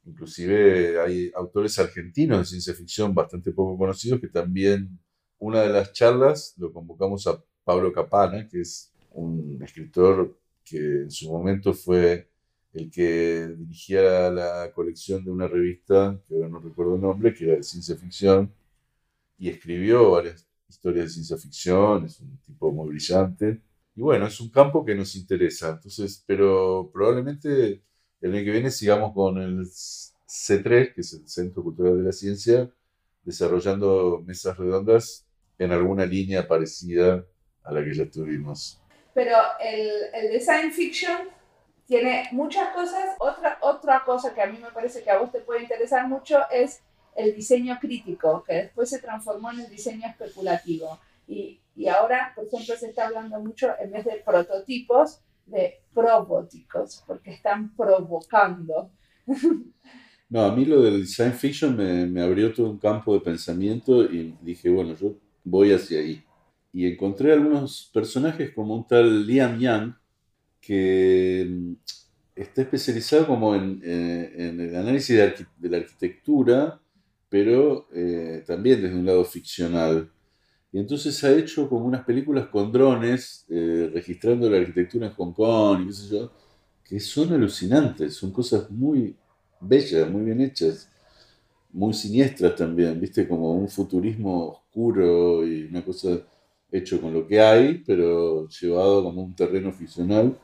inclusive 0.07 1.01
hay 1.01 1.31
autores 1.35 1.79
argentinos 1.79 2.39
de 2.39 2.45
ciencia 2.45 2.75
ficción 2.75 3.15
bastante 3.15 3.53
poco 3.53 3.77
conocidos 3.77 4.21
que 4.21 4.29
también, 4.29 4.99
una 5.39 5.63
de 5.63 5.69
las 5.69 5.93
charlas 5.93 6.55
lo 6.57 6.73
convocamos 6.73 7.27
a 7.27 7.43
Pablo 7.65 7.93
Capana, 7.93 8.49
que 8.49 8.61
es 8.61 8.93
un 9.11 9.61
escritor 9.63 10.39
que 10.65 11.03
en 11.03 11.11
su 11.11 11.31
momento 11.31 11.75
fue 11.75 12.31
el 12.73 12.91
que 12.91 13.49
dirigía 13.57 14.31
la 14.31 14.71
colección 14.73 15.25
de 15.25 15.31
una 15.31 15.49
revista, 15.49 16.21
que 16.27 16.35
ahora 16.35 16.49
no 16.49 16.59
recuerdo 16.61 16.97
el 16.97 17.01
nombre, 17.01 17.35
que 17.35 17.45
era 17.45 17.57
de 17.57 17.63
ciencia 17.63 17.97
ficción, 17.97 18.53
y 19.39 19.49
escribió 19.49 20.11
varias 20.13 20.47
historias 20.69 21.07
de 21.07 21.11
ciencia 21.11 21.37
ficción, 21.37 22.05
es 22.05 22.21
un 22.21 22.39
tipo 22.47 22.73
muy 22.73 22.89
brillante. 22.89 23.63
Y 23.95 24.03
bueno, 24.03 24.27
es 24.27 24.41
un 24.41 24.51
campo 24.51 24.85
que 24.85 24.95
nos 24.95 25.17
interesa, 25.17 25.71
entonces, 25.71 26.23
pero 26.27 26.91
probablemente 26.93 27.83
el 28.27 28.35
año 28.35 28.45
que 28.45 28.51
viene 28.51 28.71
sigamos 28.71 29.13
con 29.13 29.39
el 29.39 29.67
C3, 29.67 30.95
que 30.95 31.01
es 31.01 31.13
el 31.15 31.29
Centro 31.29 31.63
Cultural 31.63 31.99
de 31.99 32.05
la 32.05 32.13
Ciencia, 32.13 32.71
desarrollando 33.25 34.23
mesas 34.25 34.57
redondas 34.57 35.27
en 35.59 35.73
alguna 35.73 36.07
línea 36.07 36.47
parecida 36.47 37.25
a 37.63 37.73
la 37.73 37.83
que 37.83 37.95
ya 37.95 38.09
tuvimos 38.11 38.81
pero 39.17 39.35
el, 39.61 39.91
el 40.13 40.31
design 40.31 40.71
fiction 40.71 41.31
tiene 41.87 42.29
muchas 42.33 42.69
cosas. 42.75 43.17
Otra, 43.19 43.57
otra 43.63 44.05
cosa 44.05 44.35
que 44.35 44.43
a 44.43 44.47
mí 44.47 44.59
me 44.59 44.71
parece 44.71 45.03
que 45.03 45.11
a 45.11 45.17
vos 45.17 45.33
te 45.33 45.41
puede 45.41 45.63
interesar 45.63 46.07
mucho 46.07 46.39
es 46.51 46.83
el 47.15 47.35
diseño 47.35 47.79
crítico, 47.81 48.45
que 48.47 48.53
después 48.53 48.91
se 48.91 48.99
transformó 48.99 49.51
en 49.53 49.61
el 49.61 49.71
diseño 49.71 50.07
especulativo. 50.07 51.01
Y, 51.27 51.63
y 51.75 51.89
ahora, 51.89 52.33
por 52.37 52.45
ejemplo, 52.45 52.77
se 52.77 52.91
está 52.91 53.07
hablando 53.07 53.41
mucho, 53.41 53.75
en 53.81 53.93
vez 53.93 54.05
de 54.05 54.17
prototipos, 54.17 55.23
de 55.47 55.81
probóticos, 55.95 57.03
porque 57.07 57.33
están 57.33 57.75
provocando. 57.75 58.91
No, 60.29 60.41
a 60.41 60.55
mí 60.55 60.65
lo 60.65 60.83
del 60.83 61.03
design 61.03 61.33
fiction 61.33 61.77
me, 61.77 62.05
me 62.07 62.21
abrió 62.21 62.53
todo 62.53 62.69
un 62.69 62.79
campo 62.79 63.15
de 63.15 63.21
pensamiento 63.21 64.03
y 64.03 64.37
dije, 64.43 64.69
bueno, 64.69 64.97
yo 64.97 65.15
voy 65.45 65.73
hacia 65.73 66.01
ahí 66.01 66.27
y 66.77 66.87
encontré 66.87 67.33
algunos 67.33 67.91
personajes 67.91 68.53
como 68.53 68.77
un 68.77 68.87
tal 68.87 69.27
Liam 69.27 69.59
Young, 69.59 69.95
que 70.61 71.47
mm, 71.49 71.73
está 72.35 72.61
especializado 72.61 73.27
como 73.27 73.55
en, 73.55 73.81
eh, 73.83 74.31
el 74.37 74.77
análisis 74.77 75.17
de, 75.17 75.71
la 75.71 75.79
arquitectura, 75.79 76.79
pero 77.31 77.89
eh, 77.95 78.45
también 78.47 78.83
desde 78.83 78.95
un 78.95 79.07
lado 79.07 79.25
ficcional. 79.25 80.13
Y 80.77 80.79
entonces 80.79 81.25
ha 81.25 81.33
hecho 81.33 81.71
como 81.71 81.87
unas 81.87 82.05
películas 82.05 82.49
con 82.49 82.71
drones, 82.71 83.47
eh, 83.49 83.91
registrando 83.95 84.51
la 84.51 84.59
arquitectura 84.59 85.07
en 85.07 85.15
Hong 85.15 85.33
Kong 85.33 85.81
y 85.81 85.87
qué 85.87 85.93
sé 85.95 86.09
yo, 86.15 86.31
que 86.85 87.01
son 87.01 87.33
alucinantes, 87.33 88.15
son 88.15 88.31
cosas 88.31 88.71
muy 88.71 89.17
bellas, 89.59 90.07
muy 90.11 90.23
bien 90.23 90.43
hechas, 90.43 90.91
muy 91.73 91.95
siniestras 91.95 92.57
también, 92.57 93.01
viste, 93.01 93.27
como 93.27 93.55
un 93.55 93.71
futurismo 93.71 94.49
oscuro 94.49 95.47
y 95.47 95.65
una 95.65 95.83
cosa 95.83 96.21
hecho 96.71 97.01
con 97.01 97.15
lo 97.15 97.27
que 97.27 97.41
hay, 97.41 97.79
pero 97.79 98.47
llevado 98.47 99.03
como 99.03 99.23
un 99.23 99.35
terreno 99.35 99.73
ficcional. 99.73 100.39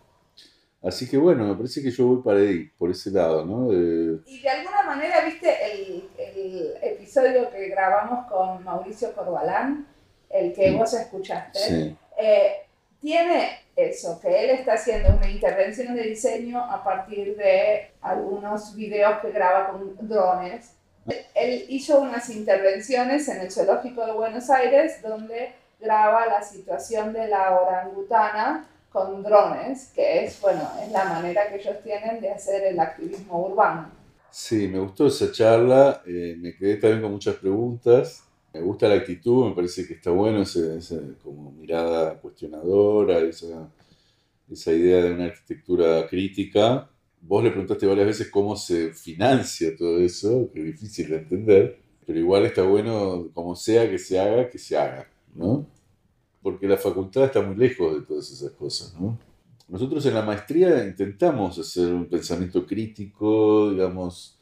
Así 0.82 1.06
que 1.10 1.18
bueno, 1.18 1.44
me 1.44 1.54
parece 1.56 1.82
que 1.82 1.90
yo 1.90 2.06
voy 2.06 2.22
para 2.22 2.40
ahí, 2.40 2.70
por 2.78 2.90
ese 2.90 3.10
lado, 3.10 3.44
¿no? 3.44 3.70
Y 3.70 4.40
de 4.40 4.48
alguna 4.48 4.82
manera, 4.82 5.26
viste, 5.26 5.50
el, 5.74 6.04
el, 6.16 6.72
episodio 6.80 7.50
que 7.50 7.68
grabamos 7.68 8.26
con 8.32 8.64
Mauricio 8.64 9.12
Corbalán, 9.14 9.91
el 10.32 10.52
que 10.52 10.72
vos 10.72 10.92
escuchaste, 10.94 11.96
eh, 12.18 12.62
tiene 13.00 13.58
eso, 13.76 14.20
que 14.20 14.44
él 14.44 14.50
está 14.50 14.74
haciendo 14.74 15.10
una 15.16 15.28
intervención 15.28 15.94
de 15.94 16.02
diseño 16.02 16.58
a 16.58 16.82
partir 16.82 17.36
de 17.36 17.90
algunos 18.00 18.74
videos 18.74 19.18
que 19.20 19.30
graba 19.30 19.70
con 19.70 20.08
drones. 20.08 20.74
Él 21.34 21.66
hizo 21.68 22.00
unas 22.00 22.30
intervenciones 22.30 23.28
en 23.28 23.40
el 23.40 23.50
Zoológico 23.50 24.06
de 24.06 24.12
Buenos 24.12 24.48
Aires 24.50 25.02
donde 25.02 25.52
graba 25.80 26.26
la 26.26 26.42
situación 26.42 27.12
de 27.12 27.26
la 27.26 27.60
orangutana 27.60 28.68
con 28.92 29.22
drones, 29.22 29.90
que 29.94 30.24
es, 30.24 30.40
bueno, 30.40 30.70
es 30.80 30.92
la 30.92 31.04
manera 31.04 31.48
que 31.48 31.56
ellos 31.56 31.76
tienen 31.82 32.20
de 32.20 32.30
hacer 32.30 32.62
el 32.64 32.78
activismo 32.78 33.46
urbano. 33.46 33.90
Sí, 34.30 34.68
me 34.68 34.78
gustó 34.78 35.08
esa 35.08 35.32
charla, 35.32 36.02
eh, 36.06 36.36
me 36.38 36.54
quedé 36.54 36.76
también 36.76 37.02
con 37.02 37.12
muchas 37.12 37.34
preguntas 37.36 38.22
Me 38.54 38.60
gusta 38.60 38.88
la 38.88 38.96
actitud, 38.96 39.48
me 39.48 39.54
parece 39.54 39.86
que 39.86 39.94
está 39.94 40.10
bueno 40.10 40.42
esa, 40.42 41.00
como 41.22 41.52
mirada 41.52 42.20
cuestionadora, 42.20 43.18
esa, 43.20 43.72
esa 44.50 44.72
idea 44.72 45.02
de 45.02 45.14
una 45.14 45.26
arquitectura 45.26 46.06
crítica. 46.06 46.90
Vos 47.20 47.42
le 47.42 47.50
preguntaste 47.50 47.86
varias 47.86 48.06
veces 48.06 48.30
cómo 48.30 48.56
se 48.56 48.92
financia 48.92 49.74
todo 49.76 50.00
eso, 50.00 50.50
que 50.52 50.60
es 50.60 50.66
difícil 50.66 51.10
de 51.10 51.18
entender, 51.18 51.78
pero 52.06 52.18
igual 52.18 52.44
está 52.44 52.62
bueno, 52.62 53.30
como 53.32 53.56
sea 53.56 53.88
que 53.88 53.98
se 53.98 54.18
haga, 54.18 54.50
que 54.50 54.58
se 54.58 54.76
haga, 54.76 55.08
¿no? 55.34 55.66
Porque 56.42 56.66
la 56.66 56.76
facultad 56.76 57.24
está 57.24 57.40
muy 57.40 57.56
lejos 57.56 57.94
de 57.94 58.02
todas 58.02 58.30
esas 58.30 58.50
cosas, 58.52 58.94
¿no? 59.00 59.18
Nosotros 59.68 60.04
en 60.04 60.14
la 60.14 60.22
maestría 60.22 60.84
intentamos 60.84 61.58
hacer 61.58 61.94
un 61.94 62.06
pensamiento 62.06 62.66
crítico, 62.66 63.70
digamos, 63.70 64.38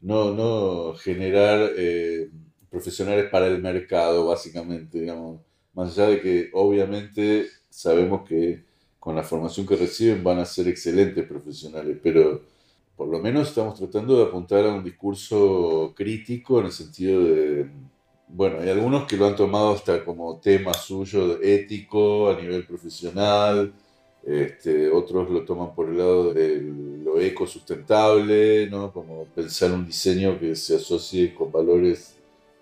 no, 0.00 0.32
no 0.32 0.94
generar 0.94 1.72
eh, 1.76 2.30
profesionales 2.70 3.28
para 3.30 3.46
el 3.46 3.60
mercado, 3.60 4.26
básicamente, 4.26 5.00
digamos, 5.00 5.40
más 5.74 5.98
allá 5.98 6.10
de 6.10 6.20
que 6.20 6.50
obviamente 6.52 7.46
sabemos 7.68 8.28
que 8.28 8.64
con 8.98 9.16
la 9.16 9.22
formación 9.22 9.66
que 9.66 9.76
reciben 9.76 10.22
van 10.22 10.38
a 10.38 10.44
ser 10.44 10.68
excelentes 10.68 11.26
profesionales, 11.26 11.98
pero 12.02 12.42
por 12.96 13.08
lo 13.08 13.18
menos 13.18 13.48
estamos 13.48 13.78
tratando 13.78 14.16
de 14.16 14.24
apuntar 14.24 14.66
a 14.66 14.74
un 14.74 14.84
discurso 14.84 15.94
crítico 15.96 16.60
en 16.60 16.66
el 16.66 16.72
sentido 16.72 17.24
de, 17.24 17.70
bueno, 18.28 18.58
hay 18.60 18.68
algunos 18.68 19.06
que 19.06 19.16
lo 19.16 19.26
han 19.26 19.36
tomado 19.36 19.72
hasta 19.72 20.04
como 20.04 20.38
tema 20.38 20.74
suyo 20.74 21.40
ético 21.42 22.30
a 22.30 22.40
nivel 22.40 22.66
profesional, 22.66 23.72
este, 24.22 24.90
otros 24.90 25.30
lo 25.30 25.44
toman 25.46 25.74
por 25.74 25.88
el 25.88 25.96
lado 25.96 26.34
de 26.34 26.60
lo 26.60 27.18
ecosustentable, 27.18 28.68
¿no? 28.68 28.92
como 28.92 29.24
pensar 29.24 29.72
un 29.72 29.86
diseño 29.86 30.38
que 30.38 30.54
se 30.54 30.76
asocie 30.76 31.34
con 31.34 31.50
valores 31.50 32.19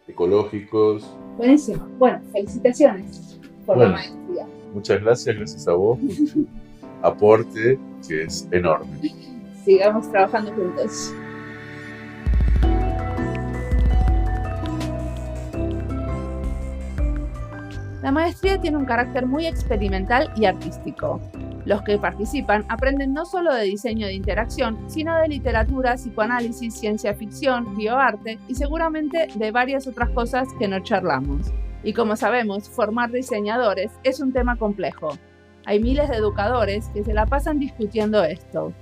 ecológicos. 0.09 1.09
Buenísimo. 1.37 1.87
Bueno, 1.99 2.21
felicitaciones 2.33 3.39
por 3.65 3.79
la 3.79 3.91
maestría. 3.91 4.47
Muchas 4.75 5.01
gracias, 5.01 5.37
gracias 5.37 5.69
a 5.69 5.73
vos 5.73 5.99
por 5.99 6.27
tu 6.27 6.47
aporte, 7.03 7.79
que 8.07 8.23
es 8.25 8.49
enorme. 8.51 8.99
Sigamos 9.65 10.11
trabajando 10.11 10.53
juntos. 10.53 11.15
La 18.03 18.13
maestría 18.13 18.59
tiene 18.59 18.77
un 18.79 18.87
carácter 18.87 19.27
muy 19.27 19.47
experimental 19.47 20.33
y 20.37 20.47
artístico. 20.47 21.21
Los 21.69 21.83
que 21.83 21.99
participan 21.99 22.65
aprenden 22.71 23.13
no 23.13 23.27
solo 23.27 23.53
de 23.53 23.65
diseño 23.65 24.07
de 24.07 24.15
interacción, 24.15 24.79
sino 24.87 25.15
de 25.19 25.29
literatura, 25.29 25.97
psicoanálisis, 25.97 26.73
ciencia 26.73 27.13
ficción, 27.13 27.77
bioarte 27.77 28.39
y 28.49 28.55
seguramente 28.55 29.29
de 29.35 29.51
varias 29.51 29.87
otras 29.87 30.09
cosas 30.09 30.49
que 30.59 30.67
no 30.67 30.81
charlamos. 30.81 31.53
Y 31.85 31.93
como 31.93 32.17
sabemos, 32.17 32.71
formar 32.71 33.11
diseñadores 33.11 33.93
es 34.03 34.19
un 34.19 34.33
tema 34.33 34.57
complejo. 34.57 35.11
Hay 35.67 35.79
miles 35.79 36.09
de 36.09 36.17
educadores 36.17 36.89
que 36.95 37.05
se 37.05 37.13
la 37.13 37.27
pasan 37.27 37.59
discutiendo 37.59 38.25
esto. 38.25 38.73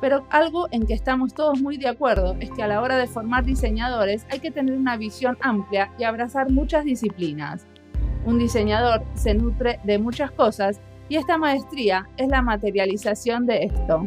Pero 0.00 0.26
algo 0.30 0.68
en 0.70 0.86
que 0.86 0.94
estamos 0.94 1.34
todos 1.34 1.60
muy 1.60 1.76
de 1.76 1.88
acuerdo 1.88 2.34
es 2.40 2.50
que 2.50 2.62
a 2.62 2.66
la 2.66 2.80
hora 2.80 2.96
de 2.96 3.08
formar 3.08 3.44
diseñadores 3.44 4.24
hay 4.30 4.40
que 4.40 4.50
tener 4.50 4.74
una 4.74 4.96
visión 4.96 5.36
amplia 5.42 5.92
y 5.98 6.04
abrazar 6.04 6.50
muchas 6.50 6.86
disciplinas. 6.86 7.66
Un 8.24 8.38
diseñador 8.38 9.04
se 9.12 9.34
nutre 9.34 9.80
de 9.84 9.98
muchas 9.98 10.30
cosas 10.30 10.80
y 11.08 11.16
esta 11.16 11.38
maestría 11.38 12.08
es 12.16 12.28
la 12.28 12.42
materialización 12.42 13.46
de 13.46 13.64
esto. 13.64 14.04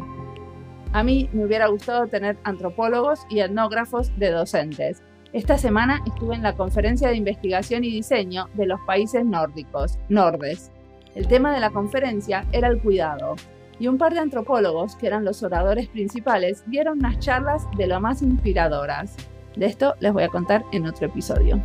A 0.92 1.02
mí 1.02 1.28
me 1.32 1.44
hubiera 1.44 1.66
gustado 1.68 2.06
tener 2.06 2.38
antropólogos 2.44 3.26
y 3.28 3.40
etnógrafos 3.40 4.16
de 4.18 4.30
docentes. 4.30 5.02
Esta 5.32 5.58
semana 5.58 6.00
estuve 6.06 6.34
en 6.34 6.42
la 6.42 6.54
conferencia 6.54 7.08
de 7.08 7.16
investigación 7.16 7.84
y 7.84 7.90
diseño 7.90 8.48
de 8.54 8.66
los 8.66 8.80
países 8.86 9.24
nórdicos, 9.24 9.98
Nordes. 10.08 10.70
El 11.14 11.28
tema 11.28 11.52
de 11.52 11.60
la 11.60 11.70
conferencia 11.70 12.46
era 12.52 12.68
el 12.68 12.80
cuidado, 12.80 13.36
y 13.78 13.88
un 13.88 13.98
par 13.98 14.14
de 14.14 14.20
antropólogos, 14.20 14.96
que 14.96 15.06
eran 15.06 15.24
los 15.24 15.42
oradores 15.42 15.88
principales, 15.88 16.64
dieron 16.66 16.98
unas 16.98 17.18
charlas 17.18 17.66
de 17.76 17.86
lo 17.86 18.00
más 18.00 18.22
inspiradoras. 18.22 19.14
De 19.56 19.66
esto 19.66 19.94
les 20.00 20.12
voy 20.12 20.22
a 20.22 20.28
contar 20.28 20.64
en 20.72 20.86
otro 20.86 21.06
episodio. 21.06 21.60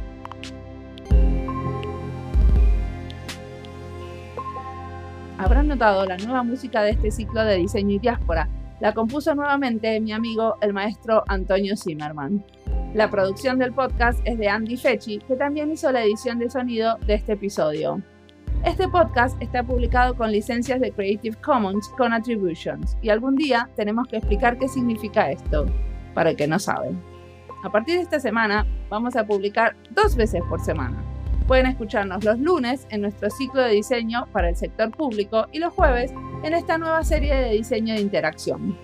Habrán 5.42 5.68
notado 5.68 6.06
la 6.06 6.18
nueva 6.18 6.44
música 6.44 6.84
de 6.84 6.92
este 6.92 7.10
ciclo 7.10 7.44
de 7.44 7.58
diseño 7.58 7.96
y 7.96 8.00
diáspora. 8.00 8.48
La 8.80 8.94
compuso 8.94 9.34
nuevamente 9.34 10.00
mi 10.00 10.12
amigo 10.12 10.56
el 10.62 10.72
maestro 10.72 11.24
Antonio 11.28 11.76
Zimmerman. 11.76 12.44
La 12.94 13.10
producción 13.10 13.58
del 13.58 13.74
podcast 13.74 14.20
es 14.26 14.38
de 14.38 14.50
Andy 14.50 14.78
Fechi, 14.78 15.18
que 15.20 15.36
también 15.36 15.72
hizo 15.72 15.92
la 15.92 16.04
edición 16.04 16.38
de 16.38 16.50
sonido 16.50 16.98
de 17.08 17.16
este 17.16 17.34
episodio. 17.34 18.02
Este 18.66 18.88
podcast 18.88 19.42
está 19.42 19.64
publicado 19.64 20.16
con 20.16 20.32
licencias 20.32 20.80
de 20.80 20.92
Creative 20.92 21.36
Commons 21.38 21.90
con 21.98 22.14
Attributions 22.14 22.96
y 23.02 23.10
algún 23.10 23.36
día 23.36 23.68
tenemos 23.76 24.08
que 24.08 24.18
explicar 24.18 24.60
qué 24.60 24.68
significa 24.68 25.32
esto, 25.32 25.66
para 26.14 26.32
el 26.32 26.36
que 26.36 26.48
no 26.48 26.60
sabe. 26.60 26.92
A 27.64 27.72
partir 27.72 27.96
de 27.96 28.02
esta 28.02 28.20
semana 28.20 28.68
vamos 28.90 29.16
a 29.16 29.26
publicar 29.26 29.76
dos 29.90 30.16
veces 30.16 30.44
por 30.48 30.60
semana. 30.60 31.11
Pueden 31.48 31.66
escucharnos 31.66 32.24
los 32.24 32.40
lunes 32.40 32.88
en 32.90 33.02
nuestro 33.02 33.30
ciclo 33.30 33.62
de 33.62 33.72
diseño 33.72 34.28
para 34.32 34.50
el 34.50 34.56
sector 34.56 34.92
público 34.92 35.48
y 35.52 35.60
los 35.60 35.74
jueves 35.74 36.14
en 36.44 36.54
esta 36.54 36.78
nueva 36.78 37.04
serie 37.04 37.36
de 37.36 37.52
diseño 37.52 37.94
de 37.94 38.02
interacción. 38.02 38.78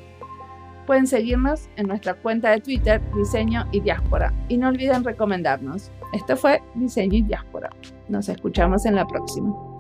Pueden 0.86 1.06
seguirnos 1.06 1.70
en 1.76 1.88
nuestra 1.88 2.14
cuenta 2.14 2.52
de 2.52 2.62
Twitter 2.62 3.02
Diseño 3.14 3.68
y 3.72 3.82
Diáspora 3.82 4.34
y 4.48 4.58
no 4.58 4.70
olviden 4.70 5.04
recomendarnos. 5.04 5.92
Esto 6.14 6.38
fue 6.38 6.62
Diseño 6.76 7.18
y 7.18 7.22
Diáspora. 7.24 7.70
Nos 8.08 8.30
escuchamos 8.30 8.86
en 8.86 8.96
la 8.96 9.06
próxima. 9.06 9.77